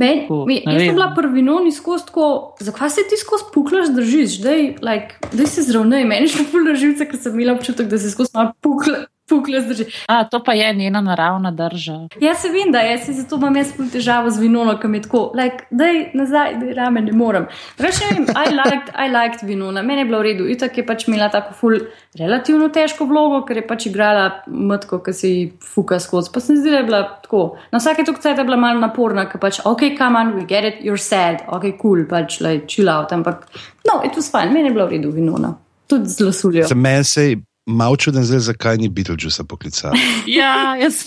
Ben, 0.00 0.22
mi, 0.48 0.62
jaz 0.64 0.80
sem 0.80 0.94
bila 0.96 1.10
prvi 1.12 1.42
noni 1.44 1.74
skozi 1.76 2.06
tako, 2.08 2.26
zakaj 2.64 2.88
se 2.94 3.02
ti 3.10 3.18
skozi 3.20 3.50
puklaš 3.52 3.90
držiš, 3.92 4.38
da 4.40 4.54
like, 4.86 5.18
se 5.44 5.66
zravnaj, 5.66 6.06
meni 6.08 6.30
še 6.32 6.46
fulno 6.48 6.72
živce, 6.72 7.04
ker 7.10 7.20
sem 7.20 7.34
imela 7.36 7.58
občutek, 7.58 7.90
da 7.90 7.98
se 8.00 8.08
skozi 8.14 8.32
malo 8.38 8.54
pukla 8.64 9.02
pukle 9.30 9.60
zdrži. 9.62 9.86
A, 10.06 10.24
to 10.24 10.42
pa 10.44 10.52
je 10.58 10.74
njena 10.74 11.00
naravna 11.00 11.50
drža. 11.50 11.96
Jaz 12.20 12.42
se 12.42 12.48
vem, 12.48 12.72
da 12.72 12.82
je, 12.84 12.98
zato 13.14 13.36
imam 13.36 13.56
jaz 13.56 13.72
pol 13.76 13.86
težavo 13.92 14.30
z 14.30 14.42
vinono, 14.42 14.76
ki 14.80 14.88
mi 14.88 14.98
je 14.98 15.02
tako, 15.06 15.22
like, 15.38 15.64
daj 15.70 16.00
nazaj, 16.14 16.56
da 16.60 16.74
rame 16.82 17.00
ne 17.06 17.12
morem. 17.12 17.46
Rečem, 17.78 18.26
I 18.28 18.52
liked, 18.54 18.92
I 18.94 19.08
liked 19.14 19.46
vinona, 19.48 19.82
meni 19.82 20.04
je 20.04 20.10
bilo 20.10 20.20
v 20.20 20.28
redu. 20.30 20.48
Itak 20.50 20.78
je 20.78 20.86
pač 20.86 21.06
imela 21.08 21.30
tako 21.32 21.54
ful 21.54 21.78
relativno 22.18 22.68
težko 22.74 23.06
vlogo, 23.10 23.42
ker 23.46 23.62
je 23.62 23.66
pač 23.66 23.86
igrala 23.90 24.26
mrtko, 24.46 25.00
ki 25.06 25.14
si 25.16 25.32
fuka 25.74 26.00
skozi. 26.02 26.32
Pa 26.34 26.40
se 26.40 26.52
mi 26.52 26.60
zdi, 26.60 26.74
da 26.74 26.82
je 26.82 26.88
bila 26.90 27.02
tako. 27.22 27.44
Na 27.72 27.78
vsake 27.82 28.04
tok 28.08 28.20
cajt 28.22 28.38
je 28.38 28.46
bila 28.48 28.58
malo 28.60 28.82
naporna, 28.82 29.28
ker 29.30 29.40
pač, 29.42 29.62
ok, 29.64 29.92
come 29.98 30.18
on, 30.18 30.34
we 30.38 30.46
get 30.46 30.66
it, 30.66 30.82
you're 30.84 31.00
sad, 31.00 31.44
ok, 31.48 31.70
cool, 31.80 32.04
pač, 32.10 32.40
like, 32.44 32.66
chill 32.66 32.90
out. 32.90 33.12
Ampak, 33.14 33.46
no, 33.86 34.02
it 34.04 34.16
was 34.16 34.30
fine, 34.32 34.52
meni 34.52 34.68
je 34.70 34.74
bilo 34.74 34.88
v 34.90 34.98
redu 34.98 35.14
vinona. 35.14 35.54
Tudi 35.90 36.08
zelo 36.08 36.32
suljo. 36.32 36.66
Za 36.68 36.74
meni 36.74 37.04
se 37.04 37.30
malo 37.70 37.96
čuden, 37.96 38.24
zdaj, 38.26 38.44
zakaj 38.50 38.78
ni 38.82 38.88
Beetlejuice 38.88 39.46
poklical. 39.48 39.96
ja, 40.40 40.76
jaz. 40.80 41.02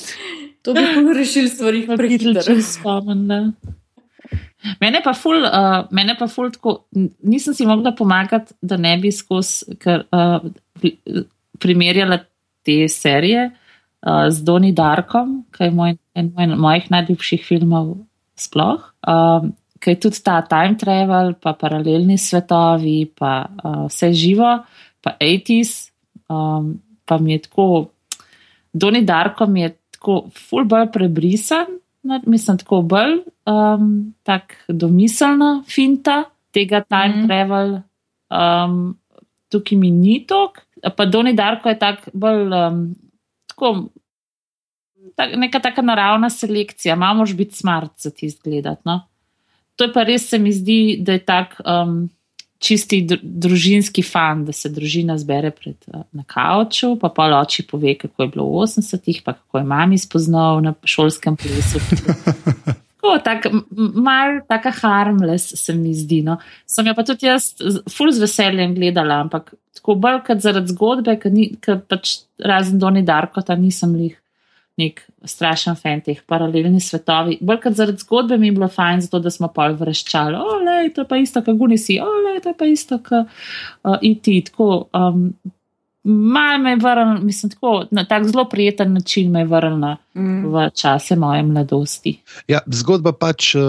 To 0.64 0.74
bi 0.74 0.80
lahko 0.80 1.14
rešili 1.18 1.52
stvari, 1.52 1.86
ki 1.86 1.92
jih 1.92 2.00
Beetlejuice 2.00 2.62
spomnim. 2.80 3.54
Mene 4.80 5.02
pa 5.04 5.12
ful, 5.16 5.44
uh, 5.44 5.84
mene 5.92 6.16
pa 6.20 6.30
ful 6.32 6.52
tako, 6.54 6.86
nisem 7.28 7.56
si 7.56 7.68
mogla 7.68 7.92
pomagati, 7.96 8.56
da 8.62 8.78
ne 8.80 8.96
bi 9.02 9.12
skozi 9.12 9.76
uh, 9.76 10.46
primerjala 11.60 12.22
te 12.64 12.88
serije 12.90 13.50
uh, 13.50 14.30
z 14.32 14.44
Doni 14.48 14.72
Darkom, 14.72 15.42
ki 15.52 15.68
je 15.68 15.76
moj, 15.76 15.98
en 16.16 16.32
moj, 16.38 16.56
mojih 16.56 16.88
najljubših 16.96 17.44
filmov 17.44 17.98
sploh. 18.40 18.88
Uh, 19.08 19.52
Ker 19.84 19.98
je 19.98 20.00
tudi 20.06 20.22
ta 20.24 20.38
time 20.48 20.78
travel, 20.80 21.34
pa 21.44 21.52
paralelni 21.60 22.16
svetovi, 22.16 23.02
pa 23.20 23.34
uh, 23.44 23.82
vse 23.90 24.14
živo, 24.16 24.62
pa 25.04 25.18
80s, 25.20 25.93
Um, 26.34 26.74
pa 27.06 27.18
mi 27.18 27.34
je 27.34 27.42
tako, 27.48 27.68
Doni 28.74 29.04
Darko 29.06 29.46
mi 29.46 29.62
je 29.62 29.76
tako, 29.92 30.24
ful 30.50 30.66
bolj 30.66 30.90
prebrisan, 30.94 31.78
mislim, 32.26 32.58
tako 32.58 32.82
bolj 32.82 33.20
um, 33.46 34.14
tak 34.24 34.58
domiselna 34.68 35.64
finta 35.68 36.24
tega 36.52 36.84
time 36.84 37.24
mm. 37.24 37.28
travel. 37.28 37.74
Um, 38.34 38.78
tukaj 39.52 39.78
mi 39.78 39.92
ni 39.92 40.24
tok, 40.28 40.64
pa 40.98 41.06
Doni 41.06 41.34
Darko 41.38 41.70
je 41.70 41.80
tak 41.80 42.10
bolj 42.14 42.48
um, 42.48 42.86
tako. 43.52 43.76
Tak, 45.14 45.34
neka 45.38 45.60
taka 45.60 45.84
naravna 45.86 46.30
selekcija, 46.32 46.96
malo 46.96 47.20
moš 47.20 47.36
biti 47.38 47.56
smart 47.60 47.92
za 48.02 48.10
ti 48.10 48.26
izgledati. 48.26 48.82
No? 48.86 49.02
To 49.76 49.84
je 49.84 49.92
pa 49.94 50.04
res, 50.08 50.30
se 50.30 50.40
mi 50.40 50.52
zdi, 50.52 50.98
da 51.06 51.18
je 51.18 51.22
tak. 51.26 51.58
Um, 51.66 52.08
čisti 52.64 53.02
družinski 53.22 54.04
fan, 54.06 54.46
da 54.48 54.56
se 54.56 54.72
družina 54.72 55.18
zbere 55.20 55.52
pred, 55.52 55.76
eh, 55.92 56.06
na 56.16 56.24
kauču, 56.28 56.96
pa 57.02 57.12
pa 57.14 57.28
oči 57.42 57.66
pove, 57.68 57.98
kako 58.00 58.24
je 58.24 58.32
bilo 58.36 58.48
v 58.52 58.64
80-ih, 58.68 59.22
pa 59.26 59.34
kako 59.34 59.62
je 59.62 59.68
mami 59.74 60.00
spoznal 60.00 60.62
na 60.64 60.74
šolskem 60.84 61.38
plesu. 61.40 61.84
Tako, 63.04 63.18
tak, 63.20 63.46
mal, 63.76 64.38
tako 64.48 64.72
harmless 64.78 65.58
se 65.60 65.74
mi 65.76 65.92
zdi. 65.92 66.22
No. 66.24 66.38
Sem 66.66 66.88
jo 66.88 66.94
pa 66.96 67.04
tudi 67.04 67.28
jaz, 67.28 67.50
ful 67.92 68.14
z 68.16 68.24
veseljem 68.24 68.72
gledala, 68.78 69.18
ampak 69.26 69.52
tako 69.76 69.98
bolj 70.00 70.22
kot 70.24 70.40
zaradi 70.40 70.72
zgodbe, 70.72 71.18
ker 71.20 71.82
pač 71.84 72.22
razen 72.40 72.80
Doni 72.80 73.04
Darko, 73.04 73.44
ta 73.44 73.60
nisem 73.60 73.92
jih 74.00 74.16
nek 74.78 75.02
strašen 75.30 75.76
fan 75.78 76.02
teh 76.02 76.22
paralelnih 76.28 76.82
svetovi. 76.84 77.38
Bolj 77.42 77.60
kot 77.66 77.76
zaradi 77.78 78.02
zgodbe 78.02 78.38
mi 78.42 78.50
je 78.50 78.56
bilo 78.58 78.70
fajn, 78.72 79.04
zato 79.06 79.20
da 79.22 79.32
smo 79.34 79.52
pol 79.54 79.76
vreščali, 79.80 80.40
ole, 80.40 80.78
to 80.96 81.04
je 81.04 81.10
pa 81.10 81.20
isto, 81.22 81.44
kot 81.46 81.60
Gunisi, 81.60 82.00
ole, 82.02 82.40
to 82.42 82.54
je 82.54 82.58
pa 82.58 82.70
isto, 82.70 82.98
kot 83.06 83.28
uh, 83.28 83.98
iti. 84.02 84.40
Tako, 84.50 84.70
um, 84.98 85.28
Mal 86.04 86.60
me 86.60 86.70
je 86.70 86.76
vrnil, 86.76 87.22
mislim, 87.24 87.52
tako, 87.52 87.86
na 87.92 88.04
tak 88.06 88.26
zelo 88.28 88.44
prijeten 88.50 88.94
način 88.94 89.32
me 89.32 89.40
je 89.40 89.46
vrnil 89.46 89.96
mm. 90.14 90.56
v 90.56 90.70
čase 90.76 91.16
moje 91.16 91.44
mladosti. 91.44 92.18
Ja, 92.48 92.60
zgodba 92.68 93.14
pač 93.16 93.54
eh, 93.56 93.62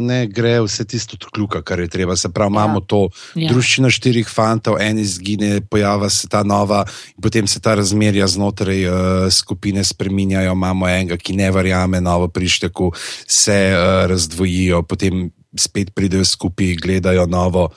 ne 0.00 0.26
gre 0.26 0.58
vse 0.60 0.84
tisto 0.84 1.16
od 1.16 1.24
kljuka, 1.32 1.62
kar 1.62 1.80
je 1.80 1.88
treba. 1.88 2.16
Se 2.16 2.28
pravi, 2.28 2.52
ja. 2.52 2.56
imamo 2.56 2.80
to 2.80 3.08
ja. 3.34 3.48
družščino 3.48 3.90
štirih 3.90 4.28
fantov, 4.28 4.76
en 4.80 4.98
izgine, 4.98 5.60
pojava 5.60 6.10
se 6.12 6.28
ta 6.28 6.42
nova, 6.42 6.84
in 7.16 7.22
potem 7.24 7.48
se 7.48 7.60
ta 7.60 7.74
razmerja 7.74 8.26
znotraj 8.26 8.84
uh, 8.84 8.96
skupine 9.32 9.84
spreminjajo. 9.84 10.52
Imamo 10.52 10.88
enega, 10.88 11.16
ki 11.16 11.38
ne 11.40 11.48
verjame, 11.50 12.02
novo 12.04 12.28
prišteku, 12.28 12.92
se 13.26 13.58
uh, 13.72 14.04
razdvojijo, 14.12 14.82
potem 14.82 15.30
spet 15.56 15.94
pridejo 15.96 16.24
skupaj, 16.24 16.76
gledajo 16.84 17.24
novo. 17.26 17.70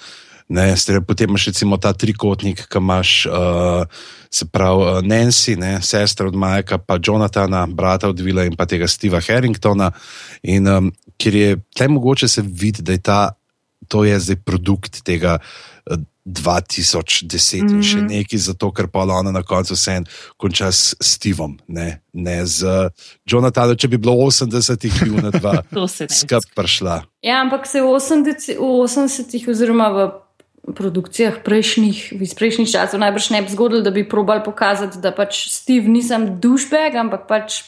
Ne, 0.52 0.66
stere, 0.76 1.00
potem 1.02 1.30
imaš 1.30 1.46
recimo 1.48 1.78
ta 1.80 1.94
trikotnik, 1.96 2.66
ki 2.68 2.80
imaš, 2.82 3.12
uh, 3.26 3.86
se 4.28 4.46
pravi, 4.52 4.84
uh, 4.84 5.00
Nancy, 5.00 5.56
ne, 5.60 5.78
sestra 5.82 6.28
od 6.28 6.36
Majka, 6.36 6.78
pa 6.78 6.98
Jonathana, 7.00 7.66
brata 7.68 8.10
od 8.12 8.20
Vila 8.20 8.44
in 8.44 8.58
pa 8.60 8.68
tega 8.68 8.90
Steva 8.92 9.22
Harringtona. 9.24 9.94
In 10.44 10.68
um, 10.68 10.92
ker 11.16 11.36
je 11.36 11.56
tle 11.76 11.88
mogoče 11.88 12.28
se 12.28 12.44
videti, 12.44 12.84
da 12.84 12.98
je 12.98 13.04
ta, 13.04 13.22
to 13.88 14.04
je 14.04 14.20
zdaj 14.20 14.42
produkt 14.44 15.04
tega. 15.08 15.40
Uh, 15.40 15.72
2010 16.26 17.62
mm 17.62 17.68
-hmm. 17.68 17.76
in 17.76 17.84
še 17.84 17.98
mhm. 17.98 18.06
nekaj, 18.06 18.40
zato 18.40 18.72
ker 18.72 18.88
pa 18.88 19.00
ona 19.00 19.32
na 19.32 19.44
koncu 19.44 19.74
vse 19.74 20.02
konča 20.38 20.72
s 20.72 20.96
Stevom, 21.02 21.60
ne, 21.68 22.02
ne 22.14 22.46
z 22.46 22.90
Jonathanom, 23.26 23.76
če 23.76 23.88
bi 23.88 23.98
bilo 23.98 24.14
80-ih, 24.14 25.04
bi 25.04 25.22
na 25.22 25.30
dva 25.30 25.64
skupaj 25.88 26.40
prišla. 26.56 27.04
Ja, 27.22 27.42
ampak 27.42 27.68
se 27.68 27.82
v 27.82 27.86
80-ih, 27.86 28.60
80 28.60 29.50
oziroma 29.50 29.90
v 29.90 30.12
produkcijah 30.62 31.42
prejšnjih, 31.44 32.22
iz 32.22 32.34
prejšnjih 32.38 32.70
časov 32.70 33.02
najbrž 33.02 33.32
ne 33.34 33.42
bi 33.42 33.54
zgodilo, 33.54 33.82
da 33.82 33.92
bi 33.92 34.08
probal 34.10 34.44
pokazati, 34.46 35.02
da 35.02 35.12
pač 35.12 35.48
Steve 35.50 35.90
nisem 35.90 36.36
dušbeg, 36.42 36.96
ampak 36.96 37.28
pač 37.30 37.64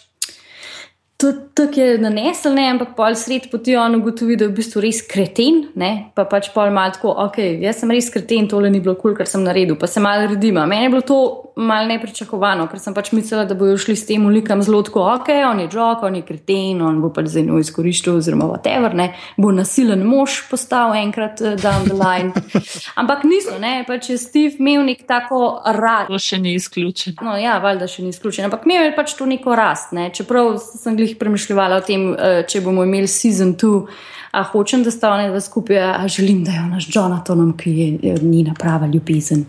tako 1.55 1.79
je 1.79 1.97
nanesel, 1.97 2.53
ne, 2.53 2.65
ampak 2.73 2.95
pol 2.97 3.15
sred 3.15 3.47
poti 3.51 3.77
on 3.79 3.95
ugotovi, 3.95 4.35
da 4.35 4.45
je 4.45 4.51
v 4.51 4.57
bistvu 4.57 4.81
res 4.83 4.99
kreten, 5.07 5.69
ne, 5.79 6.09
pa 6.15 6.25
pač 6.27 6.49
pol 6.53 6.73
malo 6.75 6.95
tako, 6.97 7.13
ok, 7.27 7.39
jaz 7.63 7.79
sem 7.79 7.91
res 7.93 8.09
kreten, 8.11 8.49
tole 8.51 8.71
ni 8.73 8.81
bilo 8.83 8.95
kul, 8.95 9.13
cool, 9.13 9.17
kar 9.17 9.29
sem 9.29 9.43
naredil, 9.45 9.77
pa 9.79 9.87
se 9.87 10.03
malo 10.03 10.27
redima. 10.33 10.65
Meni 10.67 10.89
je 10.89 10.93
bilo 10.93 11.05
to 11.07 11.19
malo 11.55 11.87
nepričakovano, 11.87 12.65
ker 12.67 12.79
sem 12.81 12.93
pač 12.93 13.11
mislila, 13.13 13.45
da 13.45 13.55
bojo 13.57 13.77
šli 13.77 13.95
s 13.95 14.07
tem 14.09 14.25
ulikam 14.25 14.61
zelo 14.65 14.81
tako, 14.85 15.03
ok, 15.15 15.29
on 15.49 15.59
je 15.59 15.67
jok, 15.71 16.03
on 16.03 16.15
je 16.15 16.21
kreten, 16.25 16.81
on 16.81 17.01
bo 17.01 17.11
pač 17.13 17.29
zdaj 17.33 17.45
njo 17.47 17.59
izkoriščal, 17.61 18.17
oziroma 18.17 18.47
whatever, 18.49 18.95
ne, 18.97 19.11
bo 19.37 19.51
nasilen 19.53 20.01
mož 20.07 20.39
postal 20.49 20.95
enkrat 20.97 21.43
uh, 21.43 21.53
down 21.61 21.85
the 21.85 21.97
line. 21.97 22.33
ampak 23.01 23.27
niso, 23.29 23.59
ne, 23.61 23.75
pač 23.87 24.09
je 24.13 24.17
Steve 24.21 24.57
imel 24.59 24.87
nek 24.87 25.05
tako 25.09 25.59
rad. 25.77 26.09
To 26.09 26.19
še 26.21 26.41
ni 26.41 26.55
izključeno. 26.57 27.21
No, 27.21 27.37
ja, 27.37 27.59
valjda 27.63 27.87
še 27.91 28.05
ni 28.05 28.13
izključeno, 28.15 28.49
ampak 28.49 28.65
imel 28.69 28.89
je 28.89 28.97
pač 28.97 29.13
to 29.19 29.29
neko 29.29 29.53
rast, 29.57 29.93
ne, 29.93 30.09
čeprav 30.15 30.55
sem 30.63 30.97
glih 30.97 31.15
premišljala 31.21 31.79
o 31.83 31.85
tem, 31.85 32.09
uh, 32.13 32.41
če 32.49 32.63
bomo 32.65 32.87
imeli 32.87 33.09
season 33.11 33.53
2. 33.59 33.85
A 34.33 34.41
hočem, 34.49 34.81
da 34.81 34.89
sta 34.89 35.11
ona 35.13 35.27
dva 35.29 35.37
skupaj, 35.45 35.77
a 35.77 36.07
želim, 36.09 36.39
da 36.41 36.55
je 36.55 36.61
ona 36.63 36.79
z 36.81 36.89
Jonathanom, 36.89 37.51
ki 37.53 37.73
je 38.01 38.15
njena 38.17 38.55
prava 38.57 38.89
ljubezen. 38.89 39.45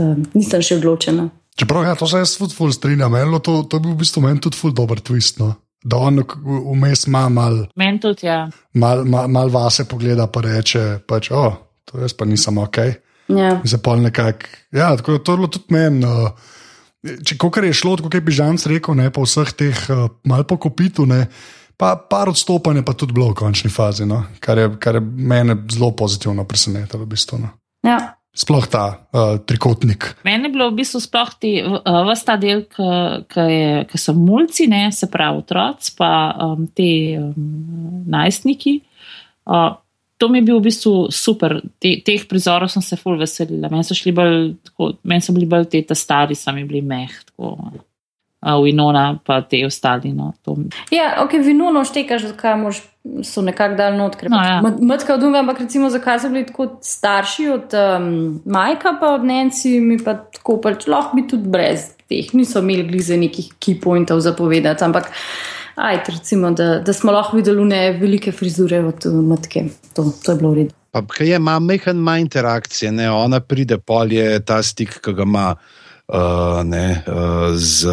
uh, 0.00 0.16
nisem 0.32 0.64
še 0.64 0.80
odločena. 0.80 1.28
Čeprav 1.58 1.84
ja, 1.84 1.94
to 1.94 2.08
se 2.08 2.22
jaz 2.22 2.36
tudi 2.40 2.56
ful 2.56 2.72
strinjam, 2.72 3.12
to, 3.44 3.62
to 3.62 3.76
je 3.76 3.80
bil 3.80 3.92
v 3.92 4.00
bistvu 4.00 4.22
meni 4.24 4.40
tudi 4.40 4.56
ful 4.56 4.72
dober 4.72 5.00
twist. 5.00 5.40
No? 5.42 5.52
Da 5.84 5.98
on 5.98 6.22
vmes 6.46 7.06
ima 7.06 7.26
mal. 7.28 7.66
Meni 7.76 8.00
tudi, 8.00 8.26
ja. 8.26 8.46
Mal, 8.74 9.04
mal, 9.04 9.28
mal 9.28 9.50
vase 9.52 9.84
pogleda, 9.88 10.28
pa 10.32 10.40
reče, 10.44 11.02
pač, 11.08 11.30
oh, 11.34 11.58
to 11.84 12.00
jaz 12.00 12.14
pa 12.16 12.28
nisem 12.28 12.58
ok. 12.62 12.78
Ja. 13.32 13.56
Nekak, 14.00 14.48
ja, 14.72 14.92
tako 14.96 15.12
je 15.18 15.24
to 15.24 15.36
tudi 15.46 15.74
meni. 15.74 16.06
Uh, 16.06 16.30
če 17.02 17.36
kar 17.36 17.66
je 17.66 17.74
šlo, 17.74 17.96
kot 17.98 18.14
je 18.14 18.22
Bižanc 18.24 18.64
rekel, 18.70 18.96
ne, 18.98 19.10
po 19.10 19.26
vseh 19.26 19.52
teh 19.58 19.84
uh, 19.90 20.06
mal 20.28 20.46
po 20.46 20.56
kopitu, 20.62 21.06
ne, 21.06 21.26
pa 21.76 21.96
par 21.96 22.30
odstopanja 22.30 22.84
pa 22.86 22.94
tudi 22.94 23.16
bilo 23.16 23.32
v 23.32 23.38
končni 23.42 23.72
fazi, 23.74 24.06
no, 24.06 24.22
kar, 24.40 24.60
je, 24.60 24.72
kar 24.78 25.00
je 25.00 25.02
mene 25.02 25.58
zelo 25.72 25.90
pozitivno 25.98 26.46
presenetilo. 26.48 27.02
V 27.02 27.10
bistvu, 27.10 27.42
no. 27.42 27.54
ja. 27.86 27.98
Sploh 28.32 28.64
ta 28.64 28.84
uh, 29.12 29.34
trikotnik. 29.44 30.06
Meni 30.24 30.48
je 30.48 30.52
bilo 30.54 30.70
v 30.70 30.78
bistvu 30.80 31.02
sploh 31.04 31.34
ti, 31.36 31.50
uh, 31.60 32.12
ta 32.24 32.38
del, 32.40 32.64
ki 32.64 34.00
so 34.00 34.14
mulci, 34.16 34.70
ne, 34.72 34.86
se 34.88 35.10
pravi 35.12 35.42
otroci, 35.42 35.92
pa 35.98 36.10
um, 36.40 36.64
te 36.72 36.88
um, 37.20 38.00
najstniki. 38.08 38.78
Uh, 39.44 39.76
to 40.16 40.30
mi 40.32 40.40
je 40.40 40.48
bil 40.48 40.62
v 40.62 40.70
bistvu 40.70 40.94
super. 41.12 41.58
Te, 41.76 41.98
teh 42.06 42.24
prizorov 42.30 42.72
sem 42.72 42.84
se 42.84 42.96
ful 42.96 43.20
veselila. 43.20 43.68
Meni 43.68 43.84
so, 43.84 43.96
men 45.04 45.20
so 45.20 45.36
bili 45.36 45.50
bolj 45.50 45.68
te 45.68 45.82
ta 45.84 45.98
stari, 45.98 46.38
sami 46.38 46.64
bili 46.64 46.80
meh. 46.80 47.12
Tako. 47.28 47.56
V 48.42 48.68
Inona, 48.68 49.18
pa 49.22 49.42
te 49.46 49.60
ostali. 49.66 50.10
No, 50.12 50.32
ja, 50.90 51.22
ok, 51.22 51.38
v 51.38 51.52
Inono 51.54 51.84
štekaš, 51.86 52.32
zakaj 52.32 52.56
mož, 52.58 52.80
so 53.22 53.42
nekako 53.42 53.76
dal 53.78 53.94
not, 53.94 54.16
ker 54.18 54.30
no, 54.30 54.38
ja. 54.42 54.58
mrtka 54.62 55.14
od 55.14 55.22
Dunga, 55.22 55.42
ampak 55.42 55.62
recimo 55.62 55.90
zakaj 55.90 56.20
so 56.22 56.30
bili 56.30 56.42
tako 56.46 56.66
starši 56.82 57.46
od 57.54 57.76
um, 57.78 58.08
Majka, 58.42 58.96
pa 59.00 59.14
od 59.14 59.26
Nenci, 59.26 59.76
mi 59.80 59.98
pa 60.02 60.16
tako 60.34 60.58
pač 60.62 60.88
lahko 60.90 61.18
bi 61.18 61.26
tudi 61.30 61.50
brez 61.50 61.92
teh, 62.10 62.32
niso 62.34 62.62
imeli 62.62 62.86
glize 62.90 63.18
nekih 63.18 63.52
key 63.62 63.78
pointov 63.82 64.22
zapovedati, 64.22 64.84
ampak 64.84 65.12
ajde, 65.78 66.16
recimo, 66.16 66.50
da, 66.50 66.80
da 66.82 66.92
smo 66.92 67.14
lahko 67.14 67.38
videli 67.38 67.64
ne 67.64 67.82
velike 68.00 68.32
frizure 68.34 68.82
od 68.86 69.06
matke. 69.22 69.68
To, 69.94 70.08
to 70.24 70.34
je 70.34 70.38
bilo 70.38 70.50
v 70.50 70.58
redu. 70.62 70.74
Pa, 70.92 71.04
kaj 71.08 71.30
je, 71.30 71.38
ima 71.38 71.54
mehen 71.62 72.02
manj 72.02 72.26
interakcije, 72.26 72.90
ne? 72.92 73.06
ona 73.10 73.40
pride, 73.40 73.78
pol 73.78 74.12
je 74.12 74.42
ta 74.44 74.58
stik, 74.62 74.98
ki 75.00 75.14
ga 75.16 75.24
ima 75.24 75.46
uh, 75.54 75.81
ne, 76.64 76.86
uh, 77.06 77.52
z 77.56 77.88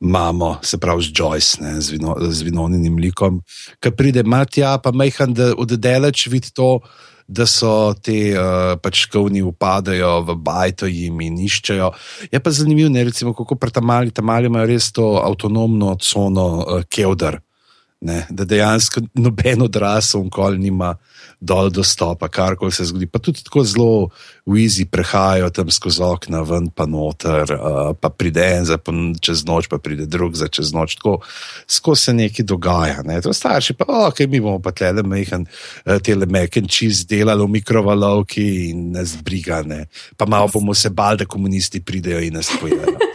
mamo, 0.00 0.58
se 0.62 0.78
pravi 0.78 1.02
z 1.02 1.12
Joyce, 1.12 1.60
ne, 1.60 1.80
z, 1.80 1.90
vino, 1.90 2.14
z 2.20 2.42
vinoninim 2.42 2.98
likom, 2.98 3.40
ki 3.82 3.90
pride, 3.90 4.22
ima 4.26 4.44
tja, 4.46 4.78
pa 4.82 4.92
mehen, 4.94 5.34
da 5.34 5.52
oddeleč 5.58 6.28
vidi 6.30 6.54
to 6.54 6.78
da 7.28 7.44
so 7.46 7.92
te 8.00 8.32
uh, 8.32 8.78
pač 8.80 9.04
kovni 9.12 9.42
upadajo 9.44 10.22
v 10.24 10.36
bajto 10.40 10.88
jim 10.88 11.20
in 11.20 11.36
iščejo. 11.44 11.90
Je 12.32 12.40
pa 12.40 12.50
zanimivo, 12.50 12.88
ne, 12.88 13.04
recimo, 13.04 13.34
kako 13.36 13.58
pri 13.60 13.74
tamali, 13.76 14.14
tamali 14.16 14.48
imajo 14.48 14.70
res 14.70 14.88
to 14.96 15.10
avtonomno 15.20 15.92
cono 16.00 16.46
uh, 16.62 16.86
Kevdar, 16.88 17.36
ne, 18.00 18.26
da 18.30 18.44
dejansko 18.44 19.02
noben 19.18 19.62
odrasel 19.62 20.28
kol 20.30 20.58
nima 20.58 20.94
dol 21.40 21.70
dostopa, 21.70 22.28
kar 22.30 22.56
koli 22.58 22.72
se 22.74 22.86
zgodi. 22.86 23.06
Pa 23.10 23.18
tudi 23.22 23.42
tako 23.46 23.62
zelo 23.66 23.90
v 24.46 24.62
izi 24.64 24.86
prehajajo 24.90 25.50
tam 25.54 25.70
skozi 25.70 26.02
okna, 26.02 26.42
ven 26.46 26.68
pa 26.74 26.86
noter, 26.86 27.52
uh, 27.54 27.92
pa 27.98 28.10
pride 28.10 28.44
en 28.58 28.66
za 28.66 28.78
čez 29.20 29.44
noč, 29.46 29.68
pa 29.70 29.78
pride 29.82 30.06
drug 30.06 30.34
za 30.38 30.48
čez 30.48 30.72
noč. 30.74 30.98
Tako 30.98 31.18
skozi 31.66 32.02
se 32.02 32.14
nekaj 32.14 32.46
dogaja. 32.46 33.02
Ne. 33.06 33.20
Starši 33.22 33.74
pa, 33.78 33.86
ok, 34.08 34.24
mi 34.26 34.40
bomo 34.42 34.62
pa 34.62 34.74
tle 34.74 35.02
mehen, 35.02 35.46
uh, 35.86 35.98
te 36.02 36.14
le 36.14 36.26
meken 36.26 36.70
čist 36.70 37.08
delali 37.10 37.42
v 37.42 37.58
mikrovalovki 37.58 38.70
in 38.70 38.90
nas 38.94 39.14
briga. 39.22 39.62
Ne. 39.66 39.86
Pa 40.16 40.26
malo 40.26 40.50
bomo 40.54 40.74
se 40.74 40.90
bal, 40.90 41.18
da 41.18 41.26
komunisti 41.26 41.82
pridejo 41.82 42.22
in 42.22 42.38
nas 42.38 42.50
pojedo. 42.60 43.07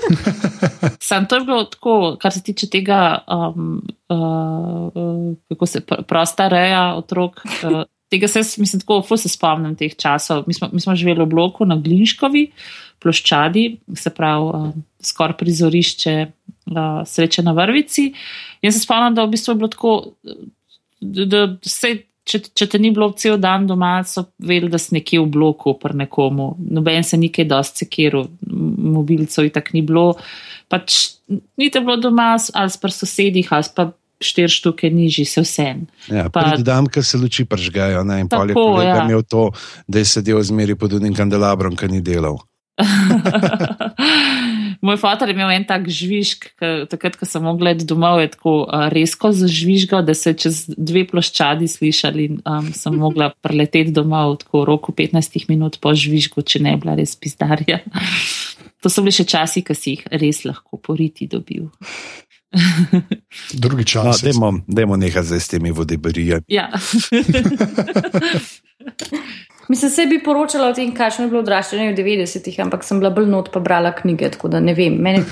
Sam 1.00 1.26
to 1.28 1.36
je 1.36 1.46
bilo 1.46 1.64
tako, 1.64 2.18
kar 2.22 2.32
se 2.32 2.44
tiče 2.44 2.70
tega, 2.70 3.20
um, 3.28 3.82
uh, 4.10 5.36
kako 5.50 5.66
se 5.66 5.82
pr 5.82 6.04
prosta 6.08 6.48
reja 6.48 6.94
otrok. 6.98 7.42
Uh, 7.64 7.84
tega 8.10 8.28
se, 8.28 8.40
mislim, 8.58 8.82
tako 8.82 9.02
zelo 9.08 9.18
se 9.18 9.30
spomnim 9.30 9.76
teh 9.76 9.96
časov. 9.96 10.44
Mi 10.48 10.54
smo, 10.54 10.70
mi 10.74 10.82
smo 10.82 10.96
živeli 10.96 11.26
v 11.26 11.30
bloku 11.30 11.66
na 11.66 11.76
Glinškovi 11.76 12.48
ploščadi, 13.04 13.66
se 13.96 14.10
pravi, 14.10 14.46
uh, 14.46 14.72
skoraj 15.04 15.38
prizorišče 15.38 16.16
uh, 16.26 17.04
sreče 17.06 17.44
na 17.44 17.52
vrvici. 17.58 18.12
In 18.62 18.72
se 18.72 18.80
spomnim, 18.80 19.16
da 19.16 19.26
v 19.26 19.34
bistvu 19.36 19.52
je 19.52 19.62
bilo 19.62 19.72
tako, 19.74 19.94
da, 21.02 21.26
da 21.26 21.46
se. 21.62 21.98
Če, 22.24 22.40
če 22.56 22.68
te 22.72 22.80
ni 22.80 22.94
bilo 22.96 23.10
cel 23.20 23.36
dan 23.42 23.66
doma, 23.68 23.98
so 24.08 24.30
vedeli, 24.40 24.72
da 24.72 24.80
si 24.80 24.96
nekje 24.96 25.20
v 25.26 25.28
bloku, 25.34 25.74
pri 25.80 25.98
nekomu. 26.06 26.54
Noben 26.72 27.04
se 27.04 27.20
nikaj 27.20 27.50
dosti 27.50 27.84
sekiral, 27.84 28.30
mobilcev 28.48 29.50
in 29.50 29.52
tako 29.56 29.76
ni 29.76 29.82
bilo. 29.84 30.06
Pač 30.72 31.18
ni 31.60 31.68
te 31.72 31.84
bilo 31.84 31.98
doma, 32.00 32.38
ali 32.40 32.72
pa 32.72 32.88
pri 32.88 32.96
sosedih, 32.96 33.52
ali 33.52 33.76
pa 33.76 33.90
štiri 34.24 34.48
štuke 34.48 34.90
nižji, 34.90 35.26
se 35.28 35.44
vse. 35.44 35.68
Ja, 36.08 36.30
dan, 36.64 36.88
ki 36.88 37.04
se 37.04 37.20
luči 37.20 37.46
pržgajo, 37.46 38.06
ne, 38.08 38.22
in 38.24 38.32
pa 38.32 38.46
je 38.48 38.88
ja. 38.88 39.04
imel 39.04 39.24
to, 39.28 39.50
da 39.88 40.00
je 40.00 40.08
sedel 40.08 40.40
zmeri 40.44 40.80
pod 40.80 40.96
unim 40.96 41.16
kandelabrom, 41.16 41.76
ki 41.76 41.92
ni 41.92 42.02
delal. 42.02 42.40
Moj 44.84 44.98
fotor 45.00 45.30
je 45.30 45.34
imel 45.36 45.52
en 45.56 45.64
tak 45.64 45.86
žvižg, 45.88 46.50
takrat, 46.92 47.16
ko 47.16 47.28
sem 47.28 47.44
mogla 47.44 47.72
gledati 47.72 47.88
domov, 47.88 48.20
je 48.20 48.34
tako 48.34 48.56
uh, 48.66 48.90
resko 48.92 49.32
zažvižgal, 49.32 50.04
da 50.04 50.16
se 50.18 50.34
čez 50.36 50.66
dve 50.68 51.06
ploščadi 51.08 51.70
slišali 51.72 52.26
in 52.28 52.42
um, 52.44 52.68
sem 52.76 52.98
mogla 53.00 53.30
preleteti 53.32 53.96
domov 53.96 54.42
tako 54.44 54.66
v 54.66 54.68
roku 54.74 54.92
15 54.92 55.48
minut 55.48 55.80
po 55.80 55.96
žvižgu, 55.96 56.44
če 56.44 56.60
ne 56.68 56.76
bila 56.78 56.98
res 57.00 57.16
pizdarja. 57.16 57.80
To 58.84 58.92
so 58.92 59.00
bili 59.00 59.16
še 59.16 59.24
časi, 59.24 59.62
ki 59.64 59.76
si 59.80 59.94
jih 59.94 60.02
res 60.20 60.42
lahko 60.44 60.76
poriti 60.76 61.24
dobil. 61.32 61.70
Drugi 63.64 63.86
čas. 63.88 64.20
No, 64.36 64.52
dajmo 64.68 65.00
nekaj 65.00 65.24
zdaj 65.24 65.40
s 65.40 65.48
temi 65.48 65.72
vodebarije. 65.72 66.42
Ja. 66.52 66.68
Mislim, 69.68 69.92
se 69.92 70.06
bi 70.06 70.24
poročala 70.24 70.68
o 70.68 70.74
tem, 70.74 70.92
kakšno 70.96 71.26
je 71.26 71.30
bilo 71.32 71.42
odraščanje 71.44 71.92
v 71.92 71.98
90-ih, 71.98 72.60
ampak 72.66 72.84
sem 72.84 73.00
bila 73.00 73.14
bolj 73.16 73.30
not 73.32 73.52
pa 73.54 73.60
brala 73.64 73.94
knjige, 73.96 74.34
tako 74.36 74.52
da 74.52 74.60
ne 74.60 74.74
vem. 74.76 74.98
Mene, 75.00 75.24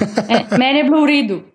mene 0.57 0.77
je 0.79 0.85
bilo 0.87 1.01
v 1.03 1.09
redu. 1.11 1.41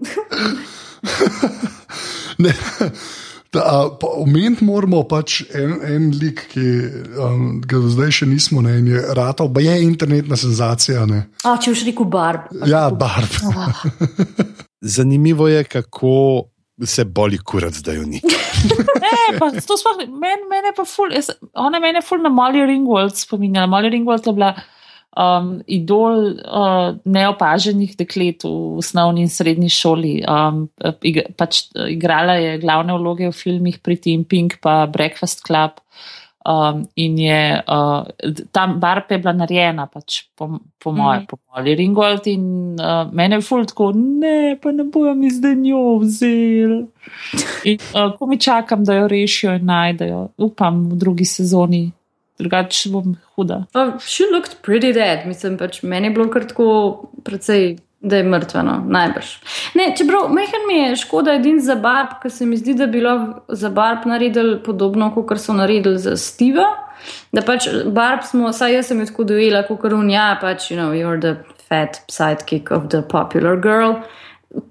Omeniti 4.17 4.65
moramo 4.65 5.03
pač 5.09 5.39
en, 5.57 5.79
en 5.89 6.11
lik, 6.21 6.43
ki 6.53 6.65
um, 7.23 7.47
ga 7.65 7.81
zdaj 7.95 8.13
še 8.19 8.29
nismo, 8.29 8.61
ne, 8.65 8.75
in 8.83 8.91
je 8.93 9.05
rado, 9.17 9.47
pa 9.49 9.63
je 9.65 9.79
internetna 9.85 10.37
senzacija. 10.37 11.07
A, 11.07 11.55
če 11.57 11.73
už 11.73 11.87
rekel 11.89 12.11
barb. 12.13 12.51
Ja, 12.69 12.91
barb. 12.93 13.33
Oh. 13.49 13.85
Zanimivo 14.97 15.49
je, 15.49 15.65
kako 15.65 16.13
se 16.85 17.05
boli 17.05 17.39
kurat, 17.39 17.79
da 17.85 17.95
jo 17.97 18.05
ni. 18.05 18.21
ne, 19.05 19.19
pa 19.39 19.51
to 19.55 19.77
sploh 19.81 20.03
ne, 20.05 20.35
men 20.51 20.73
pa 20.77 20.85
ful, 20.85 21.13
jaz, 21.15 21.31
ona 21.57 21.81
meni 21.81 22.03
je 22.03 22.07
ful 22.09 22.21
na 22.25 22.33
Molly 22.33 22.67
Ringwald 22.69 23.17
spominjala. 23.17 23.71
Molly 23.71 23.93
Ringwald 23.95 24.27
je 24.29 24.35
bila 24.37 24.53
um, 25.17 25.55
idol 25.67 26.37
uh, 26.45 26.93
neopaženih 27.09 27.97
deklet 27.97 28.45
v 28.45 28.83
osnovni 28.83 29.25
in 29.25 29.33
srednji 29.33 29.73
šoli. 29.73 30.15
Um, 30.29 30.67
ig, 31.01 31.23
pač, 31.41 31.67
igrala 31.89 32.37
je 32.43 32.59
glavne 32.63 32.99
vloge 33.01 33.31
v 33.31 33.37
filmih 33.37 33.81
Pretty 33.81 34.13
in 34.13 34.27
Pink 34.29 34.61
pa 34.61 34.85
Breakfast 34.91 35.47
Club. 35.49 35.81
Um, 36.47 36.85
in 36.95 37.19
je 37.19 37.63
uh, 37.69 38.07
tam 38.53 38.81
barba 38.81 39.07
je 39.11 39.19
bila 39.19 39.33
narejena, 39.35 39.89
pač, 39.91 40.21
po, 40.39 40.61
po 40.79 40.93
mojem, 40.95 41.25
mm. 41.25 41.27
po 41.27 41.39
mojem, 41.43 41.77
Ringold. 41.81 42.27
In 42.31 42.45
uh, 42.79 43.09
mene 43.11 43.41
je 43.41 43.43
fult 43.43 43.73
tako, 43.73 43.91
ne, 43.97 44.55
pa 44.63 44.71
ne 44.71 44.85
bojo 44.85 45.15
mi 45.19 45.31
zdaj 45.31 45.57
njo 45.59 45.99
vzeli. 46.05 46.85
In 47.65 47.83
uh, 47.91 48.13
ko 48.19 48.31
mi 48.31 48.39
čakam, 48.39 48.85
da 48.87 48.95
jo 48.95 49.09
rešijo 49.11 49.57
in 49.59 49.67
najdejo, 49.67 50.21
upam 50.39 50.85
v 50.93 51.01
drugi 51.03 51.27
sezoni. 51.27 51.89
Drugače 52.39 52.93
bom 52.95 53.17
huda. 53.35 53.65
She 54.07 54.29
looked 54.31 54.61
pretty 54.63 54.93
dead, 54.95 55.27
mislim, 55.27 55.59
pač 55.59 55.83
meni 55.83 56.13
je 56.13 56.15
bilo 56.15 56.29
kar 56.31 56.47
tako 56.47 57.09
precej 57.25 57.79
da 58.07 58.21
je 58.21 58.27
mrtva, 58.31 58.63
no, 58.63 58.77
najbrž. 58.89 59.33
Ne, 59.75 59.91
čeprav 59.99 60.31
mehen 60.35 60.67
mi 60.69 60.79
je 60.79 60.97
škoda 61.03 61.35
edin 61.41 61.61
za 61.61 61.75
barb, 61.75 62.17
ker 62.23 62.31
se 62.31 62.47
mi 62.47 62.57
zdi, 62.57 62.75
da 62.79 62.87
bi 62.87 63.03
lahko 63.03 63.43
za 63.49 63.71
barb 63.71 64.07
naredili 64.07 64.59
podobno, 64.63 65.11
kot 65.15 65.41
so 65.43 65.55
naredili 65.57 65.99
za 65.99 66.17
Steve. 66.17 66.67
Da 67.33 67.43
pač 67.43 67.69
barb 67.93 68.25
smo, 68.27 68.53
saj 68.53 68.79
jaz 68.79 68.91
sem 68.91 69.01
jo 69.01 69.07
tako 69.11 69.27
dojela, 69.33 69.67
kot 69.67 69.85
runja, 69.93 70.31
pač, 70.41 70.71
you 70.71 70.79
know, 70.79 70.95
you're 70.95 71.21
the 71.21 71.37
fat 71.69 72.01
sidekick 72.09 72.71
of 72.71 72.89
the 72.89 73.03
popular 73.03 73.59
girl 73.61 74.01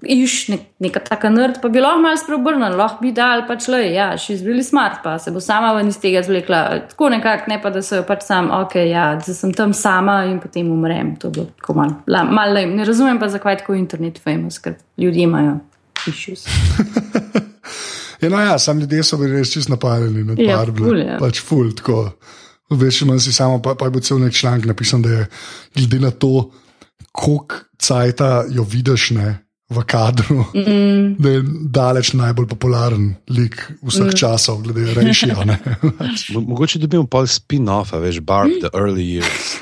iš 0.02 0.48
ne, 0.48 0.58
neka 0.82 1.00
taka 1.04 1.30
nerd, 1.30 1.60
pa 1.62 1.68
bi 1.72 1.80
lahko 1.82 2.02
malo 2.02 2.18
spreobrnil, 2.20 2.76
lahko 2.78 3.04
bi 3.04 3.12
dal 3.16 3.44
pač 3.48 3.68
le, 3.72 3.82
ja, 3.94 4.08
še 4.20 4.36
izbili 4.36 4.64
smart, 4.66 5.02
pa 5.04 5.16
se 5.22 5.32
bo 5.34 5.42
sama 5.44 5.72
ven 5.76 5.90
iz 5.92 5.98
tega 6.02 6.22
zvlekla. 6.26 6.62
Tako 6.92 7.10
nekako, 7.16 7.50
ne 7.52 7.60
pa 7.62 7.72
da 7.74 7.82
so 7.84 8.00
jo 8.00 8.06
pač 8.08 8.26
sam, 8.26 8.50
ok, 8.54 8.78
ja, 8.88 9.08
da 9.20 9.36
sem 9.36 9.54
tam 9.56 9.74
sama 9.76 10.22
in 10.30 10.38
potem 10.42 10.70
umrem. 10.72 11.14
To 11.22 11.32
bo 11.34 11.48
tako 11.60 11.78
malo, 11.80 12.24
mal, 12.30 12.62
ne 12.72 12.86
razumem 12.88 13.20
pa, 13.22 13.30
zakaj 13.32 13.62
tako 13.62 13.78
internet 13.78 14.20
famous, 14.22 14.60
ker 14.62 14.78
ljudje 15.00 15.28
imajo 15.28 15.58
issues. 16.06 16.46
Ja, 18.20 18.30
no 18.32 18.38
ja, 18.40 18.58
sam 18.58 18.78
ljudje 18.80 19.02
so 19.04 19.18
bili 19.20 19.36
res 19.36 19.50
čisto 19.52 19.74
napadeni 19.74 20.22
nad 20.24 20.38
ja, 20.40 20.56
barblo. 20.56 20.94
Ja. 20.96 21.18
Pač 21.20 21.42
ful, 21.44 21.68
tako. 21.76 22.14
Veš, 22.70 23.02
imam 23.04 23.18
si 23.20 23.32
samo, 23.32 23.60
pa, 23.62 23.74
pa 23.78 23.86
je 23.86 23.92
bil 23.94 24.02
cel 24.02 24.18
nek 24.22 24.34
članek 24.34 24.64
napisan, 24.66 25.02
da 25.04 25.10
je 25.10 25.26
glede 25.76 26.00
na 26.02 26.10
to, 26.10 26.48
koliko 27.12 27.60
cajta 27.78 28.46
jo 28.50 28.64
vidiš 28.64 29.10
ne, 29.10 29.45
v 29.66 29.82
kadru, 29.82 30.44
mm. 30.54 31.16
da 31.18 31.30
je 31.30 31.42
daleč 31.74 32.12
najbolj 32.14 32.46
popularen 32.46 33.16
lik 33.26 33.58
vseh 33.82 34.12
mm. 34.12 34.14
časov, 34.14 34.62
glede 34.62 34.94
rešija. 34.94 35.42
Mogoče 36.50 36.78
dobimo 36.78 37.06
pol 37.10 37.26
spin-off, 37.26 37.90
veš, 37.90 38.20
Barb, 38.22 38.54
the 38.62 38.70
early 38.74 39.02
years. 39.02 39.58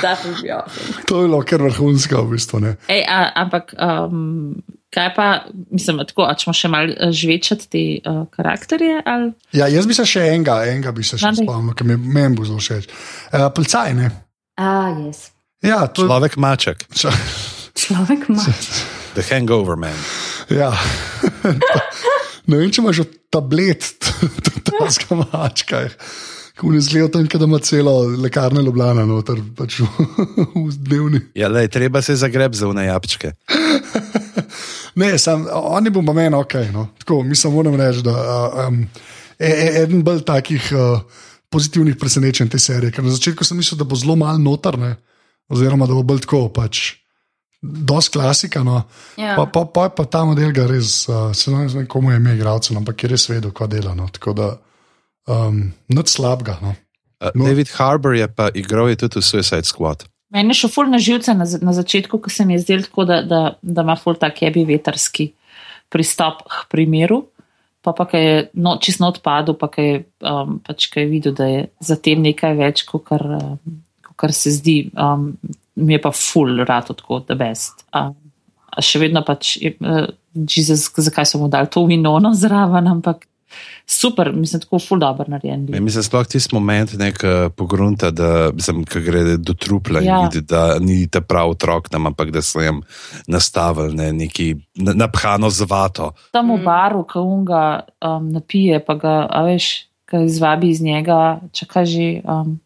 to 1.06 1.22
je 1.22 1.28
bilo 1.28 1.42
kar 1.46 1.62
vrhunsko, 1.62 2.24
v 2.26 2.34
bistvu. 2.34 2.64
Ej, 2.88 3.06
a, 3.06 3.30
ampak. 3.46 3.74
Um... 3.78 4.58
Kaj 4.90 5.12
pa, 5.14 5.24
mislim, 5.70 6.00
tako, 6.02 6.24
če 6.34 6.48
smo 6.48 6.52
še 6.58 6.66
malo 6.66 6.90
eh, 6.90 7.12
žvečati 7.14 7.68
te 7.70 7.82
uh, 8.10 8.24
karakterje? 8.34 8.96
Ali? 9.06 9.28
Ja, 9.54 9.68
jaz 9.70 9.86
bi 9.86 9.94
se 9.94 10.02
še 10.02 10.24
enega, 10.32 10.56
enega 10.66 10.90
bi 10.90 11.06
se 11.06 11.14
še 11.14 11.30
spomnil, 11.38 11.76
ki 11.78 11.86
mi 11.86 11.94
je 11.94 12.32
bo 12.34 12.48
zelo 12.48 12.58
všeč. 12.58 12.90
Uh, 13.30 13.46
Plicaj, 13.54 13.94
ne? 13.94 14.10
Ah, 14.58 14.90
yes. 14.98 15.28
Ja, 15.62 15.84
to... 15.86 16.10
Človek 16.10 16.34
maček. 16.42 16.88
Človek 17.80 18.28
maček. 18.28 18.82
The 19.16 19.24
hangover 19.26 19.76
man. 19.76 19.96
Ja. 20.52 20.70
ne 22.48 22.58
vem, 22.60 22.68
če 22.70 22.82
imaš 22.82 23.02
tablet, 23.32 23.88
ta 24.66 24.90
zga 24.92 25.18
mačka. 25.24 25.86
Ko 26.60 26.70
ne 26.74 26.82
zgleda 26.84 27.08
tam, 27.14 27.24
da 27.24 27.48
ima 27.48 27.58
celo 27.64 27.94
lekarno 28.20 28.60
Ljubljana, 28.60 29.06
noter 29.08 29.40
pač 29.56 29.80
v, 29.80 29.88
v 30.68 30.74
dnevni. 30.76 31.22
Ja, 31.38 31.48
le, 31.48 31.64
treba 31.72 32.02
se 32.04 32.18
zagreb 32.20 32.54
za 32.54 32.68
vne 32.68 32.84
jabčke. 32.90 33.32
Ne, 35.00 35.14
sam, 35.18 35.46
oni 35.48 35.90
bomo 35.90 36.12
meni 36.12 36.36
ok. 36.36 36.54
No. 36.74 36.88
Tako, 37.00 37.22
mislim, 37.24 37.54
moram 37.54 37.78
reči, 37.80 38.02
da 38.04 38.12
je 38.12 38.66
um, 38.66 38.80
eden 39.40 40.04
bolj 40.04 40.24
takih 40.28 40.68
uh, 40.76 41.24
pozitivnih 41.48 41.96
presenečenj 41.96 42.50
te 42.52 42.58
serije. 42.58 42.92
Ker 42.92 43.06
na 43.06 43.14
začetku 43.14 43.46
sem 43.46 43.56
mislil, 43.56 43.78
da 43.80 43.88
bo 43.88 43.96
zelo 43.96 44.18
malo 44.20 44.38
notrne, 44.38 44.96
oziroma 45.48 45.88
da 45.88 45.96
bo 45.96 46.04
bolj 46.06 46.26
tako, 46.26 46.48
pač, 46.52 47.00
dosti 47.62 48.12
klasika. 48.12 48.62
No. 48.64 48.82
Ja. 49.16 49.36
Pa, 49.36 49.46
pa, 49.46 49.64
pa, 49.64 49.88
pa 49.88 50.04
ta 50.04 50.24
model 50.28 50.52
ga 50.56 50.66
res, 50.70 51.04
uh, 51.08 51.30
se 51.36 51.52
ne 51.52 51.66
vem, 51.66 51.86
komu 51.86 52.12
je 52.12 52.20
ime 52.20 52.34
igralcev, 52.36 52.78
ampak 52.80 53.04
je 53.04 53.12
res 53.12 53.28
vedel, 53.30 53.52
kaj 53.56 53.72
dela. 53.74 53.94
No. 53.94 54.08
Tako 54.12 54.36
da, 54.36 54.52
um, 55.28 55.66
nič 55.92 56.14
slabega. 56.16 56.58
No. 56.62 56.74
Uh, 57.20 57.34
no. 57.34 57.50
David 57.50 57.72
Harbour 57.76 58.16
je 58.16 58.28
pa 58.28 58.48
igral 58.54 58.88
je 58.92 59.02
tudi 59.04 59.20
v 59.20 59.26
Suicide 59.26 59.68
Squad. 59.68 60.06
Meni 60.30 60.54
je 60.54 60.62
šlo 60.62 60.70
ful 60.70 60.86
na 60.86 60.98
živce 61.02 61.34
na, 61.34 61.44
na 61.44 61.72
začetku, 61.74 62.20
ko 62.22 62.30
se 62.30 62.46
mi 62.46 62.54
je 62.54 62.62
zdelo 62.62 62.86
tako, 62.86 63.04
da, 63.04 63.22
da, 63.26 63.40
da 63.62 63.82
ima 63.82 63.96
ful 63.98 64.14
tak 64.14 64.42
jebi 64.42 64.62
veterski 64.64 65.32
pristop 65.90 66.46
k 66.46 66.68
primeru. 66.70 67.24
Pa 67.82 67.92
pa 67.96 68.04
je 68.12 68.50
no, 68.54 68.76
čisto 68.76 69.08
odpadel, 69.08 69.56
pa 69.56 69.66
je 69.76 70.04
um, 70.20 70.60
pač 70.60 70.86
kaj 70.92 71.06
videl, 71.08 71.32
da 71.34 71.48
je 71.48 71.60
za 71.80 71.96
tem 71.96 72.20
nekaj 72.22 72.54
več, 72.58 72.84
kot 72.86 73.06
kar, 73.08 73.24
um, 73.24 73.80
kar 74.20 74.34
se 74.36 74.52
zdi. 74.52 74.92
Um, 74.94 75.32
mi 75.74 75.94
je 75.94 76.00
pa 76.02 76.12
ful 76.14 76.64
rad 76.64 76.90
tako, 76.90 77.20
da 77.28 77.36
best. 77.38 77.84
Um, 77.94 78.14
a 78.70 78.82
še 78.84 79.02
vedno 79.02 79.22
pač, 79.26 79.56
uh, 79.62 80.06
Jesus, 80.34 80.88
zakaj 80.94 81.26
so 81.26 81.40
mu 81.42 81.48
dali 81.50 81.70
to 81.70 81.82
vinono 81.88 82.32
zraven, 82.34 82.86
ampak 82.86 83.26
super, 83.86 84.32
mislim, 84.32 84.60
tako 84.60 84.78
ful 84.78 84.98
dobro 84.98 85.24
narejen. 85.28 85.66
Ja, 85.74 85.80
mislim, 85.80 86.04
sploh 86.06 86.26
tisti 86.26 86.54
moment, 86.54 86.92
nek 86.98 87.18
pogrunta, 87.56 88.10
da 88.14 88.50
sem, 88.62 88.84
gre 88.84 89.36
do 89.38 89.54
trupla 89.54 90.02
ja. 90.04 90.20
in 90.20 90.28
vidi, 90.28 90.44
da 90.46 90.78
ni 90.78 91.02
ta 91.10 91.20
prav 91.20 91.56
otrok 91.56 91.90
tam, 91.90 92.06
ampak 92.06 92.30
da 92.34 92.42
sem 92.42 92.62
jim 92.62 92.80
nastavil 93.26 93.94
ne, 93.96 94.12
neki 94.12 94.52
naphano 94.76 95.50
zvato. 95.50 96.12
Tam 96.30 96.52
v 96.54 96.60
mm. 96.60 96.66
baru, 96.66 97.04
ko 97.10 97.24
unga 97.26 97.64
um, 97.98 98.30
napije, 98.30 98.82
pa 98.86 98.94
ga, 98.94 99.16
a 99.26 99.44
veš, 99.48 99.70
kaj 100.10 100.26
izvabi 100.26 100.70
iz 100.70 100.82
njega, 100.82 101.40
čaka 101.52 101.84
že. 101.84 102.20
Um, 102.24 102.58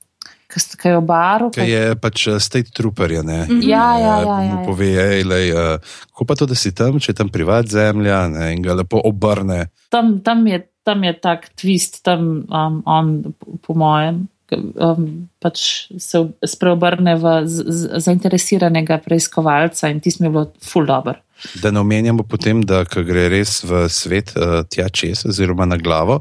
Kaj 0.54 0.92
je 0.92 0.98
v 0.98 1.06
baru? 1.08 1.48
Kaj 1.54 1.70
je 1.70 1.84
pač 2.00 2.26
uh, 2.30 2.38
state 2.42 2.74
trooper. 2.74 3.14
Ja, 3.14 3.22
ja, 3.22 3.88
ja. 3.98 4.14
ja, 4.22 4.36
ja 4.46 4.60
pove, 4.66 4.90
ej, 4.90 5.24
lej, 5.26 5.50
uh, 5.54 5.96
kako 6.12 6.28
pa 6.28 6.38
to, 6.38 6.48
da 6.50 6.58
si 6.58 6.74
tam, 6.76 7.00
če 7.02 7.12
je 7.12 7.18
tam 7.22 7.32
privat 7.32 7.70
zemlja 7.70 8.26
ne, 8.32 8.52
in 8.54 8.62
ga 8.64 8.78
lepo 8.78 9.02
obrne. 9.02 9.68
Tam, 9.92 10.18
tam 10.24 10.46
je 10.50 10.62
tam 10.84 11.00
je 11.04 11.12
tak 11.16 11.48
twist, 11.56 12.04
tam 12.04 12.44
um, 12.44 12.82
on, 12.84 13.32
po 13.64 13.74
mojem, 13.74 14.28
um, 14.52 15.28
pač 15.42 15.88
se 15.98 16.24
spreobrne 16.44 17.16
v 17.20 17.34
z, 17.46 17.64
z, 17.64 18.00
zainteresiranega 18.04 18.98
preiskovalca 19.04 19.90
in 19.92 20.00
ti 20.04 20.10
smo 20.10 20.30
bili 20.30 20.50
full 20.62 20.86
dobro. 20.86 21.20
Da 21.62 21.70
ne 21.70 21.80
omenjamo 21.80 22.22
potem, 22.22 22.62
da 22.62 22.84
gre 22.84 23.26
res 23.28 23.58
v 23.66 23.84
svet 23.92 24.32
uh, 24.38 24.62
tja 24.70 24.86
čez, 24.88 25.24
oziroma 25.28 25.66
na 25.68 25.76
glavo, 25.76 26.20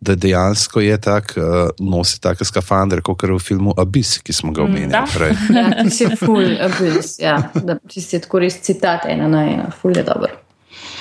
da 0.00 0.14
dejansko 0.14 0.80
je 0.80 1.00
tak, 1.02 1.34
uh, 1.36 1.72
nosi 1.82 2.20
tako 2.22 2.46
skafander, 2.48 3.02
kot 3.04 3.26
je 3.26 3.32
v 3.34 3.40
filmu 3.42 3.74
Abyss, 3.76 4.22
ki 4.22 4.32
smo 4.32 4.52
ga 4.54 4.64
omenjali 4.64 5.02
mm, 5.02 5.12
prej. 5.12 5.34
Ja, 5.58 5.66
ti 5.82 5.90
si 5.90 6.08
full 6.16 6.56
Abyss, 6.68 7.18
ja, 7.20 7.36
da 7.54 7.76
ti 7.82 8.00
si 8.00 8.22
tako 8.22 8.44
res 8.46 8.62
citat 8.64 9.10
ena 9.10 9.28
na 9.28 9.44
ena, 9.50 9.68
full 9.82 9.98
je 9.98 10.06
dobro. 10.06 10.30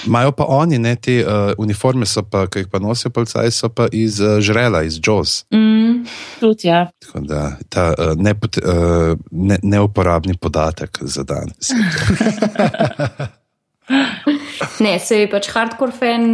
Imajo 0.08 0.32
pa 0.32 0.46
oni, 0.48 0.80
ne, 0.80 0.96
te 0.96 1.20
uh, 1.22 1.54
uniforme, 1.58 2.06
pa, 2.30 2.46
ki 2.48 2.64
jih 2.64 2.70
pa 2.72 2.80
nosijo 2.80 3.12
policaji, 3.12 3.52
so 3.52 3.70
pa 3.70 3.88
iz 3.92 4.20
uh, 4.22 4.40
žrela, 4.42 4.84
iz 4.84 5.00
Jaws. 5.04 5.44
Mm, 5.54 6.06
tudi, 6.40 6.68
ja. 6.68 6.88
Tako 7.00 7.20
da 7.20 7.58
ta 7.70 7.94
uh, 7.98 8.16
neuporabni 9.62 10.34
ne, 10.34 10.38
ne 10.38 10.42
podatek 10.42 11.00
za 11.02 11.24
dan. 11.24 11.52
Ne, 14.80 15.00
se 15.00 15.18
je 15.20 15.28
pač 15.30 15.50
hardcore 15.52 15.94
fan, 15.94 16.26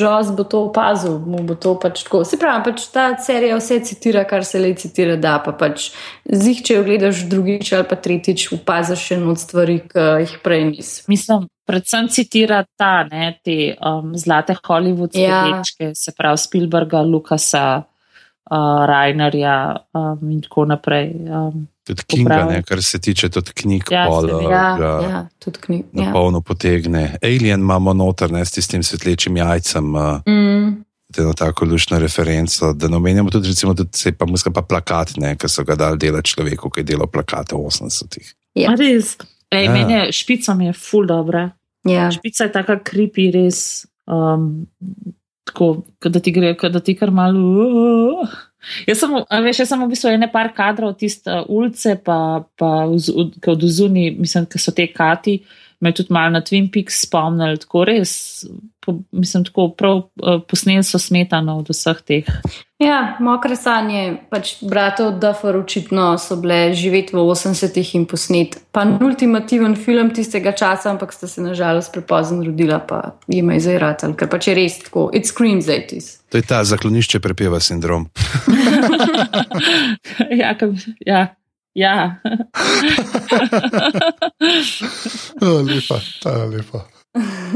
Jaws 0.00 0.32
bo 0.36 0.44
to 0.48 0.62
opazil, 0.68 1.18
mu 1.26 1.42
bo 1.46 1.56
to 1.58 1.74
pač 1.80 2.04
tako. 2.06 2.22
Se 2.28 2.38
pravi, 2.40 2.64
pač 2.68 2.84
ta 2.92 3.06
serija 3.20 3.56
vse 3.58 3.80
citira, 3.88 4.24
kar 4.28 4.46
se 4.46 4.60
le 4.62 4.72
citira, 4.78 5.16
da 5.20 5.38
pa 5.44 5.54
pač 5.56 5.90
zih, 6.28 6.62
če 6.64 6.78
jo 6.78 6.84
gledaš 6.86 7.24
drugič 7.32 7.72
ali 7.76 7.88
pa 7.88 7.98
tretjič, 8.00 8.50
opaziš 8.58 9.06
še 9.08 9.18
eno 9.18 9.34
stvari, 9.40 9.80
ki 9.88 10.06
jih 10.24 10.36
prej 10.44 10.64
nisi. 10.70 11.02
Mislim, 11.12 11.48
predvsem 11.72 12.08
citira 12.12 12.60
ta, 12.76 13.06
ne, 13.08 13.32
te 13.44 13.72
um, 13.80 14.12
zlate 14.18 14.56
hollywoodske 14.58 15.24
ja. 15.24 15.42
rečke, 15.48 15.94
se 15.96 16.12
pravi 16.16 16.40
Spielberga, 16.42 17.00
Lukasa, 17.06 17.64
uh, 17.80 18.82
Rainerja 18.88 19.56
um, 19.96 20.30
in 20.34 20.42
tako 20.44 20.66
naprej. 20.68 21.08
Um, 21.24 21.66
tudi 21.88 22.04
knjiga, 22.14 22.42
ne, 22.50 22.60
kar 22.68 22.82
se 22.84 23.00
tiče 23.00 23.30
tudi 23.32 23.56
knjig, 23.62 23.88
ja, 23.90 24.04
pol, 24.10 24.28
ja, 24.50 24.68
ja, 24.78 25.24
tudi 25.42 25.64
knjig. 25.64 25.88
Na 25.96 26.10
ja. 26.10 26.12
polno 26.12 26.42
potegne. 26.44 27.06
Alien 27.24 27.64
imamo 27.64 27.96
noter, 27.96 28.32
ne, 28.32 28.44
s 28.44 28.58
tistim 28.58 28.84
svetlečim 28.84 29.40
jajcem. 29.40 29.92
Mm. 30.28 30.72
Eno 31.12 31.34
tako 31.36 31.66
lušno 31.68 31.98
referenco, 32.00 32.70
da 32.72 32.88
ne 32.88 32.96
omenjamo 32.96 33.30
tudi, 33.30 33.50
recimo, 33.52 33.74
da 33.76 33.84
se 33.92 34.14
pa 34.16 34.24
muska 34.26 34.50
pa 34.50 34.62
plakat, 34.64 35.16
ne, 35.20 35.34
ki 35.36 35.48
so 35.48 35.64
ga 35.68 35.76
dali 35.76 36.00
delati 36.00 36.32
človeku, 36.32 36.70
ki 36.72 36.80
je 36.80 36.92
delal 36.94 37.10
plakate 37.12 37.56
v 37.56 37.68
80-ih. 37.68 38.30
Ja, 38.60 38.72
res. 38.80 39.18
Ej, 39.52 39.66
ja. 39.66 39.72
meni 39.72 39.98
je 39.98 40.12
špica 40.16 40.54
mi 40.56 40.70
je 40.70 40.72
full 40.72 41.06
dobra. 41.06 41.50
Ja. 41.88 42.10
Špica 42.14 42.46
je 42.46 42.54
taka 42.54 42.78
kripi, 42.84 43.30
res. 43.34 43.86
Um, 44.06 44.66
tako, 45.48 45.84
da 46.04 46.20
ti 46.22 46.32
gre, 46.34 46.54
da 46.54 46.80
ti 46.80 46.94
kar 46.98 47.10
malo. 47.14 47.40
Uh, 47.42 48.34
Jaz 48.86 49.00
sem, 49.02 49.14
veš, 49.42 49.62
jaz 49.64 49.72
sem 49.72 49.80
v 49.82 49.88
bistvu 49.90 50.12
ene 50.12 50.28
par 50.30 50.52
kadrov, 50.54 50.94
tiste 50.98 51.34
ulice, 51.50 51.96
pa, 52.04 52.44
pa 52.58 52.70
od 52.86 53.64
zuni, 53.66 54.12
mislim, 54.14 54.46
da 54.50 54.60
so 54.62 54.74
te 54.74 54.86
kati, 54.86 55.40
me 55.82 55.92
tudi 55.94 56.12
malo 56.14 56.30
na 56.30 56.40
Twin 56.40 56.70
Peaks 56.72 57.02
spomnili, 57.02 57.58
tako 57.58 57.84
res, 57.84 58.12
po, 58.80 58.94
mislim, 59.12 59.44
tako 59.44 59.68
prav 59.78 59.96
uh, 59.96 60.38
posneli 60.48 60.84
so 60.86 60.98
smetano 60.98 61.58
od 61.58 61.70
vseh 61.70 62.02
teh. 62.06 62.30
Ja, 62.82 63.16
mokre 63.22 63.56
sanje, 63.58 64.16
pač 64.30 64.56
bratov 64.66 65.12
Duffer 65.22 65.58
očitno 65.58 66.06
so 66.18 66.38
bile 66.42 66.72
živeti 66.74 67.14
v 67.14 67.22
80-ih 67.22 67.92
in 67.98 68.06
posnet. 68.10 68.56
Pa 68.74 68.86
ultimativen 68.86 69.76
film 69.78 70.10
tistega 70.14 70.54
časa, 70.54 70.90
ampak 70.90 71.14
sta 71.14 71.30
se 71.30 71.42
nažalost 71.42 71.92
prepozno 71.94 72.42
rodila, 72.46 72.78
pa 72.78 73.18
jim 73.30 73.50
je 73.54 73.60
zdaj 73.66 73.78
ratal, 73.82 74.16
ker 74.18 74.30
pač 74.30 74.50
je 74.50 74.56
res 74.58 74.80
tako, 74.86 75.10
it 75.14 75.30
screams 75.30 75.70
80s. 75.70 76.16
To 76.32 76.40
je 76.40 76.46
ta 76.48 76.64
zaklonišče 76.64 77.20
prepeva 77.20 77.60
sindrom. 77.60 78.08
ja, 80.42 80.54
kam, 80.58 80.74
ja. 81.06 81.26
Ja. 81.82 82.20
lepa, 85.40 86.00
ta 86.22 86.30
je 86.30 86.46
lepa. 86.46 86.84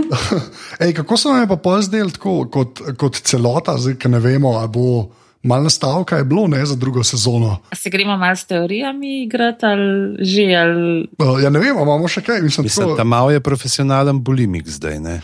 Ej, 0.81 0.95
kako 0.95 1.17
se 1.17 1.29
vam 1.29 1.41
je 1.41 1.49
pa 1.49 1.57
pol 1.57 1.83
zdel 1.83 2.11
tako 2.11 2.49
kot, 2.53 2.81
kot 2.97 3.21
celota, 3.21 3.77
zdaj, 3.79 3.97
ki 4.01 4.09
ne 4.09 4.21
vemo, 4.21 4.57
ali 4.57 4.69
bo 4.73 5.09
malo 5.43 5.69
nastavka 5.69 6.17
je 6.17 6.25
bilo 6.25 6.47
ne, 6.47 6.67
za 6.67 6.77
drugo 6.77 7.05
sezono? 7.05 7.59
Se 7.75 7.91
gremo 7.91 8.17
malo 8.17 8.37
s 8.37 8.45
teorijami 8.45 9.23
igrati 9.23 9.67
ali 9.67 10.17
že? 10.25 10.43
Ali... 10.55 11.09
Ja, 11.43 11.51
ne 11.51 11.59
vemo, 11.59 11.83
imamo 11.83 12.09
še 12.09 12.21
kaj. 12.21 12.41
Mislim, 12.43 12.65
Mislim 12.65 12.87
tako... 12.87 12.97
da 12.97 13.05
malo 13.05 13.31
je 13.31 13.41
profesionalen 13.41 14.23
bulimik 14.25 14.69
zdaj. 14.69 14.99
Ne? 15.01 15.21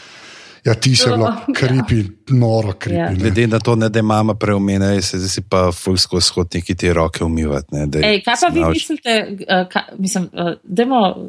Ja, 0.64 0.74
ti 0.74 0.96
si 0.96 1.10
bilo 1.10 1.32
kripi, 1.54 1.98
ja. 1.98 2.36
noro 2.38 2.72
kripi. 2.78 2.98
Ja. 2.98 3.10
Glede 3.14 3.46
na 3.46 3.58
to, 3.58 3.74
ne, 3.74 3.88
da 3.88 3.98
imamo 3.98 4.34
preomenjene, 4.34 5.02
se 5.02 5.18
zdaj 5.18 5.44
pa 5.50 5.62
fulsko 5.72 6.20
shod 6.20 6.54
neki 6.54 6.74
te 6.74 6.92
roke 6.92 7.24
umivati. 7.24 7.74
Ne, 7.74 7.88
Ej, 8.02 8.22
kaj 8.22 8.34
pa 8.40 8.52
vi 8.54 8.64
mislite, 8.70 9.16
uh, 9.42 9.82
mislim, 9.98 10.28
uh, 10.32 10.54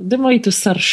demo 0.04 0.32
iti 0.32 0.50
v 0.50 0.54
srž? 0.54 0.92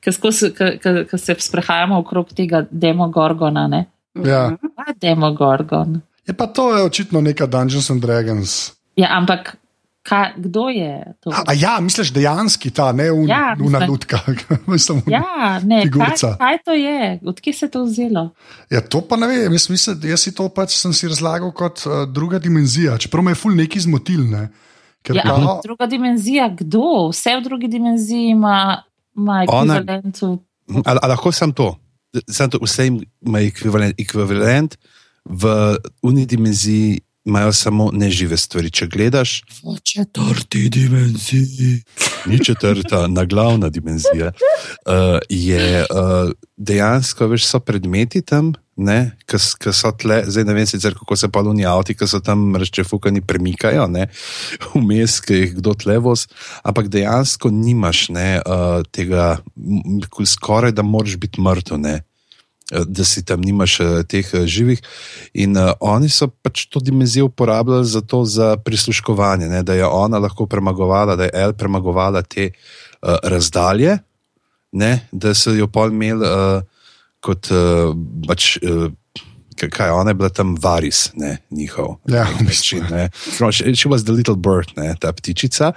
Ker 0.00 1.18
se 1.18 1.34
sprehajamo 1.38 1.98
okrog 1.98 2.32
tega 2.32 2.64
demogorgona. 2.70 3.84
Ja. 4.24 4.56
Demogorgon. 5.00 6.00
Je 6.26 6.32
pa 6.34 6.46
to 6.46 6.76
je 6.76 6.82
očitno 6.82 7.20
neka 7.20 7.46
Dungeons 7.46 7.90
and 7.90 8.02
Dragons. 8.02 8.72
Ja, 8.96 9.08
ampak 9.10 9.56
Ka, 10.04 10.36
kdo 10.36 10.68
je 10.68 11.16
to? 11.24 11.32
A 11.32 11.56
ja, 11.56 11.78
misliš 11.80 12.10
dejansko 12.12 12.68
ta, 12.76 12.90
ne 12.92 13.06
v 13.08 13.24
ja, 13.24 13.56
lutka, 13.88 14.20
mislim, 14.68 15.00
ja, 15.08 15.56
ne, 15.64 15.80
kaj, 15.88 16.36
kaj 16.36 16.58
to 16.60 16.76
je, 16.76 17.20
odkje 17.24 17.52
se 17.56 17.64
je 17.66 17.70
to 17.72 17.84
vzelo? 17.88 18.24
Ja, 18.68 18.82
to 18.84 19.00
pa 19.00 19.16
ne 19.16 19.30
vem, 19.30 19.56
jaz, 19.56 19.70
mislim, 19.72 19.96
jaz 20.04 20.26
si 20.28 20.34
to 20.36 20.50
pač 20.52 20.76
sem 20.76 20.92
si 20.92 21.08
razlagal 21.08 21.54
kot 21.56 21.86
uh, 21.88 22.04
druga 22.04 22.36
dimenzija, 22.38 22.98
čeprav 23.00 23.24
me 23.24 23.32
je 23.32 23.40
ful 23.40 23.56
neki 23.56 23.80
zmotilne. 23.80 24.42
Ja, 25.08 25.24
pa... 25.24 25.60
Druga 25.64 25.88
dimenzija, 25.88 26.50
kdo? 26.52 27.08
Vse 27.08 27.38
v 27.40 27.44
drugi 27.48 27.72
dimenziji 27.72 28.36
ima, 28.36 28.84
ima 29.16 29.40
ekvivalent. 29.44 30.20
Ali 30.84 31.08
lahko 31.08 31.32
sem 31.32 31.52
to? 31.52 31.74
Sem 32.28 32.52
to 32.52 32.60
vse 32.60 32.90
ima 32.92 33.40
ekvivalent, 33.40 33.96
ekvivalent 34.00 34.76
v 35.24 35.50
unidimenziji 36.04 37.00
imajo 37.24 37.52
samo 37.52 37.90
nežive 37.92 38.36
stvari. 38.36 38.70
Če 38.70 38.86
gledaš 38.86 39.42
v 39.62 39.78
četrti 39.82 40.68
dimenziji, 40.68 41.82
ni 42.26 42.44
četrta, 42.44 43.06
na 43.06 43.24
glavna 43.24 43.68
dimenzija, 43.68 44.32
uh, 44.32 45.18
je 45.28 45.80
uh, 45.84 46.30
dejansko 46.56 47.28
več 47.32 47.46
so 47.48 47.60
predmeti 47.60 48.22
tam. 48.22 48.52
Ki 48.74 49.38
so 49.38 49.92
tle, 49.94 50.24
zdaj 50.26 50.44
ne 50.48 50.54
vem, 50.56 50.66
sicer, 50.66 50.96
kako 50.98 51.16
se 51.16 51.28
paluni 51.30 51.62
avti, 51.66 51.94
ki 51.94 52.08
so 52.10 52.18
tam 52.24 52.56
razčefukani, 52.58 53.22
premikajo, 53.22 53.86
vmes, 54.74 55.20
ki 55.22 55.36
jih 55.38 55.52
kdo 55.60 55.76
tle 55.78 56.00
voz, 56.02 56.26
ampak 56.66 56.90
dejansko 56.90 57.52
nimaš 57.54 58.08
ne, 58.10 58.40
uh, 58.42 58.82
tega, 58.90 59.36
skoraj 60.26 60.74
da 60.74 60.82
moraš 60.82 61.16
biti 61.22 61.40
mrtev. 61.40 61.86
Eh, 61.86 62.02
da 62.72 63.04
si 63.04 63.24
tam 63.24 63.40
nimaš 63.44 63.80
uh, 63.80 64.02
teh 64.08 64.24
uh, 64.34 64.46
živih. 64.48 64.80
In 65.34 65.56
uh, 65.56 65.74
oni 65.80 66.08
so 66.08 66.28
pač 66.28 66.64
to 66.72 66.80
dimenzijo 66.80 67.28
uporabljali 67.28 67.84
za 67.84 68.00
to, 68.00 68.24
za 68.24 68.56
prisluškovanje, 68.56 69.48
ne? 69.48 69.62
da 69.62 69.74
je 69.74 69.84
ona 69.86 70.18
lahko 70.18 70.46
premagovala, 70.46 71.16
da 71.16 71.24
je 71.24 71.30
El 71.34 71.52
premagovala 71.52 72.22
te 72.22 72.50
uh, 72.50 73.16
razdalje, 73.22 73.98
ne? 74.72 75.08
da 75.12 75.34
so 75.34 75.52
jo 75.52 75.68
pol 75.68 75.92
imeli 75.92 76.24
uh, 76.24 76.62
kot 77.20 77.50
uh, 77.52 77.92
pač. 78.28 78.56
Uh, 78.62 78.92
Kaj 79.54 79.90
ona 79.90 80.10
je 80.10 80.14
bila 80.14 80.28
tam 80.28 80.54
varis, 80.60 81.10
ne, 81.14 81.36
njihov. 81.50 81.96
Ja, 82.08 82.26
mislim. 82.40 82.84
She 83.74 83.88
was 83.90 84.04
the 84.04 84.12
little 84.12 84.36
bird, 84.36 84.72
ne, 84.76 84.94
ta 85.00 85.12
ptičica. 85.12 85.72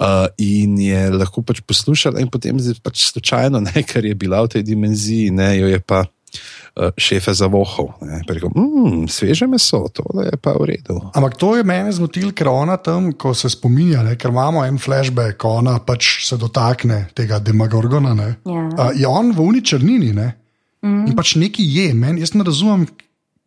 Uh, 0.00 0.26
in 0.38 0.78
je 0.78 1.10
lahko 1.10 1.42
pač 1.42 1.60
poslušala, 1.66 2.20
in 2.20 2.30
potem 2.30 2.58
je 2.58 2.74
pač 2.82 3.04
slučajno, 3.10 3.60
ne, 3.60 3.82
ker 3.90 4.04
je 4.04 4.14
bila 4.14 4.42
v 4.46 4.56
tej 4.56 4.62
dimenziji, 4.62 5.30
ne, 5.30 5.52
jo 5.58 5.68
je 5.70 5.80
pa 5.80 6.04
uh, 6.06 6.90
šefe 6.96 7.34
zavohal. 7.34 7.92
Rekel, 8.28 8.50
mmm, 8.54 9.08
sveže 9.10 9.46
meso, 9.50 9.86
to 9.94 10.04
je 10.22 10.36
pa 10.40 10.54
v 10.58 10.74
redu. 10.74 11.00
Ampak 11.14 11.36
to 11.36 11.56
je 11.58 11.66
meni 11.66 11.92
zmotil, 11.92 12.32
ker 12.36 12.52
ona 12.52 12.76
tam, 12.76 13.12
ko 13.12 13.34
se 13.34 13.50
spominja, 13.50 14.04
ne, 14.06 14.16
ker 14.16 14.30
imamo 14.30 14.64
en 14.66 14.78
flashback, 14.78 15.38
ko 15.40 15.58
ona 15.62 15.78
pač 15.84 16.26
se 16.28 16.38
dotakne 16.40 17.08
tega 17.14 17.40
demagorgona. 17.42 18.14
Ja. 18.18 18.34
Uh, 18.46 18.90
je 18.94 19.06
on 19.08 19.34
v 19.34 19.48
uni 19.50 19.64
črnini. 19.64 20.12
Ne? 20.16 20.39
Mm. 20.82 21.10
In 21.10 21.16
pač 21.16 21.34
nekaj 21.40 21.66
je, 21.76 21.86
meni, 21.94 22.24
jaz 22.24 22.34
ne 22.34 22.44
razumem, 22.46 22.86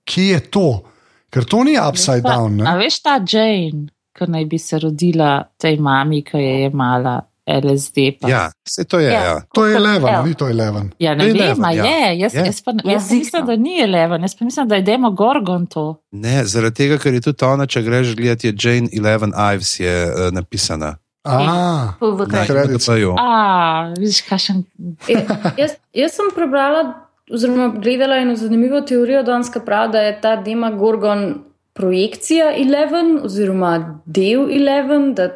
kje 0.05 0.29
je 0.35 0.39
to, 0.53 0.67
ker 1.33 1.47
to 1.49 1.63
ni 1.65 1.75
upside 1.79 2.23
pa, 2.25 2.37
down. 2.37 2.59
Ne? 2.61 2.67
A 2.69 2.77
veš 2.77 3.01
ta 3.05 3.17
Jane, 3.19 3.87
ki 4.13 4.29
naj 4.29 4.49
bi 4.49 4.59
se 4.61 4.79
rodila 4.79 5.35
tej 5.57 5.79
mami, 5.81 6.23
ki 6.25 6.41
je 6.41 6.57
imala. 6.71 7.21
LSD. 7.43 7.97
Pa. 8.21 8.29
Ja, 8.31 8.51
vse 8.63 8.85
to 8.87 8.99
je. 9.03 9.11
Ja. 9.11 9.23
Ja. 9.23 9.41
To 9.51 9.65
je 9.67 9.75
Eleven, 9.75 10.23
ni 10.23 10.33
to 10.33 10.47
Eleven. 10.47 10.93
Ja, 10.99 11.11
ne 11.15 11.25
vem, 11.33 11.59
ja. 11.59 11.85
je. 11.85 12.19
Jaz, 12.19 12.33
je. 12.33 12.45
jaz, 12.45 12.61
pa, 12.63 12.71
jaz 12.83 13.11
mislim, 13.11 13.45
da 13.45 13.55
ni 13.55 13.81
Eleven, 13.81 14.21
jaz 14.21 14.35
pa 14.39 14.45
mislim, 14.45 14.67
da 14.67 14.75
je 14.75 14.81
Demo 14.81 15.11
Gorgon 15.11 15.65
to. 15.65 15.99
Ne, 16.11 16.45
zaradi 16.45 16.75
tega, 16.75 16.97
ker 16.97 17.13
je 17.13 17.21
tudi 17.21 17.45
ona, 17.45 17.67
če 17.67 17.83
greš 17.83 18.15
gledati, 18.15 18.47
je 18.47 18.55
Jane 18.55 18.87
Eleven 18.95 19.35
Ives 19.35 19.79
je 19.79 19.91
uh, 20.07 20.31
napisana. 20.31 20.95
Ah, 21.23 21.93
v 22.01 22.27
kraju. 22.27 23.15
Ah, 23.19 23.93
vidiš, 23.97 24.21
kaj 24.27 24.39
še. 24.39 24.55
Jaz 25.95 26.15
sem 26.15 26.31
prebrala 26.35 26.83
oziroma 27.33 27.67
gledala 27.67 28.15
eno 28.15 28.35
zanimivo 28.35 28.81
teorijo, 28.81 29.23
danska 29.23 29.59
prav, 29.59 29.91
da 29.91 29.99
je 29.99 30.21
ta 30.21 30.35
Dema 30.35 30.71
Gorgon 30.71 31.33
projekcija 31.73 32.51
Eleven 32.57 33.19
oziroma 33.23 34.01
del 34.05 34.51
Eleven, 34.51 35.13
da 35.13 35.29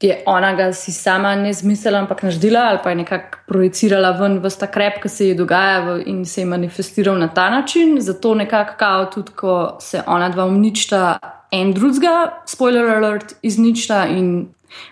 je 0.00 0.22
ona 0.26 0.54
ga 0.54 0.72
si 0.72 0.92
sama 0.92 1.34
ne 1.36 1.52
zmislila, 1.52 1.98
ampak 1.98 2.22
naždila 2.22 2.60
ali 2.60 2.78
pa 2.82 2.90
je 2.90 2.96
nekako 2.96 3.38
projicirala 3.46 4.10
ven 4.10 4.38
v 4.38 4.50
ta 4.60 4.66
krep, 4.66 5.00
ki 5.02 5.08
se 5.08 5.28
ji 5.28 5.34
dogaja 5.34 5.98
in 6.06 6.24
se 6.24 6.40
je 6.40 6.46
manifestiral 6.46 7.18
na 7.18 7.28
ta 7.28 7.50
način. 7.50 8.00
Zato 8.00 8.34
nekako 8.34 8.74
kao 8.78 9.04
tudi, 9.06 9.32
ko 9.32 9.76
se 9.80 10.02
ona 10.06 10.28
dva 10.28 10.44
uničta 10.46 11.18
en 11.50 11.72
drugega, 11.72 12.42
spoiler 12.46 12.86
alert, 12.86 13.34
izničta 13.42 14.06
in 14.06 14.48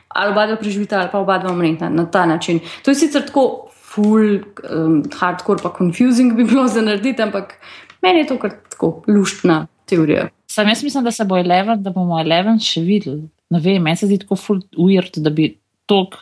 ali 0.09 0.33
oba 0.33 0.47
dva 0.47 0.57
preživita 0.57 0.99
ali 0.99 1.09
pa 1.13 1.19
oba 1.19 1.39
dva 1.39 1.53
umreta 1.53 1.89
na 1.89 2.11
ta 2.11 2.27
način. 2.27 2.61
To 2.83 2.91
je 2.91 2.95
sicer 2.95 3.27
tako 3.27 3.66
full, 3.97 4.41
um, 4.69 5.01
hardcore, 5.17 5.63
pa 5.63 5.73
confusing 5.79 6.37
bi 6.37 6.45
bilo 6.45 6.67
za 6.75 6.85
narediti, 6.85 7.23
ampak 7.23 7.57
meni 8.05 8.25
je 8.25 8.31
to 8.33 8.39
kar 8.43 8.57
tako 8.71 8.93
luštna 9.09 9.65
teorija. 9.89 10.29
Sam 10.47 10.69
jaz 10.69 10.83
mislim, 10.85 11.05
da 11.05 11.11
se 11.11 11.25
bo 11.25 11.39
Eleven, 11.39 11.83
da 11.83 11.91
bomo 11.91 12.21
Eleven 12.21 12.61
še 12.63 12.81
videli. 12.85 13.27
Ne 13.51 13.61
vem, 13.63 13.83
meni 13.83 13.97
se 13.97 14.09
zdi 14.09 14.19
tako 14.23 14.39
full 14.41 14.65
weird, 14.79 15.19
da 15.23 15.31
bi 15.31 15.51
tok, 15.87 16.19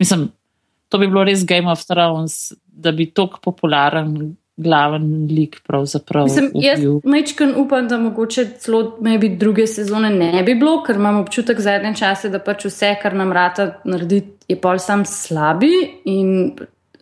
mislim, 0.00 0.28
to 0.88 1.00
bi 1.00 1.10
bilo 1.10 1.24
res 1.26 1.44
Game 1.46 1.70
of 1.70 1.82
Thrones, 1.86 2.54
da 2.66 2.92
bi 2.92 3.10
tok 3.10 3.40
popularen. 3.44 4.34
Glaven 4.54 5.24
lik, 5.34 5.56
pravzaprav. 5.66 6.28
Mislim, 6.28 6.52
jaz 6.62 6.78
majčkam 7.02 7.56
upam, 7.58 7.88
da 7.90 7.96
mogoče 7.98 8.44
celo 8.62 9.00
druge 9.40 9.64
sezone 9.66 10.12
ne 10.14 10.44
bi 10.46 10.54
bilo, 10.54 10.76
ker 10.86 10.94
imam 10.94 11.18
občutek 11.24 11.58
zadnje 11.60 11.90
čase, 11.98 12.30
da 12.30 12.38
pač 12.38 12.68
vse, 12.68 12.92
kar 13.02 13.16
nam 13.18 13.32
rata 13.34 13.66
narediti, 13.82 14.46
je 14.46 14.56
pol 14.60 14.78
sam 14.78 15.02
slabi 15.08 15.72
in 16.04 16.54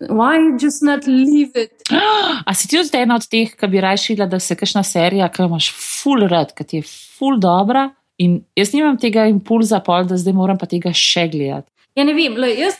Why 0.09 0.57
just 0.59 0.83
not 0.83 1.07
leave 1.07 1.53
it? 1.55 1.83
A 2.49 2.55
si 2.55 2.69
ti 2.69 2.79
tudi 2.79 2.99
ena 2.99 3.17
od 3.21 3.27
teh, 3.29 3.53
ki 3.59 3.69
bi 3.71 3.83
rešila, 3.83 4.27
da 4.31 4.41
se 4.41 4.57
kakšna 4.59 4.83
serija, 4.87 5.29
ki 5.33 5.47
imaš 5.47 5.71
full 5.75 6.27
red, 6.31 6.55
ki 6.57 6.65
ti 6.65 6.81
je 6.81 6.89
full 6.89 7.39
dobra 7.43 7.91
in 8.23 8.41
jaz 8.57 8.73
nimam 8.75 8.99
tega 9.01 9.27
impulza, 9.31 9.81
pol, 9.85 10.07
da 10.07 10.19
zdaj 10.21 10.35
moram 10.37 10.59
pa 10.61 10.69
tega 10.71 10.93
še 10.95 11.27
gledati. 11.33 11.69
Ja, 11.99 12.07
ne 12.09 12.15
vem, 12.17 12.37
le, 12.41 12.53
jaz 12.57 12.79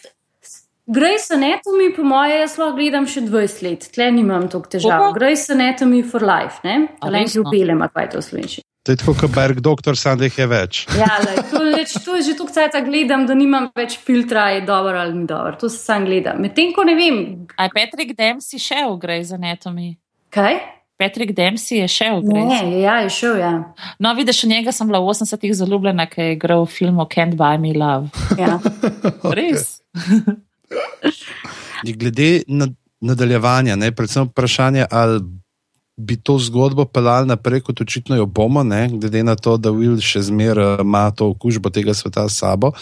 Grace 0.93 1.35
Anatomy, 1.35 1.93
po 1.97 2.03
moje, 2.03 2.41
jaz 2.41 2.57
lahko 2.59 2.75
gledam 2.77 3.07
še 3.07 3.23
20 3.29 3.63
let, 3.63 3.87
tle 3.95 4.09
nimam 4.15 4.49
toliko 4.51 4.73
težav. 4.75 5.13
Grace 5.15 5.53
Anatomy 5.55 6.03
for 6.03 6.25
life, 6.27 6.59
ne? 6.67 6.89
Ali 7.01 7.23
ne, 7.23 7.31
ljubelem, 7.31 7.85
kaj 7.95 8.11
to 8.17 8.23
slovenši. 8.25 8.62
To 8.83 8.93
je 8.93 8.99
tako, 8.99 9.15
kot 9.15 9.31
Berg, 9.31 9.61
doktor, 9.61 9.97
sam 9.97 10.19
da 10.19 10.27
jih 10.27 10.39
je 10.41 10.47
več. 10.51 10.79
Ja, 10.99 11.15
lej, 11.23 11.37
to, 11.53 11.61
leč, 11.63 11.93
to 12.03 12.17
je 12.19 12.25
že 12.27 12.33
tukaj, 12.35 12.67
da 12.75 12.81
gledam, 12.83 13.29
da 13.31 13.35
nimam 13.39 13.69
več 13.79 13.95
filtra, 13.95 14.49
je 14.57 14.65
dobro 14.67 14.99
ali 14.99 15.15
ni 15.21 15.27
dobro. 15.27 15.55
To 15.61 15.71
se 15.71 15.79
sam 15.79 16.03
gleda. 16.09 16.35
Medtem 16.35 16.73
ko 16.75 16.83
ne 16.83 16.97
vem. 16.99 17.19
A 17.55 17.69
Patrick 17.71 18.17
Dempsey 18.19 18.59
še 18.59 18.81
v 18.83 18.97
Grey's 19.05 19.31
Anatomy? 19.31 19.95
Kaj? 20.35 20.59
Patrick 20.99 21.31
Dempsey 21.37 21.79
je 21.79 21.87
še 21.95 22.09
v 22.11 22.25
Grey's 22.27 22.43
Anatomy. 22.43 22.75
Ne, 22.75 22.81
ja, 22.83 22.97
je 23.07 23.13
šel, 23.15 23.39
ja. 23.39 23.53
No, 24.03 24.17
vidiš, 24.19 24.43
v 24.49 24.51
njega 24.57 24.75
sem 24.75 24.91
bila 24.91 24.99
v 24.99 25.15
80-ih 25.15 25.55
zaljubljena, 25.63 26.09
ker 26.11 26.25
je 26.25 26.35
igral 26.41 26.67
v 26.67 26.75
filmu 26.75 27.07
Can't 27.07 27.39
Buy 27.39 27.63
Me 27.63 27.71
Love. 27.79 28.11
Ja. 28.35 28.59
Res. 29.39 29.79
Glede 32.03 32.33
na 32.51 32.67
nadaljevanja, 33.03 33.79
ne, 33.79 33.91
predvsem 33.95 34.27
vprašanje, 34.27 34.87
ali 34.91 35.23
bi 35.97 36.17
to 36.17 36.39
zgodbo 36.39 36.85
pelali 36.85 37.29
naprej, 37.29 37.61
kot 37.61 37.81
očitno 37.81 38.17
jo 38.17 38.27
bomo, 38.27 38.63
ne? 38.63 38.89
glede 38.89 39.23
na 39.23 39.35
to, 39.37 39.57
da 39.61 39.71
Will 39.71 40.01
še 40.01 40.23
zmeraj 40.25 40.79
uh, 40.79 40.81
ima 40.81 41.11
to 41.13 41.29
okužbo 41.35 41.71
tega 41.71 41.95
sveta 41.95 42.25
s 42.29 42.41
sabo. 42.41 42.73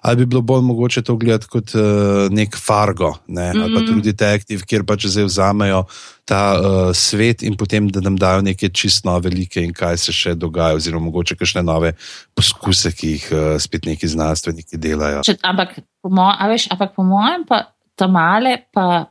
Ali 0.00 0.22
bi 0.22 0.26
bilo 0.32 0.40
bolj 0.40 0.64
mogoče 0.64 1.02
to 1.04 1.16
gledati 1.20 1.48
kot 1.52 1.74
uh, 1.76 2.32
nek 2.32 2.56
Fargo 2.56 3.14
ne? 3.28 3.50
ali 3.52 3.68
pa 3.74 3.80
mhm. 3.80 3.86
tudi 3.86 4.12
Detective, 4.12 4.64
kjer 4.64 4.84
pač 4.88 5.06
zdaj 5.12 5.28
vzamejo 5.28 5.84
ta 6.24 6.40
uh, 6.56 6.90
svet 6.96 7.44
in 7.44 7.56
potem 7.56 7.88
da 7.92 8.00
nam 8.00 8.16
dajo 8.16 8.40
neke 8.44 8.72
čist 8.72 9.04
nove 9.04 9.28
velike 9.28 9.60
in 9.60 9.72
kaj 9.76 10.00
se 10.00 10.12
še 10.12 10.34
dogaja, 10.34 10.76
oziroma 10.76 11.10
mogoče 11.10 11.36
kakšne 11.36 11.62
nove 11.64 11.92
poskuse, 12.32 12.92
ki 12.96 13.16
jih 13.16 13.26
uh, 13.32 13.48
spet 13.60 13.84
neki 13.84 14.08
znanstveniki 14.08 14.80
delajo. 14.80 15.20
Če, 15.28 15.36
ampak, 15.44 15.82
po 16.00 16.08
mo 16.08 16.32
veš, 16.48 16.70
ampak 16.72 16.96
po 16.96 17.04
mojem, 17.04 17.44
pa 17.48 17.66
ta 17.96 18.08
male 18.08 18.62
pa. 18.72 19.04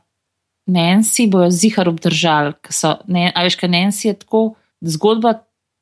Nancy 0.66 1.26
bojo 1.30 1.50
zihar 1.50 1.88
obdržali. 1.88 2.54
Ne, 3.06 3.32
a 3.34 3.44
veš, 3.44 3.56
kaj 3.60 3.68
Nancy 3.68 4.08
je 4.08 4.14
tako, 4.24 4.54
zgodba 4.80 5.34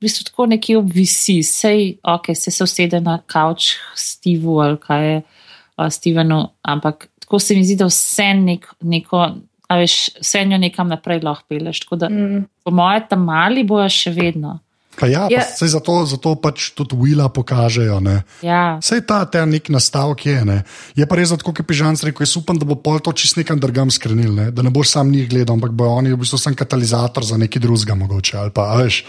v 0.03 0.09
bistvu 0.09 0.27
tako 0.27 0.47
nekje 0.51 0.79
obvisi, 0.79 1.43
sej, 1.47 1.99
ok, 2.03 2.35
se 2.35 2.51
se 2.51 2.65
usede 2.65 3.01
na 3.01 3.21
kavč 3.27 3.77
Stevu 3.95 4.59
ali 4.61 4.79
kaj 4.79 5.07
je 5.07 5.23
uh, 5.23 5.87
Stevenu, 5.91 6.49
ampak 6.63 7.09
tako 7.21 7.39
se 7.39 7.55
mi 7.55 7.65
zdi, 7.65 7.77
da 7.77 7.87
vse 7.87 8.35
nek, 8.35 8.67
neko, 8.81 9.23
a 9.69 9.77
veš, 9.79 10.11
vse 10.21 10.45
njo 10.45 10.59
nekam 10.59 10.89
naprej 10.89 11.23
lahko 11.23 11.47
peleš. 11.49 11.81
Tako 11.81 11.97
da, 11.97 12.09
mm. 12.11 12.45
po 12.65 12.71
moje, 12.71 13.07
tam 13.09 13.25
mali 13.25 13.65
bojo 13.65 13.89
še 13.89 14.11
vedno. 14.11 14.59
Pa 15.03 15.11
ja, 15.11 15.27
yeah. 15.27 15.43
pa 15.59 15.67
ja. 15.67 15.69
zato, 15.75 16.07
zato 16.07 16.39
pač 16.39 16.71
tudi 16.79 16.95
Willa 16.95 17.27
pokažejo. 17.27 17.99
Ja. 18.47 18.79
Sej 18.79 19.03
ta, 19.03 19.27
ta 19.27 19.43
nek 19.43 19.67
nastavek 19.67 20.23
je. 20.31 20.39
Ne? 20.47 20.59
Je 20.95 21.03
pa 21.11 21.19
res, 21.19 21.35
kot 21.43 21.59
je 21.59 21.67
Pižan 21.67 21.99
rekel, 21.99 22.23
jaz 22.23 22.39
upam, 22.39 22.55
da 22.55 22.63
bo 22.63 22.79
pol 22.79 23.03
to 23.03 23.11
čist 23.11 23.35
nekam 23.35 23.59
drugam 23.59 23.91
skrenil, 23.91 24.31
ne? 24.31 24.47
da 24.55 24.63
ne 24.63 24.71
boš 24.71 24.95
sam 24.95 25.11
njih 25.11 25.27
gledal, 25.27 25.59
ampak 25.59 25.75
bo 25.75 25.91
oni 25.91 26.15
v 26.15 26.23
bistvu 26.23 26.39
sem 26.39 26.55
katalizator 26.55 27.27
za 27.27 27.35
neki 27.35 27.59
drugega 27.59 27.99
mogoče. 27.99 28.53
Pa, 28.55 28.79
veš, 28.79 29.03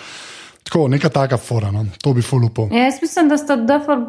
Tako, 0.63 0.87
neka 0.87 1.09
taka 1.11 1.35
fora, 1.37 1.73
no? 1.75 1.83
to 1.99 2.13
bi 2.15 2.21
fulupo. 2.23 2.69
Ja, 2.71 2.85
jaz 2.87 3.01
mislim, 3.01 3.27
da 3.29 3.37
sta 3.37 3.57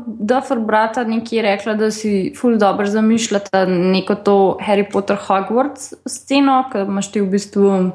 Duffer 0.06 0.60
brata 0.62 1.02
nekje 1.04 1.42
rekla, 1.42 1.74
da 1.74 1.90
si 1.90 2.30
ful 2.38 2.54
dobro 2.62 2.86
zamišljata 2.86 3.64
neko 3.66 4.14
to 4.14 4.36
Harry 4.62 4.86
Potter 4.92 5.18
Hogwarts 5.26 5.92
sceno, 6.06 6.60
ki 6.72 6.86
imaš 6.86 7.10
ti 7.12 7.20
v 7.20 7.26
bistvu 7.34 7.90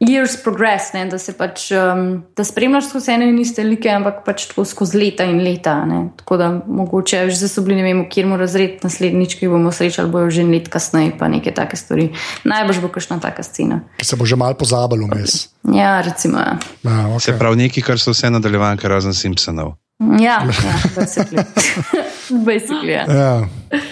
years 0.00 0.36
progress, 0.42 0.92
ne, 0.94 1.04
da 1.10 1.18
se 1.18 1.32
pač, 1.34 1.68
um, 1.74 2.22
da 2.36 2.44
spremljaš 2.46 2.88
skozi 2.90 3.12
ene 3.16 3.28
in 3.32 3.38
iste 3.42 3.64
like, 3.66 3.90
ampak 3.90 4.20
pač 4.26 4.46
tako 4.50 4.64
skozi 4.68 4.98
leta 5.00 5.26
in 5.26 5.40
leta. 5.42 5.74
Ne. 5.88 6.00
Tako 6.20 6.38
da 6.38 6.50
mogoče 6.66 7.24
že 7.30 7.48
so 7.50 7.64
bili, 7.66 7.80
ne 7.80 7.86
vem, 7.86 8.04
kjer 8.10 8.28
mu 8.30 8.38
razred 8.38 8.84
naslednjič, 8.84 9.38
ki 9.40 9.50
bomo 9.50 9.72
srečali, 9.74 10.10
bojo 10.10 10.30
že 10.30 10.46
let 10.46 10.70
kasneje, 10.70 11.16
pa 11.18 11.28
neke 11.28 11.54
take 11.54 11.76
stvari. 11.76 12.12
Najbrž 12.48 12.82
bo 12.84 12.92
kakšna 12.94 13.18
taka 13.22 13.42
scena. 13.42 13.82
Ki 13.98 14.06
se 14.06 14.16
bo 14.16 14.26
že 14.28 14.38
mal 14.38 14.54
pozabilo 14.54 15.10
vmes. 15.10 15.48
Ja, 15.74 15.98
recimo. 16.00 16.38
Ja. 16.38 16.58
Ja, 16.86 17.08
okay. 17.10 17.20
Se 17.20 17.38
pravi, 17.38 17.64
nekaj, 17.66 17.82
kar 17.82 18.00
so 18.00 18.14
vse 18.14 18.30
nadaljevanke 18.30 18.88
razen 18.88 19.14
Simpsonov. 19.14 19.76
Ja, 19.98 20.46
ja 20.46 21.42
basically. 22.48 22.92
ja. 22.92 23.04
Ja, 23.08 23.32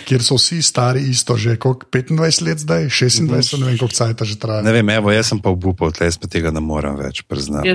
kjer 0.08 0.22
so 0.24 0.38
vsi 0.38 0.62
stari, 0.62 1.02
isto 1.10 1.36
že 1.36 1.56
25 1.56 2.44
let, 2.46 2.58
zdaj 2.62 2.88
26, 2.88 3.26
ne 3.26 3.36
vem, 3.36 3.78
koliko 3.78 3.88
časa 3.88 4.24
že 4.24 4.36
traja. 4.40 4.62
Ne 4.62 4.72
vem, 4.72 4.90
evo, 4.90 5.12
jaz 5.12 5.32
sem 5.32 5.40
pa 5.42 5.52
obupal, 5.52 5.92
tleh 5.92 6.14
pa 6.20 6.30
tega 6.30 6.52
ne 6.54 6.60
morem 6.60 6.96
več 6.98 7.24
priznati. 7.28 7.74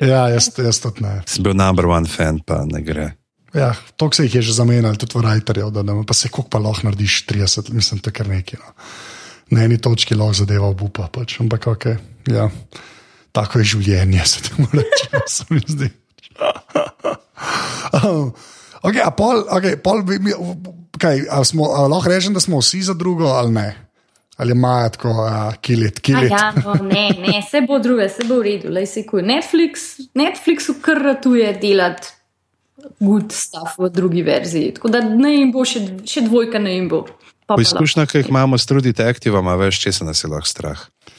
Ja, 0.00 0.28
jaz, 0.32 0.52
jaz 0.56 0.80
tudi 0.82 1.04
ne. 1.04 1.20
Sem 1.26 1.44
bil 1.44 1.56
number 1.56 1.88
one 1.90 2.08
fan, 2.08 2.40
pa 2.44 2.62
ne 2.68 2.80
gre. 2.84 3.12
Ja, 3.52 3.74
to 4.00 4.08
se 4.12 4.24
jih 4.24 4.40
je 4.40 4.42
že 4.48 4.52
zamenjalo, 4.56 4.96
tudi 4.96 5.18
v 5.18 5.26
Rajterju, 5.28 5.68
da 5.70 5.82
ne, 5.84 5.98
pa 6.08 6.14
se 6.16 6.28
koliko 6.32 6.48
pa 6.48 6.58
lahko 6.58 6.88
narediš 6.88 7.26
30, 7.28 7.72
mislim, 7.72 8.00
to 8.00 8.08
je 8.08 8.16
kar 8.16 8.28
nekaj. 8.28 8.60
No. 8.60 8.72
Na 9.52 9.66
eni 9.68 9.76
točki 9.76 10.16
lahko 10.16 10.40
zadeva 10.40 10.70
obupa, 10.72 11.10
pač, 11.12 11.36
ampak 11.40 11.66
ok, 11.68 11.84
ja. 12.32 12.48
Tako 13.32 13.60
je 13.60 13.74
življenje, 13.74 14.24
se 14.32 14.48
temu 14.48 14.68
reče, 14.72 15.20
se 15.28 15.44
mi 15.50 15.60
zdi. 15.68 15.90
um, 18.00 18.32
okay, 18.82 19.02
pol, 19.16 19.44
okay, 19.50 19.76
pol, 19.76 20.02
okay, 20.96 21.22
smo, 21.44 21.64
lahko 21.88 22.10
rečem, 22.10 22.34
da 22.34 22.40
smo 22.40 22.58
vsi 22.58 22.82
za 22.82 22.94
drugo 22.94 23.26
ali 23.26 23.52
ne. 23.52 23.74
Ali 24.36 24.52
imajo 24.52 24.88
tako, 24.88 25.30
kilit, 25.60 26.00
kilit. 26.00 26.30
Ja, 26.30 26.52
no, 26.64 26.74
ne, 26.74 27.10
ne, 27.18 27.42
se 27.50 27.60
bo 27.68 27.78
druge, 27.78 28.08
se 28.08 28.24
bo 28.24 28.40
v 28.40 28.42
redu. 28.42 28.68
Netflix, 29.22 30.00
Netflix 30.14 30.70
ukratuje 30.72 31.52
delati 31.62 32.08
good 32.98 33.32
stuff 33.32 33.78
v 33.78 33.90
drugi 33.90 34.22
verziji. 34.22 34.74
Tako 34.74 34.88
da 34.88 35.00
ne 35.00 35.34
jim 35.34 35.52
bo 35.52 35.64
še, 35.68 35.80
še 36.08 36.20
dvojka, 36.26 36.58
ne 36.58 36.74
jim 36.74 36.88
bo. 36.88 37.04
Po 37.46 37.60
izkušnjah, 37.60 38.08
ki 38.08 38.18
jih 38.22 38.30
imamo 38.30 38.58
s 38.58 38.66
trudi 38.66 38.92
detektivama, 38.94 39.56
veš, 39.60 39.80
če 39.82 39.92
se 39.92 40.04
nas 40.08 40.24
je 40.24 40.30
lahko 40.30 40.48
strah. 40.48 40.80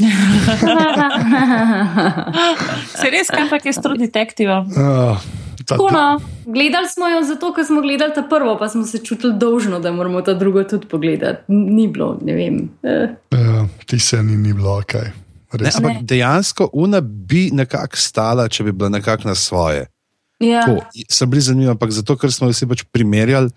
se 3.00 3.10
res, 3.14 3.28
kaj 3.30 3.50
pa 3.52 3.60
je 3.62 3.74
s 3.76 3.84
trudi 3.84 4.08
detektivom? 4.08 4.72
Uh. 4.74 5.20
Tako, 5.68 5.90
no. 5.92 6.20
Gledali 6.46 6.90
smo 6.90 7.08
jo 7.08 7.24
zato, 7.24 7.54
ker 7.54 7.66
smo 7.66 7.82
gledali 7.82 8.14
ta 8.16 8.24
prvo, 8.30 8.58
pa 8.60 8.70
smo 8.70 8.86
se 8.86 9.00
čutili 9.06 9.38
dolžno, 9.40 9.80
da 9.80 9.92
moramo 9.92 10.22
ta 10.22 10.34
drugo 10.34 10.64
tudi 10.64 10.88
pogledati. 10.88 11.44
Ni 11.48 11.88
bilo, 11.88 12.18
ne 12.22 12.34
vem. 12.34 12.70
Eh. 12.84 13.16
Ja, 13.32 13.68
ti 13.86 14.00
se 14.00 14.24
ni, 14.24 14.38
ni 14.38 14.54
bilo, 14.54 14.82
kaj. 14.88 15.12
Ne, 15.60 15.70
ampak 15.76 16.02
dejansko 16.02 16.70
una 16.74 17.02
bi 17.02 17.50
nekako 17.54 17.98
stala, 17.98 18.48
če 18.50 18.64
bi 18.64 18.72
bila 18.72 18.90
nekako 18.90 19.28
na 19.28 19.36
svoje. 19.36 19.86
Ja. 20.42 20.66
Sem 21.10 21.30
bil 21.30 21.42
zanimiv, 21.42 21.70
ampak 21.76 21.94
zato, 21.94 22.18
ker 22.18 22.34
smo 22.34 22.50
vsi 22.50 22.68
pač 22.68 22.84
primerjali 22.92 23.54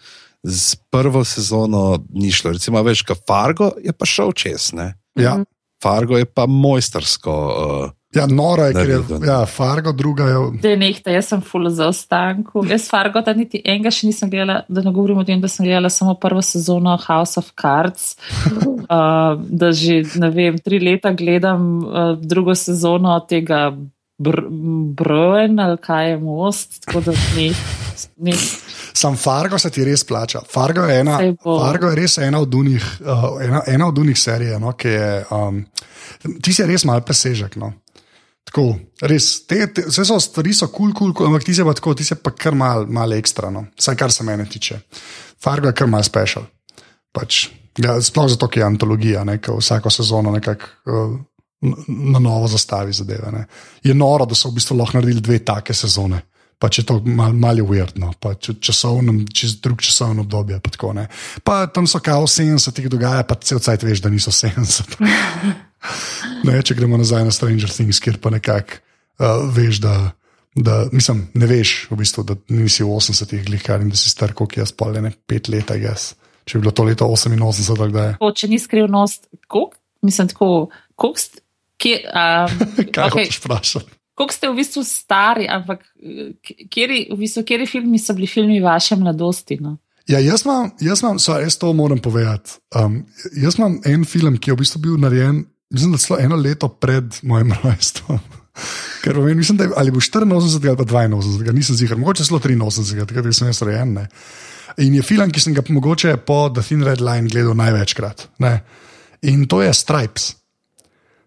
z 0.47 0.77
prvo 0.93 1.25
sezono, 1.25 2.05
ni 2.15 2.31
šlo. 2.33 2.53
Recimo, 2.55 2.83
veš, 2.85 3.03
kaj 3.09 3.23
Fargo 3.27 3.73
je 3.83 3.93
pa 3.97 4.07
šel 4.07 4.33
čez. 4.37 4.71
Ja. 5.17 5.39
Fargo 5.83 6.19
je 6.19 6.25
pa 6.25 6.47
mojstersko. 6.47 7.37
Uh, 7.85 7.91
Ja, 8.17 8.27
nora 8.27 8.71
je, 8.71 8.75
ker 8.75 8.89
je 8.89 9.27
ja, 9.27 9.47
Fargo, 9.47 9.93
druga 9.93 10.25
je. 10.25 10.37
Da, 10.63 10.73
nehte, 10.79 11.13
jaz 11.13 11.29
sem 11.33 11.43
full 11.45 11.69
za 11.75 11.89
ostanku. 11.91 12.63
Jaz 12.71 12.87
Fargo, 12.89 13.21
da 13.21 13.35
niti 13.37 13.61
enega 13.65 13.93
še 13.93 14.09
nisem 14.09 14.31
gledala, 14.33 14.63
da 14.69 14.85
ne 14.85 14.93
govorim 14.95 15.21
o 15.21 15.25
tem, 15.27 15.41
da 15.43 15.51
sem 15.53 15.67
gledala 15.67 15.91
samo 15.93 16.15
prvo 16.21 16.41
sezono 16.45 16.97
House 17.03 17.37
of 17.41 17.51
Cards. 17.61 18.15
Uh, 18.47 19.37
da 19.61 19.73
že, 19.77 20.01
ne 20.23 20.31
vem, 20.33 20.57
tri 20.63 20.81
leta 20.81 21.13
gledam 21.13 21.69
uh, 21.83 22.15
drugo 22.17 22.57
sezono 22.57 23.19
tega 23.29 23.69
Brojen 24.17 25.61
ali 25.61 25.77
kaj 25.77 26.11
je 26.11 26.21
most, 26.23 26.79
tako 26.87 27.03
da 27.11 27.13
ni. 27.37 27.51
ni. 28.17 28.33
Sam 28.97 29.17
Fargo 29.21 29.59
se 29.59 29.71
ti 29.71 29.85
res 29.85 30.05
plača. 30.09 30.41
Fargo 30.49 30.87
je, 30.89 31.01
ena, 31.01 31.19
Fargo 31.45 31.91
je 31.93 31.97
res 31.99 32.17
ena 32.25 32.41
od 32.41 32.55
unih, 32.55 32.85
uh, 33.05 33.27
ena, 33.45 33.61
ena 33.69 33.89
od 33.91 33.99
unih 33.99 34.17
serij, 34.19 34.55
no, 34.61 34.73
ki 34.73 34.95
je. 34.95 35.11
Um, 35.37 35.59
ti 36.43 36.55
si 36.57 36.65
res 36.65 36.87
mal 36.89 37.03
presežek. 37.05 37.59
No. 37.61 37.73
Tako, 38.47 38.65
res, 39.11 39.29
te, 39.51 39.59
te, 39.75 39.85
vse 39.91 40.07
so 40.07 40.17
stvari, 40.23 40.55
so 40.55 40.71
kul, 40.71 40.95
cool, 40.95 41.13
kul, 41.13 41.13
cool, 41.19 41.29
ampak 41.29 41.45
ti 41.45 41.55
se 41.55 41.67
pa 41.67 41.75
tako, 41.77 41.97
ti 41.99 42.07
se 42.09 42.17
pa 42.23 42.33
kar 42.33 42.57
mal, 42.57 42.87
mal 42.89 43.13
ekstra, 43.19 43.51
no. 43.53 43.67
vsaj 43.77 43.99
kar 44.01 44.15
se 44.15 44.25
mene 44.25 44.47
tiče. 44.49 44.79
Fargo 45.43 45.69
je 45.69 45.77
kar 45.77 45.91
mal 45.93 46.05
special. 46.07 46.47
Pač, 47.13 47.47
ja, 47.83 47.99
sploh 48.01 48.31
zato, 48.33 48.49
ker 48.49 48.63
je 48.63 48.69
antologija, 48.71 49.27
ne, 49.29 49.37
vsako 49.43 49.93
sezono 49.93 50.33
nekako 50.33 50.95
uh, 50.95 51.19
na 51.89 52.23
novo 52.23 52.49
zastavi 52.49 52.93
zadeve. 52.97 53.33
Ne. 53.33 53.45
Je 53.85 53.95
noro, 53.95 54.25
da 54.25 54.39
so 54.39 54.49
v 54.49 54.57
bistvu 54.57 54.79
lahko 54.79 55.01
naredili 55.01 55.21
dve 55.21 55.43
take 55.45 55.75
sezone. 55.75 56.23
Pa 56.57 56.71
če 56.73 56.87
to 56.89 56.95
malo 57.05 57.37
mal 57.37 57.59
uvertno, 57.61 58.15
pa 58.21 58.33
če 58.41 58.55
časovnem, 58.65 59.27
čez 59.29 59.59
drug 59.61 59.83
časovno 59.85 60.25
obdobje. 60.25 60.57
Pa, 60.65 60.73
tako, 60.73 60.93
pa 61.45 61.57
tam 61.69 61.85
so 61.91 62.01
kao 62.01 62.25
70-ih 62.25 62.89
dogaja, 62.89 63.27
pa 63.29 63.37
cel 63.45 63.61
cajt 63.61 63.85
veš, 63.85 64.01
da 64.01 64.13
niso 64.13 64.33
70. 64.33 64.97
ne, 66.49 66.57
če 66.65 66.77
gremo 66.79 66.97
nazaj 66.97 67.27
na 67.29 67.35
Stranger 67.35 67.73
Things, 67.73 68.01
kjer 68.01 68.17
pa 68.23 68.33
nekako 68.33 68.81
uh, 69.21 69.45
veš, 69.53 69.83
da, 69.85 69.95
da 70.57 70.79
mislim, 70.97 71.27
ne 71.37 71.49
veš, 71.51 71.75
v 71.91 72.01
bistvu, 72.01 72.25
da 72.25 72.39
nisi 72.49 72.85
v 72.85 72.97
80-ih 72.97 73.45
glikar 73.51 73.85
in 73.85 73.93
da 73.93 74.01
si 74.01 74.09
star, 74.13 74.33
koliko 74.37 74.63
jaz 74.65 74.73
pol, 74.73 74.97
ne 75.05 75.13
pet 75.29 75.53
let, 75.53 75.75
jaz. 75.77 76.15
Če 76.47 76.57
bi 76.57 76.65
bilo 76.65 76.73
to 76.79 76.87
leto 76.87 77.11
88, 77.11 77.69
tako 77.75 77.93
da 77.93 78.07
je. 78.09 78.17
O, 78.23 78.31
če 78.33 78.49
ni 78.49 78.61
skrivnost, 78.63 79.29
koliko? 79.45 79.77
Mislim, 80.07 80.33
tako, 80.33 80.51
koliko. 80.95 81.43
Kje, 81.77 81.97
um, 82.09 82.61
Kaj 82.95 83.11
okay. 83.11 83.27
hočeš 83.27 83.41
vprašati? 83.45 83.96
Kako 84.17 84.33
ste 84.33 84.49
v 84.49 84.57
bistvu 84.57 84.85
stari, 84.85 85.45
ampak 85.49 85.83
kjeri, 86.73 87.07
v 87.13 87.19
bistvu, 87.21 87.45
kjeri 87.45 87.67
filmi 87.69 87.99
so 88.01 88.15
bili 88.17 88.27
filmi 88.31 88.63
vaše 88.65 88.97
mladosti? 88.97 89.59
No? 89.61 89.77
Ja, 90.09 90.23
jaz 90.23 90.47
imam, 90.47 90.71
jaz 90.81 91.03
imam, 91.03 91.19
so, 91.21 91.37
jaz 91.37 91.59
to 91.61 91.73
moram 91.77 92.01
povedati. 92.01 92.57
Um, 92.79 93.03
jaz 93.37 93.59
imam 93.59 93.81
en 93.85 94.07
film, 94.09 94.39
ki 94.39 94.51
je 94.51 94.57
v 94.57 94.63
bistvu 94.63 94.83
bil 94.87 94.97
narejen 95.03 95.45
mislim, 95.71 95.93
da 95.93 95.99
celo 95.99 96.19
eno 96.19 96.37
leto 96.37 96.69
pred 96.69 97.05
mojim 97.23 97.53
rojstvom. 97.63 98.19
Ker 99.05 99.19
vem, 99.19 99.37
mislim, 99.37 99.59
da 99.59 99.65
je 99.65 99.71
ali 99.77 99.91
bo 99.91 100.01
84 100.01 100.69
ali 100.69 100.77
pa 100.77 100.85
82, 100.85 101.53
nisem 101.53 101.77
zigar, 101.77 101.99
mogoče 101.99 102.25
celo 102.25 102.41
83, 102.41 103.07
takrat 103.07 103.35
sem 103.35 103.49
jaz 103.49 103.63
rojen. 103.63 103.93
Ne. 103.93 104.07
In 104.79 104.95
je 104.95 105.03
film, 105.03 105.31
ki 105.31 105.41
sem 105.41 105.55
ga 105.55 105.63
mogoče 105.69 106.17
po 106.17 106.49
The 106.55 106.63
Thin 106.63 106.83
Red 106.85 107.01
Line 107.01 107.29
gledal 107.29 107.55
največkrat. 107.57 108.29
Ne. 108.39 108.61
In 109.23 109.47
to 109.49 109.63
je 109.63 109.75
Stripes. 109.75 110.35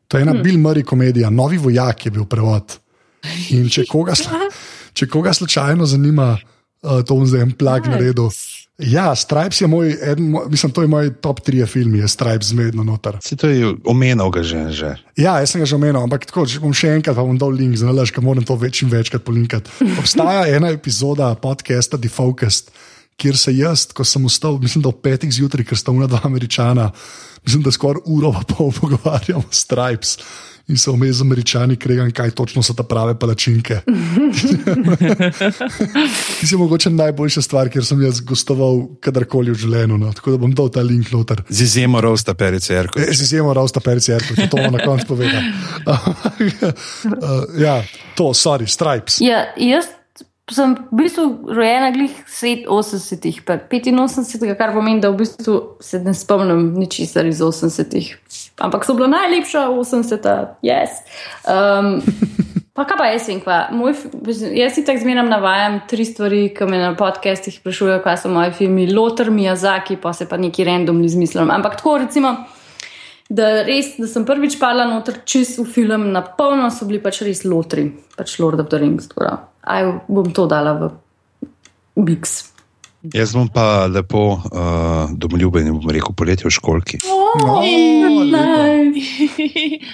To 0.09 0.17
je 0.17 0.25
ena 0.25 0.33
hmm. 0.33 0.43
Bill 0.43 0.57
Murray 0.57 0.83
komedija, 0.83 1.29
Novi 1.29 1.57
vojak 1.61 2.05
je 2.05 2.11
bil 2.11 2.25
prevod. 2.25 2.79
In 3.53 3.69
če 3.69 3.85
koga, 3.91 4.17
če 4.93 5.07
koga 5.07 5.33
slučajno 5.37 5.85
zanima, 5.85 6.33
uh, 6.35 7.03
to 7.05 7.15
bom 7.15 7.27
zdaj 7.29 7.45
en 7.45 7.53
plag 7.53 7.85
nice. 7.85 7.93
naredil. 7.93 8.33
Ja, 8.79 9.11
Stripes 9.15 9.61
je 9.61 9.67
moj, 9.67 9.91
eden, 10.01 10.31
mislim, 10.47 10.71
to 10.71 10.81
je 10.81 10.87
moj 10.87 11.09
top 11.21 11.41
3 11.43 11.65
film, 11.67 11.95
je 11.99 12.07
Stripes 12.07 12.53
zmedno 12.53 12.83
noter. 12.83 13.17
Si 13.21 13.35
to 13.35 13.49
je 13.51 13.73
omenil, 13.83 14.31
ga 14.31 14.43
že, 14.43 14.71
že. 14.71 14.93
Ja, 15.19 15.35
jaz 15.43 15.51
sem 15.51 15.59
ga 15.59 15.67
že 15.67 15.75
omenil, 15.75 15.99
ampak 15.99 16.23
tako, 16.25 16.45
če 16.47 16.61
bom 16.63 16.71
še 16.71 16.93
enkrat, 16.95 17.17
pa 17.17 17.25
bom 17.27 17.35
dal 17.37 17.51
link, 17.51 17.75
znalaš, 17.75 18.13
ker 18.15 18.23
moram 18.23 18.45
to 18.47 18.55
več 18.55 18.79
in 18.85 18.89
večkrat 18.93 19.25
polinkati. 19.27 19.67
Obstaja 20.01 20.47
ena 20.47 20.71
epizoda 20.71 21.33
podcasta 21.35 21.99
The 21.99 22.07
Focus, 22.07 22.63
kjer 23.19 23.37
se 23.37 23.55
jaz, 23.57 23.87
ko 23.93 24.05
sem 24.07 24.27
vstal, 24.27 24.59
mislim, 24.61 24.85
da 24.85 24.93
ob 24.93 25.01
petih 25.03 25.31
zjutraj, 25.33 25.67
ker 25.67 25.77
sta 25.77 25.91
dva 25.91 26.21
američana, 26.23 26.91
mislim, 27.45 27.63
da 27.63 27.71
skoraj 27.71 28.05
uro 28.05 28.31
pa 28.31 28.43
pol 28.55 28.71
pogovarjamo 28.81 29.43
o 29.43 29.51
Stripes 29.51 30.17
in 30.69 30.77
se 30.77 30.91
vmes 30.91 31.15
z 31.15 31.21
američani 31.21 31.75
kregam, 31.75 32.11
kaj 32.11 32.31
točno 32.37 32.61
so 32.63 32.73
ta 32.77 32.83
prave 32.83 33.19
palačinke. 33.19 33.79
Ti 36.39 36.47
si 36.47 36.57
mogoče 36.57 36.89
najboljša 36.89 37.41
stvar, 37.41 37.69
ker 37.73 37.85
sem 37.85 38.01
jaz 38.05 38.21
gostoval 38.21 38.83
kadarkoli 39.01 39.51
v 39.51 39.57
življenju. 39.63 39.97
No. 39.97 40.13
Tako 40.13 40.35
da 40.35 40.41
bom 40.45 40.53
dal 40.53 40.69
ta 40.69 40.85
link 40.85 41.09
noter. 41.11 41.41
Z 41.49 41.65
izjemo 41.65 42.01
Rosta 42.05 42.37
Perice 42.37 42.77
Erko. 42.77 43.01
Z 43.01 43.21
izjemo 43.25 43.53
Rosta 43.53 43.81
Perice 43.81 44.13
Erko, 44.13 44.37
to 44.37 44.61
bom 44.61 44.73
na 44.77 44.85
koncu 44.85 45.09
povedal. 45.09 45.41
uh, 45.89 45.97
ja, 47.57 47.81
to, 48.15 48.29
sorry, 48.37 48.69
stripes. 48.69 49.17
Ja, 49.25 49.49
jaz 49.57 49.98
sem 50.55 50.75
v 50.77 50.97
bistvu 51.03 51.53
rojena 51.53 51.91
glih 51.91 52.13
80-ih, 52.25 53.41
85, 53.45 54.55
kar 54.57 54.73
pomeni, 54.73 55.01
da 55.03 55.11
v 55.11 55.19
bistvu 55.21 55.55
se 55.83 55.99
ne 56.03 56.13
spomnim 56.17 56.73
ničesar 56.79 57.27
iz 57.29 57.41
80-ih. 57.43 58.13
Ampak 58.65 58.85
so 58.87 58.95
bila 58.97 59.09
najlepša 59.11 59.67
80-ta, 59.69 60.35
yes. 60.65 61.01
Um, 61.45 61.99
pa 62.77 62.85
kaj 62.87 62.97
pa 62.97 63.09
jaz 63.11 63.27
vem, 63.29 63.41
kva? 63.43 63.59
Moj, 63.75 63.93
jaz 64.55 64.77
si 64.77 64.85
tako 64.87 65.03
zmeraj 65.03 65.27
navajam 65.27 65.81
tri 65.91 66.07
stvari, 66.07 66.41
ki 66.55 66.69
me 66.69 66.79
na 66.81 66.93
podcestih 66.97 67.59
sprašujejo, 67.59 67.99
kaj 68.05 68.23
so 68.23 68.31
moji 68.31 68.55
filmi, 68.61 68.87
Lothar, 68.93 69.33
Miyazaki, 69.35 69.99
pa 70.01 70.15
se 70.15 70.29
pa 70.29 70.39
neki 70.39 70.65
random 70.65 71.03
izmislim. 71.03 71.51
Ampak 71.51 71.77
tako 71.81 71.99
recimo. 72.05 72.37
Da, 73.29 73.59
res, 73.61 73.91
da 74.01 74.07
sem 74.09 74.23
prvič 74.25 74.55
padla 74.57 74.87
noter 74.89 75.19
čez 75.21 75.59
v 75.59 75.67
film, 75.69 76.07
na 76.15 76.23
polno 76.25 76.71
so 76.73 76.87
bili 76.89 76.97
pač 77.03 77.21
res 77.21 77.43
lotri, 77.45 77.85
pač 78.17 78.39
Lord 78.41 78.63
of 78.63 78.71
the 78.71 78.79
Rings. 78.81 79.05
Tako, 79.11 79.35
aj 79.69 80.01
bom 80.09 80.27
to 80.33 80.49
dala 80.49 80.73
v 80.73 80.89
Bix. 81.99 82.49
Jaz 82.99 83.31
bom 83.31 83.47
pa 83.47 83.87
lepo 83.87 84.35
uh, 84.35 85.07
domoljuben 85.15 85.69
in 85.69 85.77
bom 85.77 85.87
rekel 85.87 86.11
poletje 86.11 86.49
v 86.49 86.51
školki. 86.51 86.97
Oh, 87.07 87.39
no, 87.39 87.63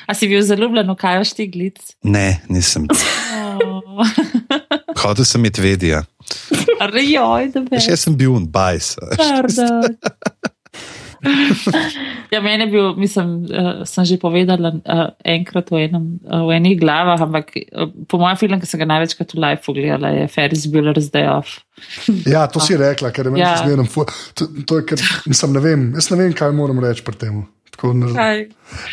A 0.09 0.15
si 0.17 0.25
bil 0.25 0.41
zaljubljen 0.41 0.89
v 0.89 0.97
kaj 0.97 1.21
štiglic? 1.29 1.81
Ne, 2.03 2.41
nisem. 2.49 2.89
Oh. 3.55 4.03
Hodil 4.99 5.23
sem 5.23 5.39
medvedija. 5.39 6.01
Rejoj, 6.91 7.47
da 7.53 7.61
bi. 7.63 7.79
Jaz 7.79 8.03
sem 8.03 8.17
bil 8.19 8.33
un 8.35 8.43
bajs. 8.51 8.97
Ja, 12.33 12.41
meni 12.41 12.65
je 12.65 12.69
bil, 12.71 12.91
mislim, 12.99 13.33
uh, 13.45 13.83
sem 13.89 14.05
že 14.05 14.17
povedala 14.21 14.71
uh, 14.77 15.07
enkrat 15.25 15.71
v, 15.71 15.85
enem, 15.87 16.05
uh, 16.25 16.45
v 16.47 16.57
enih 16.59 16.77
glavah, 16.79 17.21
ampak 17.25 17.51
uh, 17.57 17.89
po 18.09 18.19
mojem 18.21 18.39
filmu, 18.41 18.59
ki 18.61 18.69
sem 18.69 18.81
ga 18.81 18.89
največkrat 18.93 19.35
v 19.35 19.41
live 19.43 19.61
pogledala, 19.65 20.13
je 20.15 20.29
Ferris 20.31 20.67
Bueller's 20.71 21.09
Day 21.13 21.27
Off. 21.31 21.61
ja, 22.29 22.45
to 22.51 22.63
si 22.63 22.77
rekla, 22.79 23.11
ker 23.15 23.29
je 23.29 23.35
meni 23.35 23.43
ja. 23.43 23.57
zmerno. 23.63 23.87
To, 24.37 24.47
to 24.63 24.81
je, 24.81 24.87
ker, 24.93 25.03
mislim, 25.27 25.57
ne 25.57 25.65
vem, 25.65 25.89
jaz 25.97 26.09
ne 26.13 26.21
vem, 26.23 26.33
kaj 26.37 26.55
moram 26.55 26.81
reči 26.83 27.05
pri 27.05 27.19
tem. 27.19 27.43
Ne, 27.75 28.13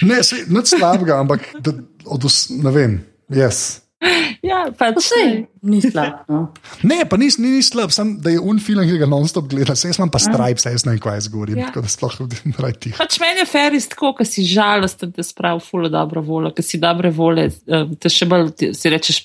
ne, 0.02 0.16
ne 0.50 0.62
slabega, 0.66 1.20
ampak 1.22 1.46
da, 1.62 1.70
od, 2.10 2.26
ne 2.58 2.72
vem, 2.74 2.98
jaz. 3.30 3.82
Ja, 4.42 4.64
pač 4.74 5.11
ne. 5.14 5.26
Ni 5.62 5.80
slab. 5.84 6.24
No. 6.30 6.40
Ne, 6.86 7.03
pa 7.09 7.18
ni, 7.20 7.28
ni, 7.38 7.55
ni 7.57 7.62
slab, 7.64 7.92
sem, 7.94 8.16
da 8.22 8.32
je 8.32 8.40
un 8.42 8.59
film, 8.62 8.82
ki 8.88 8.98
ga 9.00 9.09
non-stop 9.11 9.48
gledam. 9.53 9.78
Jaz 9.78 9.98
imam 9.98 10.11
pa 10.12 10.20
stripes, 10.22 10.66
jaz 10.66 10.86
ne 10.86 10.96
vem, 10.96 11.03
kaj 11.03 11.20
jaz 11.20 11.28
govorim. 11.32 11.61
Ja. 11.61 11.70
Tako 11.70 11.84
da 11.86 11.92
sploh 11.92 12.16
ne 12.26 12.57
raj 12.64 12.78
ti. 12.82 12.94
Pač 12.98 13.20
meni 13.22 13.44
je 13.44 13.48
feris 13.50 13.86
tako, 13.92 14.14
ker 14.18 14.28
si 14.28 14.46
žalosten, 14.48 15.12
te 15.14 15.26
spravi 15.26 15.62
full 15.64 15.90
dobro 15.92 16.24
voljo, 16.26 16.53
ker 16.57 16.66
si 16.66 16.80
dobre 16.82 17.12
volje, 17.14 17.50
um, 17.70 17.94
te 17.94 18.11
še 18.12 18.28
bolj 18.30 18.50
si 18.74 18.92
rečeš, 18.92 19.22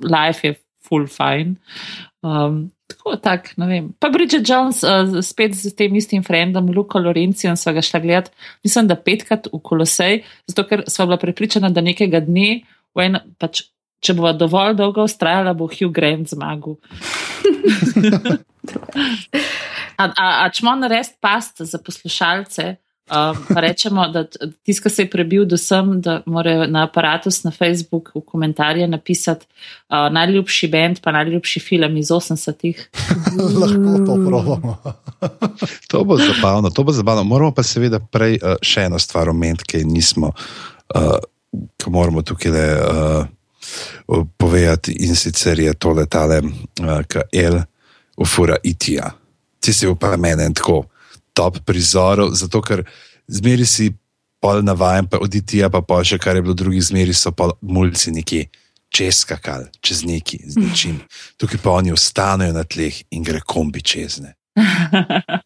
life 0.00 0.48
je 0.48 0.56
full 0.84 1.04
fine. 1.12 1.58
Um, 2.24 2.62
tako, 2.88 3.18
tak, 3.20 3.52
ne 3.60 3.68
vem. 3.68 3.92
Pa 4.00 4.08
Bridget 4.14 4.48
Jones, 4.48 4.80
uh, 4.88 5.20
spet 5.24 5.56
z 5.58 5.74
tem 5.76 5.92
istim 6.00 6.24
frendom, 6.24 6.72
Luko 6.72 7.02
Lorencijo, 7.02 7.52
sva 7.60 7.76
ga 7.76 7.84
šla 7.84 8.00
gledat, 8.04 8.32
mislim, 8.64 8.88
da 8.88 8.96
petkrat 8.96 9.50
v 9.52 9.60
Kolosej, 9.60 10.22
zato 10.48 10.64
ker 10.70 10.86
sva 10.88 11.10
bila 11.10 11.20
prepričana, 11.20 11.72
da 11.74 11.84
nekega 11.84 12.24
dne, 12.24 12.62
v 12.94 13.08
en, 13.08 13.20
pač 13.42 13.66
če 14.04 14.14
bo 14.18 14.32
dovolj 14.36 14.76
dolgo 14.78 15.06
ustrajala, 15.08 15.54
bo 15.56 15.68
Hugh 15.70 15.92
Grant 15.94 16.28
zmagal. 16.32 16.76
a, 20.00 20.04
a, 20.06 20.26
a 20.44 20.48
če 20.52 20.64
moramo 20.64 20.84
narediti 20.84 21.16
past 21.24 21.62
za 21.64 21.80
poslušalce, 21.82 22.66
um, 23.10 23.40
pa 23.48 23.60
rečemo, 23.64 24.06
da 24.12 24.24
tiska 24.64 24.90
se 24.92 25.02
je 25.04 25.10
prebil 25.10 25.44
do 25.48 25.56
sem, 25.60 26.00
da 26.04 26.20
morajo 26.26 26.66
na 26.66 26.84
aparatus 26.88 27.42
na 27.44 27.52
Facebook 27.54 28.12
v 28.14 28.22
komentarje 28.26 28.88
napisati 28.88 29.46
uh, 29.46 30.12
najljubši 30.12 30.68
bend, 30.72 31.00
pa 31.04 31.12
najljubši 31.12 31.60
film 31.60 31.96
iz 31.96 32.12
80-ih. 32.14 32.88
Lahko 33.60 33.98
to 34.06 34.18
pravimo. 34.28 34.76
to 35.90 36.04
bo 36.04 36.18
zabavno, 36.20 36.70
to 36.70 36.84
bo 36.84 36.92
zabavno. 36.92 37.24
Moramo 37.24 37.54
pa 37.54 37.62
seveda 37.62 38.00
prej 38.00 38.38
uh, 38.42 38.58
še 38.62 38.88
eno 38.90 38.98
stvar 38.98 39.32
omeniti, 39.32 39.64
ki 39.64 39.84
nismo, 39.88 40.32
uh, 40.94 41.16
ko 41.80 41.94
moramo 41.94 42.22
tukaj 42.22 42.52
le. 42.52 42.68
Uh, 42.74 43.32
povedati 44.36 44.92
in 44.92 45.16
sicer 45.16 45.60
je 45.60 45.74
to 45.74 45.92
letale, 45.92 46.40
uh, 46.40 47.02
ki 47.08 47.18
je 47.32 47.48
L, 47.48 47.60
ufura 48.16 48.56
itija. 48.62 49.10
Ti 49.60 49.72
si 49.72 49.86
pa 50.00 50.16
meni 50.16 50.54
tako 50.54 50.84
top 51.32 51.58
prizorov, 51.66 52.34
zato 52.34 52.60
ker 52.62 52.84
zmeri 53.26 53.66
si 53.66 53.90
pol 54.40 54.62
navajen, 54.62 55.06
pa 55.06 55.18
od 55.18 55.34
itija 55.34 55.70
pa 55.70 55.80
pa 55.80 56.02
še 56.04 56.18
kar 56.18 56.36
je 56.36 56.42
bilo 56.44 56.54
drugih 56.54 56.82
zmeri, 56.84 57.14
so 57.14 57.32
pa 57.32 57.50
mulci 57.60 58.12
neki. 58.12 58.44
Čez 58.94 59.24
kakal, 59.26 59.64
čez 59.82 60.04
neki, 60.06 60.38
z 60.46 60.60
ničim. 60.60 61.00
Tukaj 61.40 61.58
pa 61.58 61.72
oni 61.74 61.90
ostanejo 61.90 62.54
na 62.54 62.62
tleh 62.62 63.00
in 63.10 63.24
gre 63.26 63.40
kombi 63.42 63.82
čez 63.82 64.20
ne. 64.22 64.36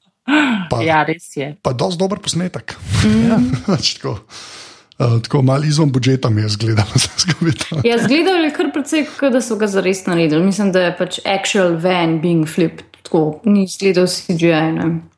Pa, 0.69 0.83
ja, 0.85 1.01
res 1.09 1.31
je. 1.37 1.55
Pa 1.65 1.73
dosti 1.73 2.01
dober 2.01 2.21
posnetek. 2.21 2.77
Mm. 2.99 3.31
Ja, 3.31 3.39
tako. 3.79 4.19
Uh, 4.99 5.23
tako 5.23 5.43
malo 5.43 5.65
izven 5.65 5.93
budžeta 5.93 6.31
mi 6.31 6.43
je 6.43 6.49
zgledalo, 6.49 6.89
da 6.93 6.99
se 7.05 7.09
zgodi. 7.19 7.89
Ja, 7.89 7.99
zgledalo 8.03 8.39
je 8.39 8.53
kar 8.53 8.73
precej, 8.75 9.07
da 9.33 9.41
so 9.41 9.57
ga 9.57 9.67
zares 9.67 10.07
naredili. 10.07 10.43
Mislim, 10.45 10.73
da 10.73 10.81
je 10.81 10.97
pač 10.99 11.21
actual 11.25 11.77
van 11.83 12.21
being 12.23 12.49
flipped, 12.49 12.85
tako 13.03 13.41
ni 13.45 13.67
zgledal 13.69 14.07
CGI. 14.07 14.51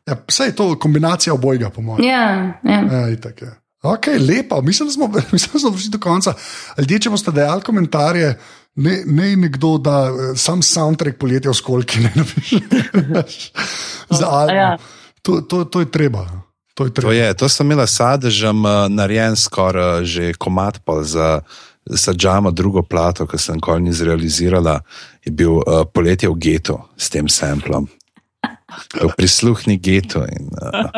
Ja, 0.06 0.16
vse 0.28 0.44
je 0.44 0.56
to 0.56 0.78
kombinacija 0.78 1.34
obojega, 1.34 1.70
po 1.70 1.82
mojem. 1.82 2.04
Ja, 2.04 2.60
ja. 2.64 2.80
ja 2.92 3.08
itak, 3.08 3.42
ja. 3.42 3.54
Ok, 3.82 4.06
lepa, 4.28 4.60
mislim, 4.60 4.88
da 4.88 4.92
smo, 4.92 5.08
mislim, 5.32 5.52
da 5.52 5.58
smo 5.58 5.72
prišli 5.72 5.90
do 5.90 5.98
konca. 5.98 6.34
Ljudje, 6.78 6.98
če 6.98 7.10
boste 7.10 7.32
dejali 7.32 7.62
komentarje, 7.62 8.34
ne, 8.74 9.02
ne 9.06 9.36
nekdo, 9.36 9.78
da 9.78 10.10
eh, 10.10 10.36
sam 10.36 10.62
soundtrack 10.62 11.18
poletja 11.18 11.50
v 11.50 11.56
skolki 11.56 12.04
ne 12.04 12.12
napiše. 12.14 12.60
Za 14.20 14.28
album. 14.28 14.56
Ja. 14.56 14.76
To, 15.22 15.40
to, 15.40 15.64
to 15.64 15.80
je 15.80 15.90
treba. 15.90 16.26
To, 16.80 16.88
je 16.88 16.92
to, 16.96 17.12
je, 17.12 17.28
to 17.36 17.48
sem 17.52 17.68
imela 17.68 17.84
sadežem 17.84 18.64
uh, 18.64 18.88
narejen 18.88 19.36
skoraj 19.36 20.00
uh, 20.00 20.04
že 20.04 20.32
komat 20.40 20.80
za 21.04 21.44
sadžama, 21.84 22.50
drugo 22.50 22.80
plato, 22.82 23.26
ki 23.28 23.36
sem 23.36 23.60
kol 23.60 23.80
ni 23.84 23.92
zrealizirala, 23.92 24.80
je 25.20 25.32
bil 25.32 25.60
uh, 25.60 25.84
poletje 25.84 26.28
v 26.32 26.36
getu 26.40 26.80
s 26.96 27.12
tem 27.12 27.28
samplom. 27.28 27.88
Prisluhni 29.16 29.76
geto. 29.76 30.24
In, 30.24 30.48
uh, 30.56 30.88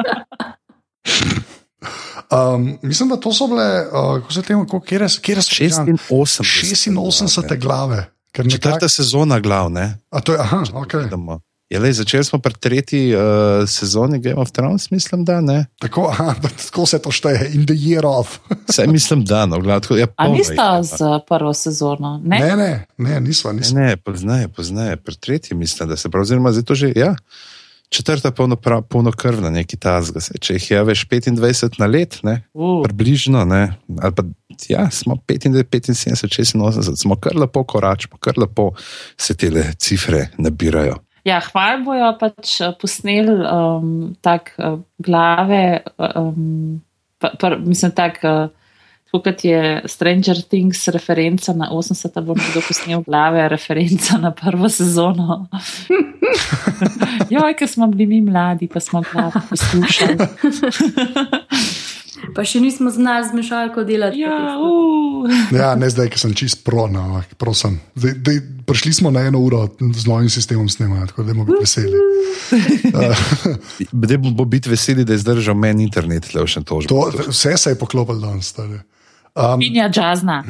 Um, 2.32 2.78
mislim, 2.82 3.08
da 3.08 3.16
to 3.20 3.32
so 3.32 3.46
bile, 3.46 3.86
uh, 3.86 4.20
kako 4.20 4.32
se 4.32 4.42
temu, 4.42 4.66
kje 4.86 5.08
so 5.08 5.20
86, 5.20 6.92
86 6.96 7.56
glave. 7.60 8.12
Četrta 8.50 8.88
sezona 8.88 9.40
glav, 9.40 9.70
ne? 9.70 9.98
A 10.10 10.20
to 10.20 10.32
je, 10.32 10.38
aha, 10.40 10.62
ok. 10.74 10.94
Je 11.72 11.80
le, 11.80 11.88
začeli 11.92 12.24
smo 12.24 12.36
pri 12.38 12.52
tretji 12.60 13.14
uh, 13.16 13.22
sezoni 13.64 14.18
Game 14.20 14.36
of 14.36 14.50
Thrones, 14.52 14.90
mislim, 14.90 15.24
da 15.24 15.40
ne. 15.40 15.66
Tako, 15.80 16.08
aha, 16.10 16.34
tako 16.64 16.86
se 16.86 16.98
to 16.98 17.10
šteje, 17.10 17.48
in 17.54 17.64
the 17.66 17.72
year 17.74 18.04
of. 18.04 18.38
Vse 18.68 18.86
mislim, 18.86 19.24
da 19.24 19.46
no, 19.46 19.60
gledaj. 19.60 20.00
Ja, 20.00 20.06
Ali 20.16 20.32
nista 20.32 20.82
z 20.82 20.98
prvo 21.28 21.54
sezono? 21.54 22.20
Ne, 22.24 22.38
ne, 22.38 22.56
ne, 22.56 22.86
ne 22.98 23.20
nismo. 23.20 23.52
nismo. 23.52 23.80
Ne, 23.80 23.86
ne 23.86 23.96
poznaje, 23.96 24.48
poznaje. 24.48 24.96
Pri 24.96 25.16
tretji 25.16 25.56
mislim, 25.56 25.88
da 25.88 25.96
se 25.96 26.08
oziroma 26.14 26.52
zdaj 26.52 26.64
to 26.64 26.74
že. 26.74 26.92
Ja. 26.96 27.14
Četrta 27.88 28.30
polno, 28.30 28.56
polno 28.88 29.12
krvna, 29.12 29.50
neki 29.50 29.76
tazga. 29.76 30.20
Če 30.40 30.54
jih 30.54 30.70
je 30.70 30.82
več 30.84 31.06
25 31.08 31.80
na 31.80 31.86
let, 31.86 32.18
ne, 32.22 32.42
uh. 32.52 32.80
približno, 32.84 33.44
ne, 33.44 33.62
ali 34.00 34.14
pa 34.16 34.24
ja, 34.68 34.90
smo 34.90 35.16
25, 35.28 35.48
75, 35.72 36.24
86, 36.24 36.96
smo 36.96 37.16
kar 37.20 37.36
lepo 37.36 37.64
koračimo, 37.64 38.16
kar 38.20 38.40
lepo 38.40 38.70
se 39.16 39.36
te 39.36 39.50
cifre 39.76 40.28
nabirajo. 40.38 41.00
Ja, 41.24 41.38
hvala 41.52 41.78
bojo 41.86 42.08
pač 42.18 42.56
eh, 42.60 42.72
posneli 42.80 43.34
um, 43.46 43.92
tako 44.20 44.50
uh, 44.58 44.80
glave. 44.98 45.82
Um, 45.98 46.82
pa, 47.18 47.30
pa, 47.38 47.54
mislim, 47.62 47.92
tako 47.94 48.32
uh, 48.32 48.48
kot 49.20 49.44
je 49.44 49.82
Stranger 49.86 50.42
Things 50.50 50.88
referenca 50.88 51.52
na 51.52 51.68
80, 51.70 52.20
bom 52.26 52.38
tudi 52.38 52.64
posnel 52.66 53.02
glave, 53.06 53.48
referenca 53.48 54.18
na 54.18 54.32
prvo 54.34 54.68
sezono. 54.68 55.46
Joj, 57.34 57.54
ker 57.58 57.68
smo 57.68 57.86
bili 57.92 58.06
mi 58.06 58.20
mladi, 58.20 58.66
pa 58.72 58.80
smo 58.80 59.04
glave 59.12 59.46
poslušali. 59.50 60.16
Pa 62.34 62.44
še 62.46 62.60
nismo 62.62 62.90
znali 62.90 63.26
z 63.28 63.34
mešalko 63.34 63.84
delati. 63.84 64.22
Ja, 64.22 64.54
uh. 64.58 65.26
ja 65.50 65.72
ne 65.78 65.90
zdaj, 65.90 66.12
ker 66.14 66.22
sem 66.22 66.34
čist 66.38 66.62
prona. 66.64 67.22
Prosim. 67.40 67.80
Zdaj, 67.98 68.14
dej, 68.22 68.40
prišli 68.68 68.92
smo 69.02 69.10
na 69.14 69.26
eno 69.26 69.42
uro 69.42 69.66
z 69.80 70.06
novim 70.06 70.30
sistemom 70.30 70.68
snemanja, 70.70 71.10
tako 71.10 71.26
da 71.26 71.34
bomo 71.34 71.48
biti 71.50 71.66
veseli. 71.66 71.98
Bde 74.04 74.18
bo 74.22 74.44
biti 74.44 74.70
veseli, 74.70 75.04
da 75.04 75.16
je 75.16 75.24
zdržal 75.24 75.58
meni 75.58 75.86
internet, 75.88 76.30
le 76.34 76.46
še 76.46 76.64
to 76.66 76.80
že. 76.84 76.94
Vse 77.28 77.56
se 77.58 77.74
je 77.74 77.78
poklopil 77.78 78.22
danes. 78.22 78.54
Um, 78.58 79.58
Pinja 79.60 79.88
džazna. 79.90 80.42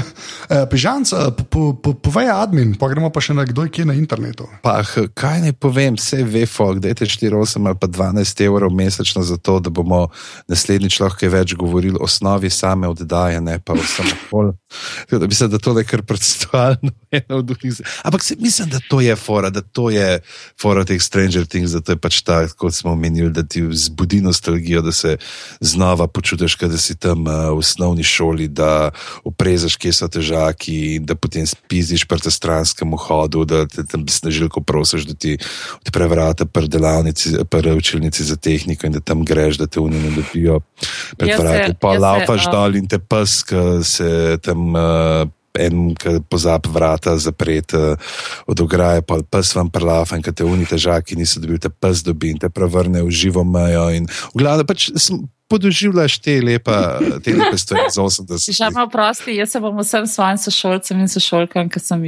Eh, 0.46 0.62
Pižanc, 0.70 1.10
eh, 1.10 1.30
po, 1.50 1.74
po, 1.74 1.90
povej 1.98 2.30
admin, 2.30 2.76
pa 2.78 2.86
gremo 2.86 3.10
pa 3.10 3.18
še 3.18 3.34
na 3.34 3.42
kdo, 3.42 3.66
ki 3.66 3.82
je 3.82 3.88
na 3.90 3.96
internetu. 3.98 4.46
Pa, 4.62 4.78
kaj 5.10 5.42
naj 5.42 5.56
povem, 5.58 5.98
vse 5.98 6.22
ve, 6.22 6.44
folk, 6.46 6.78
da 6.78 6.92
je 6.92 7.02
4,8 7.02 7.66
ali 7.66 7.74
pa 7.74 7.90
12 7.90 8.44
evrov 8.46 8.70
mesečno 8.70 9.26
za 9.26 9.40
to, 9.42 9.58
da 9.58 9.74
bomo 9.74 10.06
naslednjič 10.46 11.00
lahko 11.02 11.26
več 11.34 11.56
govorili 11.58 11.98
o 11.98 12.06
osnovi 12.06 12.50
same 12.50 12.86
oddaje, 12.86 13.40
ne 13.42 13.58
pa 13.58 13.74
o 13.74 13.82
samopol. 13.82 14.54
Mislim, 15.26 15.50
da 15.50 15.58
to 15.58 15.74
je 15.78 15.84
kar 15.84 16.02
predstavljeno. 16.06 16.94
Ampak 18.06 18.22
se, 18.22 18.36
mislim, 18.38 18.68
da 18.68 18.78
to 18.88 19.00
je 19.00 19.16
fora, 19.16 19.50
da 19.50 19.60
to 19.60 19.90
je 19.90 20.20
fora 20.60 20.84
teh 20.84 21.02
Stranger 21.02 21.46
Things, 21.46 21.70
da 21.70 21.80
to 21.80 21.92
je 21.92 21.96
pač 21.96 22.20
ta, 22.22 22.46
kot 22.48 22.74
smo 22.74 22.92
omenili, 22.92 23.30
da 23.32 23.42
ti 23.42 23.62
vzbudi 23.62 24.20
nostalgijo, 24.20 24.82
da 24.82 24.92
se 24.92 25.16
znova 25.60 26.06
počutiš, 26.06 26.56
da 26.58 26.78
si 26.78 26.96
tam 26.96 27.26
uh, 27.26 27.32
v 27.54 27.58
osnovni 27.58 28.02
šoli, 28.02 28.48
da 28.48 28.90
oprezaš, 29.24 29.76
kje 29.86 29.94
so 29.94 30.10
težave 30.10 30.46
možaki, 30.46 30.98
da 31.00 31.14
potem 31.14 31.46
spiziš 31.46 32.04
pri 32.04 32.30
stranskem 32.30 32.92
hodu, 32.98 33.44
da 33.44 33.66
te 33.66 33.84
tam 33.84 34.08
snažilko 34.08 34.60
prosiš, 34.60 35.06
da 35.06 35.14
ti 35.14 35.38
odpre 35.80 36.06
vrata 36.06 36.44
pri 36.44 36.68
delavnici, 36.68 37.36
pri 37.50 37.72
učilnici 37.72 38.24
za 38.24 38.36
tehniko 38.36 38.86
in 38.86 38.92
da 38.92 39.00
tam 39.00 39.24
greš, 39.24 39.58
da 39.58 39.66
te 39.66 39.80
unijo 39.80 40.02
ne 40.02 40.10
dobijo 40.10 40.60
pred 41.16 41.38
vrati. 41.38 41.74
Pa 41.80 41.98
laupaš 41.98 42.50
dol 42.52 42.76
in 42.76 42.88
te 42.88 42.98
pes, 42.98 43.42
ki 43.42 43.82
se 43.82 44.38
tam. 44.42 44.74
Uh, 44.74 45.28
en, 45.56 45.94
ki 45.96 46.20
pozab 46.28 46.66
vrata 46.68 47.14
zapret 47.16 47.72
uh, 47.72 47.96
od 48.46 48.60
ograje, 48.60 49.00
pa 49.00 49.22
pes 49.24 49.54
vam 49.56 49.70
prelafa 49.72 50.18
in 50.18 50.22
te 50.22 50.44
uni 50.44 50.68
težaki 50.68 51.16
niso 51.16 51.40
dobili, 51.40 51.58
te 51.58 51.70
pes 51.72 52.02
dobi 52.04 52.34
in 52.34 52.38
te 52.38 52.50
prevrne 52.52 53.00
v 53.00 53.08
živo 53.08 53.40
mejo. 53.40 53.88
In 53.88 54.04
v 54.04 54.36
glavnem 54.36 54.68
pač 54.68 54.90
podoživljaš 55.48 56.18
te 56.18 56.40
lepe, 56.42 56.74
te 57.24 57.34
lepe 57.36 57.58
stvari 57.58 57.90
za 57.94 58.02
80. 58.02 58.56
Že 58.56 58.70
malo 58.74 58.90
prosti, 58.90 59.36
jaz 59.36 59.54
se 59.54 59.60
bom 59.60 59.78
vsem 59.78 60.06
svojim 60.06 60.38
sošolcem 60.38 61.00
in 61.00 61.08
sošolkam, 61.08 61.70
ki 61.70 61.80
sem, 61.80 62.02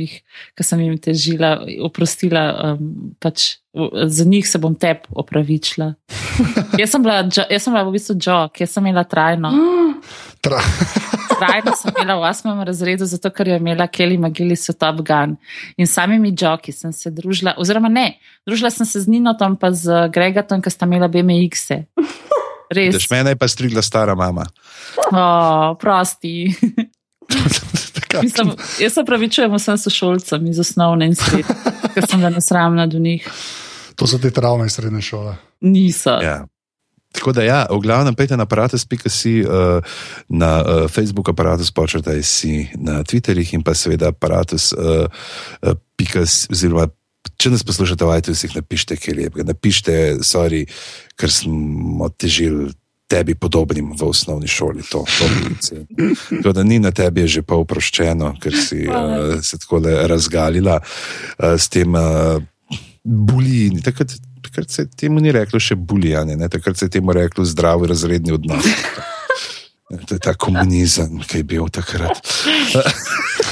sem 0.62 0.80
jim 0.82 0.98
težila, 0.98 1.52
oprostila, 1.86 2.44
um, 2.72 3.12
pač 3.22 3.58
za 4.06 4.24
njih 4.24 4.48
se 4.48 4.58
bom 4.58 4.74
tep 4.74 5.06
opravičila. 5.10 5.92
jaz, 6.80 6.90
sem 6.90 7.02
bila, 7.02 7.22
jaz 7.22 7.62
sem 7.62 7.72
bila 7.72 7.84
v 7.86 7.94
bistvu 7.94 8.18
jok, 8.18 8.60
jaz 8.60 8.74
sem 8.74 8.86
imela 8.86 9.04
trajno. 9.04 9.52
Tra. 10.42 10.58
trajno 11.38 11.74
sem 11.78 11.94
imela 11.94 12.18
v 12.18 12.30
osmem 12.30 12.62
razredu, 12.66 13.06
zato 13.06 13.30
ker 13.30 13.48
je 13.48 13.58
imela 13.58 13.86
Kelly 13.86 14.18
Magili 14.18 14.56
so 14.56 14.72
Top 14.72 15.02
Gun. 15.06 15.36
In 15.76 15.86
samimi 15.86 16.34
joki 16.34 16.72
sem 16.72 16.92
se 16.92 17.10
družila, 17.14 17.54
oziroma 17.58 17.90
ne, 17.90 18.18
družila 18.46 18.70
sem 18.74 18.86
se 18.86 19.00
z 19.00 19.14
Ninotom 19.14 19.56
pa 19.58 19.70
z 19.70 20.08
Gregatom, 20.14 20.62
ki 20.62 20.74
sta 20.74 20.90
imela 20.90 21.10
BMX-e. 21.10 21.84
Res. 22.74 23.10
Mene 23.10 23.36
pa 23.36 23.48
strigla 23.48 23.82
stara 23.82 24.14
mama. 24.14 24.46
O, 25.12 25.74
prosti. 25.80 26.54
Mislim, 28.22 28.52
jaz 28.80 28.94
se 28.94 29.04
pravičujem 29.04 29.54
vsem 29.54 29.78
sošolcem 29.78 30.46
iz 30.46 30.60
osnovne 30.60 31.10
in 31.10 31.16
srednje, 31.16 31.56
ker 31.94 32.06
sem 32.08 32.20
da 32.24 32.30
nasramna 32.32 32.86
do 32.86 32.98
njih. 32.98 33.26
To 33.96 34.06
so 34.06 34.18
te 34.18 34.30
travme 34.30 34.66
iz 34.66 34.78
srednje 34.78 35.02
šole. 35.02 35.34
Niso. 35.60 36.16
Ja. 36.22 36.46
Tako 37.12 37.32
da, 37.32 37.42
ja, 37.42 37.66
v 37.70 37.80
glavnem, 37.80 38.14
pejte 38.14 38.36
na 38.36 38.44
aparatus.si, 38.44 39.40
uh, 39.42 39.80
na 40.28 40.50
uh, 40.60 40.84
Facebook 40.92 41.28
aparatus, 41.32 41.72
počrtaj 41.72 42.20
si 42.22 42.68
na 42.76 43.00
Twitterih 43.02 43.54
in 43.56 43.64
pa 43.64 43.74
seveda 43.74 44.12
aparatus. 44.12 44.72
Uh, 44.76 45.08
uh, 45.08 45.76
pikas, 45.96 46.46
oziroma 46.52 46.86
če 47.38 47.52
nas 47.54 47.64
poslušate, 47.66 48.04
vajte 48.04 48.34
vsi, 48.34 48.50
napišite, 48.56 48.98
kaj 48.98 49.12
je 49.12 49.16
lepo. 49.20 49.46
Napišite, 49.46 49.94
sorry, 50.26 50.64
ker 51.18 51.32
smo 51.32 52.10
težili 52.10 52.72
tebi 53.08 53.34
podobnim 53.34 53.94
v 53.96 54.04
osnovni 54.04 54.48
šoli. 54.48 54.84
To, 54.92 55.04
to 55.08 55.28
Tako 56.28 56.52
da 56.52 56.62
ni 56.62 56.78
na 56.78 56.92
tebi 56.92 57.24
že 57.28 57.42
pa 57.42 57.56
oproščeno, 57.56 58.34
ker 58.42 58.52
si 58.52 58.84
uh, 58.84 59.40
se 59.42 59.58
tako 59.58 59.80
razgalila 59.82 60.76
uh, 60.82 61.56
s 61.56 61.72
tem 61.72 61.94
uh, 61.96 62.36
bulijini. 63.04 63.80
Takrat, 63.82 64.12
takrat 64.44 64.70
se 64.70 64.84
temu 64.90 65.24
ni 65.24 65.32
reklo 65.32 65.60
še 65.60 65.74
bulijanje, 65.74 66.36
takrat 66.52 66.76
se 66.76 66.90
je 66.90 66.98
temu 67.00 67.16
reklo 67.16 67.44
zdrav 67.48 67.88
razredni 67.88 68.36
odnos. 68.36 68.68
To 69.88 70.18
je 70.18 70.20
ta 70.20 70.34
komunizem, 70.36 71.14
ki 71.24 71.38
je 71.40 71.44
bil 71.48 71.70
takrat. 71.72 72.20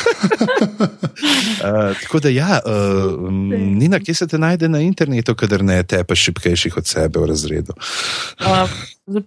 uh, 1.62 1.95
tako 2.03 2.21
da, 2.21 2.29
ja, 2.29 2.61
uh, 2.67 3.33
Nina, 3.53 4.01
kje 4.01 4.14
se 4.14 4.27
te 4.27 4.39
najde 4.39 4.69
na 4.69 4.81
internetu, 4.81 5.35
kadar 5.35 5.64
ne 5.64 5.83
tepeš 5.83 6.25
šipkejših 6.29 6.77
od 6.77 6.87
sebe 6.87 7.21
v 7.21 7.27
razredu? 7.31 7.73
uh, 8.41 8.71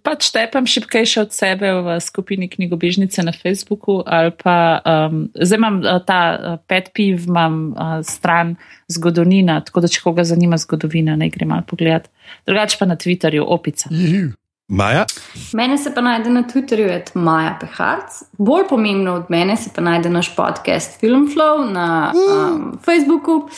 pač 0.03 0.31
tepem 0.35 0.67
šipkejše 0.67 1.21
od 1.21 1.33
sebe 1.33 1.71
v 1.81 1.99
skupini 2.03 2.49
knjigobežnice 2.49 3.23
na 3.23 3.31
Facebooku. 3.31 4.03
Pa, 4.43 4.57
um, 4.85 5.29
zdaj 5.35 5.57
imam 5.57 5.81
ta 6.05 6.59
pet 6.67 6.91
piv, 6.93 7.27
imam 7.27 7.71
uh, 7.71 7.99
stran 8.03 8.55
zgodovina, 8.87 9.61
tako 9.65 9.85
da 9.85 9.87
če 9.87 10.03
koga 10.03 10.23
zanima 10.27 10.57
zgodovina, 10.57 11.15
ne 11.15 11.29
gre 11.29 11.45
malo 11.45 11.63
pogledat. 11.67 12.09
Drugače 12.47 12.77
pa 12.79 12.85
na 12.85 12.99
Twitterju, 12.99 13.45
opica. 13.47 13.89
Juhu. 13.91 14.35
Maja? 14.69 15.05
Mene 15.53 15.77
se 15.77 15.93
pa 15.93 16.01
najde 16.01 16.29
na 16.29 16.43
Twitterju, 16.43 16.87
je 16.87 17.05
Maja 17.13 17.57
Peharc. 17.61 18.21
Bolj 18.37 18.67
pomembno 18.69 19.13
od 19.13 19.25
mene 19.29 19.57
se 19.57 19.69
pa 19.75 19.81
najde 19.81 20.09
naš 20.09 20.35
podcast 20.35 21.01
Filmflow 21.01 21.71
na 21.71 22.13
um, 22.13 22.79
Facebooku, 22.85 23.49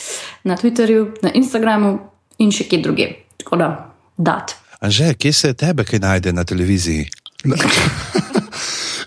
na 0.44 0.56
Twitterju, 0.56 1.10
na 1.22 1.32
Instagramu 1.34 1.98
in 2.38 2.50
še 2.50 2.64
kje 2.64 2.82
druge. 2.82 3.08
Tako 3.36 3.56
da, 3.56 3.70
dat. 4.16 4.56
Anže, 4.80 5.14
kje 5.14 5.32
se 5.32 5.54
tebe 5.54 5.84
kaj 5.84 6.00
najde 6.00 6.32
na 6.32 6.44
televiziji? 6.44 7.10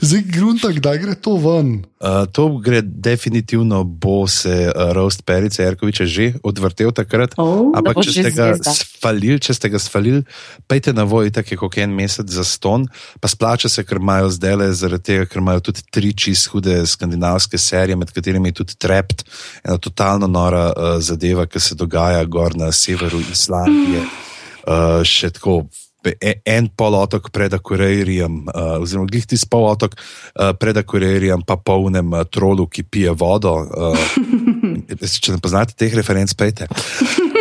Zdaj, 0.05 0.21
grunta, 0.29 0.69
kdaj 0.69 0.97
gre 1.01 1.13
to 1.17 1.33
ven? 1.41 1.69
Uh, 1.97 2.27
to 2.29 2.59
gre 2.61 2.81
definitivno, 2.81 3.83
bo 3.83 4.27
se 4.29 4.69
uh, 4.69 4.91
Rost 4.93 5.23
Perice 5.25 5.63
Erkoviča 5.63 6.05
že 6.05 6.33
odvrtel 6.45 6.91
takrat. 6.93 7.33
Oh, 7.41 7.73
Ampak, 7.73 8.03
če 8.05 8.13
ste, 8.13 8.43
sfalil, 8.69 9.39
če 9.41 9.55
ste 9.57 9.71
ga 9.73 9.81
svalili, 9.81 10.21
pejte 10.69 10.93
na 10.93 11.07
voj, 11.09 11.31
tako 11.33 11.55
je 11.55 11.57
kot 11.57 11.77
en 11.81 11.95
mesec 11.97 12.29
za 12.29 12.45
ston, 12.45 12.85
pa 13.17 13.31
splača 13.31 13.71
se, 13.71 13.81
ker 13.81 13.97
imajo 13.97 14.29
zdaj 14.35 14.59
le 14.61 14.67
zaradi 14.77 15.07
tega, 15.09 15.25
ker 15.31 15.41
imajo 15.41 15.63
tudi 15.71 15.81
tri 15.89 16.13
čist 16.13 16.51
hude 16.53 16.83
skandinavske 16.85 17.57
serije, 17.57 17.97
med 17.97 18.13
katerimi 18.13 18.53
je 18.53 18.59
tudi 18.61 18.77
Trept, 18.77 19.25
ena 19.63 19.79
totalno 19.81 20.29
nora 20.29 20.67
uh, 20.69 20.91
zadeva, 21.01 21.47
ki 21.49 21.59
se 21.59 21.79
dogaja 21.79 22.21
gor 22.29 22.53
na 22.53 22.69
severu 22.69 23.23
Islandije. 23.25 24.05
Uh, 24.65 25.01
še 25.01 25.33
tako 25.33 25.63
en 26.45 26.69
polotok 26.77 27.29
pred 27.33 27.53
Akurejrijem, 27.57 28.43
uh, 28.49 28.75
oziroma 28.83 29.09
glih 29.09 29.25
ti 29.29 29.39
spolotok 29.39 29.95
uh, 29.97 30.51
pred 30.59 30.77
Akurejrijem, 30.81 31.45
pa 31.47 31.57
polnem 31.57 32.13
uh, 32.13 32.25
trolu, 32.29 32.67
ki 32.67 32.87
pije 32.89 33.15
vodo. 33.15 33.55
Uh, 33.75 35.01
če 35.01 35.35
ne 35.35 35.39
poznate 35.41 35.75
teh 35.77 35.93
referenc, 35.95 36.31
pejte. 36.37 36.67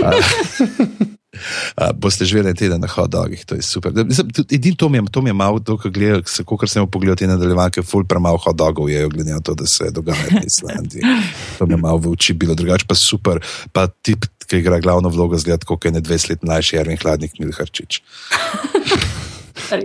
Uh, 0.00 1.14
Uh, 1.76 1.90
boste 1.94 2.24
živeli 2.24 2.50
en 2.50 2.56
teden 2.56 2.80
na 2.80 2.88
hodogih, 2.90 3.44
to 3.44 3.54
je 3.54 3.62
super. 3.62 3.92
Edino 4.50 4.76
to 4.76 4.88
mi 4.88 4.98
je, 4.98 5.04
to 5.10 5.22
mi 5.22 5.30
je 5.30 5.34
malo, 5.34 5.60
ko 6.44 6.66
sem 6.66 6.82
jim 6.82 6.90
pogledal 6.90 7.16
te 7.16 7.26
nadaljevanke, 7.26 7.82
ful 7.82 8.04
premalo 8.04 8.40
hodogov 8.44 8.90
je, 8.90 9.08
glede 9.08 9.32
na 9.32 9.40
to, 9.40 9.54
da 9.54 9.66
se 9.66 9.90
dogaja 9.90 10.28
v 10.30 10.46
Islandiji. 10.46 11.02
To 11.58 11.66
mi 11.66 11.74
je 11.74 11.80
malo 11.80 11.98
v 11.98 12.14
oči 12.14 12.32
bilo, 12.32 12.54
drugače 12.54 12.88
pa 12.88 12.94
super. 12.94 13.40
Pa 13.72 13.86
tip, 13.86 14.26
ki 14.46 14.60
igra 14.60 14.80
glavno 14.80 15.08
vlogo, 15.08 15.38
zgleda 15.38 15.66
kot 15.66 15.84
je 15.84 15.92
ne 15.92 16.00
20 16.00 16.30
let 16.30 16.42
mlajši, 16.42 16.76
Ervin 16.76 17.00
Hladnik 17.00 17.38
Milharčič. 17.38 18.02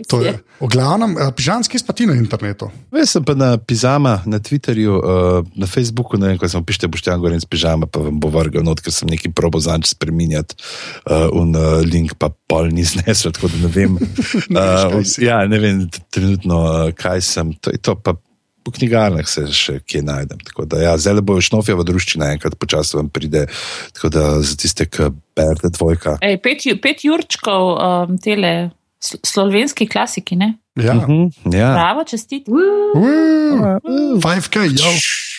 To 0.08 0.22
je. 0.22 0.34
V 0.60 0.68
glavnem, 0.68 1.16
eh, 1.18 1.32
pižamski 1.32 1.80
spati 1.80 2.06
na 2.06 2.14
internetu. 2.14 2.68
Jaz 2.92 3.16
sem 3.16 3.24
pa 3.24 3.34
na 3.34 3.58
pižama, 3.58 4.22
na 4.26 4.40
Twitterju, 4.40 4.94
uh, 5.00 5.48
na 5.56 5.68
Facebooku, 5.68 6.18
ne 6.20 6.28
vem, 6.28 6.38
ko 6.38 6.50
sem 6.52 6.64
pište 6.64 6.88
boštjan 6.88 7.22
goren 7.22 7.40
s 7.40 7.48
pižama, 7.48 7.88
pa 7.88 8.04
vam 8.04 8.20
bo 8.20 8.28
vrgel 8.28 8.64
not, 8.64 8.84
ker 8.84 8.92
sem 8.92 9.08
neki 9.08 9.32
probo 9.32 9.60
zanč 9.64 9.94
spreminjati 9.96 10.60
uh, 11.08 11.32
un 11.32 11.56
link, 11.88 12.18
pa 12.20 12.28
pol 12.30 12.74
ni 12.76 12.84
znesel, 12.84 13.32
tako 13.32 13.48
da 13.56 13.64
ne 13.64 13.72
vem. 13.72 13.96
uh, 14.60 15.00
ja, 15.18 15.46
ne 15.48 15.60
vem 15.60 15.86
trenutno, 16.12 16.92
kaj 16.98 17.24
sem. 17.24 17.54
To 17.64 17.72
je 17.72 17.80
to 17.80 17.96
pa. 17.96 18.20
V 18.68 18.74
knjigarnah 18.76 19.26
se 19.26 19.48
še 19.56 19.80
kje 19.82 20.04
najdem. 20.06 20.38
Ja, 20.78 20.92
zdaj 21.00 21.24
bojo 21.26 21.42
šnofje 21.42 21.74
v 21.80 21.86
družščini, 21.88 22.28
enkrat 22.36 22.54
počasi 22.60 23.00
vam 23.00 23.08
pride. 23.10 23.48
Tako 23.96 24.12
da 24.14 24.24
za 24.46 24.60
tiste, 24.60 24.86
ki 24.86 25.10
berete 25.34 25.72
dvojka. 25.74 26.20
Ej, 26.22 26.38
pet, 26.44 26.68
pet 26.84 27.02
jurčkov, 27.08 27.72
um, 27.80 28.20
tele 28.22 28.70
slovenski 29.00 29.88
klasiki. 29.88 30.36
Ne? 30.36 30.58
Ja, 30.76 30.95
uh 30.95 31.04
-huh, 31.04 31.58
ja. 31.58 31.74
Pravo, 31.74 32.04
čestiti. 32.04 32.52
5K, 32.52 34.56
ja. 34.56 34.70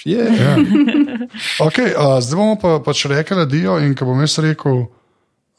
Yeah. 0.04 0.58
Okay, 1.60 1.92
uh, 1.92 2.22
zdaj 2.22 2.36
bomo 2.36 2.56
pa, 2.56 2.80
pač 2.84 3.04
rekli, 3.04 3.46
da 3.46 3.56
je 3.56 3.86
in 3.86 3.94
ko 3.94 4.04
bom 4.04 4.20
jaz 4.20 4.38
rekel. 4.38 4.86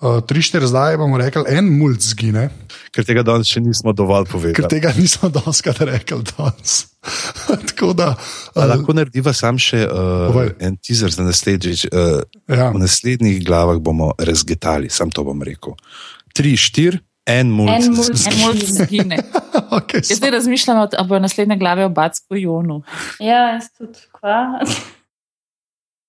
Uh, 0.02 0.18
tri, 0.26 0.42
štiri 0.42 0.68
zdaj 0.68 0.98
bomo 0.98 1.18
rekli, 1.18 1.44
en 1.48 1.78
mulj 1.78 2.00
zgine. 2.00 2.50
Ker 2.90 3.06
tega 3.06 3.22
danes 3.24 3.48
še 3.48 3.62
nismo 3.62 3.94
dovolj 3.94 4.26
povedali. 4.32 4.56
Ker 4.58 4.66
tega 4.66 4.94
nismo 4.98 5.30
danes 5.30 5.62
rekli 5.62 6.24
danes. 6.38 6.88
da, 8.02 8.16
uh, 8.56 8.66
lahko 8.66 8.98
narediva 8.98 9.34
sam 9.34 9.62
še 9.62 9.86
uh, 9.86 10.42
en 10.60 10.80
teaser 10.82 11.14
za 11.14 11.24
naslednjič. 11.24 11.86
Uh, 11.94 12.26
ja. 12.50 12.72
V 12.74 12.82
naslednjih 12.82 13.46
glavah 13.46 13.78
bomo 13.78 14.10
razgetali, 14.18 14.90
sam 14.90 15.14
to 15.14 15.24
bom 15.24 15.46
rekel. 15.46 15.78
Tri, 16.34 16.58
štiri. 16.58 16.98
En 17.40 17.52
mulj 17.52 18.66
zgine. 18.66 19.18
okay, 19.78 20.02
Jaz 20.04 20.18
zdaj 20.18 20.32
razmišljam, 20.32 20.88
da 20.92 21.04
bo 21.04 21.20
naslednje 21.20 21.58
glave 21.58 21.86
o 21.86 21.90
Backu 21.90 22.36
Jonu. 22.36 22.82
Ja, 23.20 23.54
jaz 23.54 23.70
tudi. 23.78 24.00
Kva? 24.12 24.60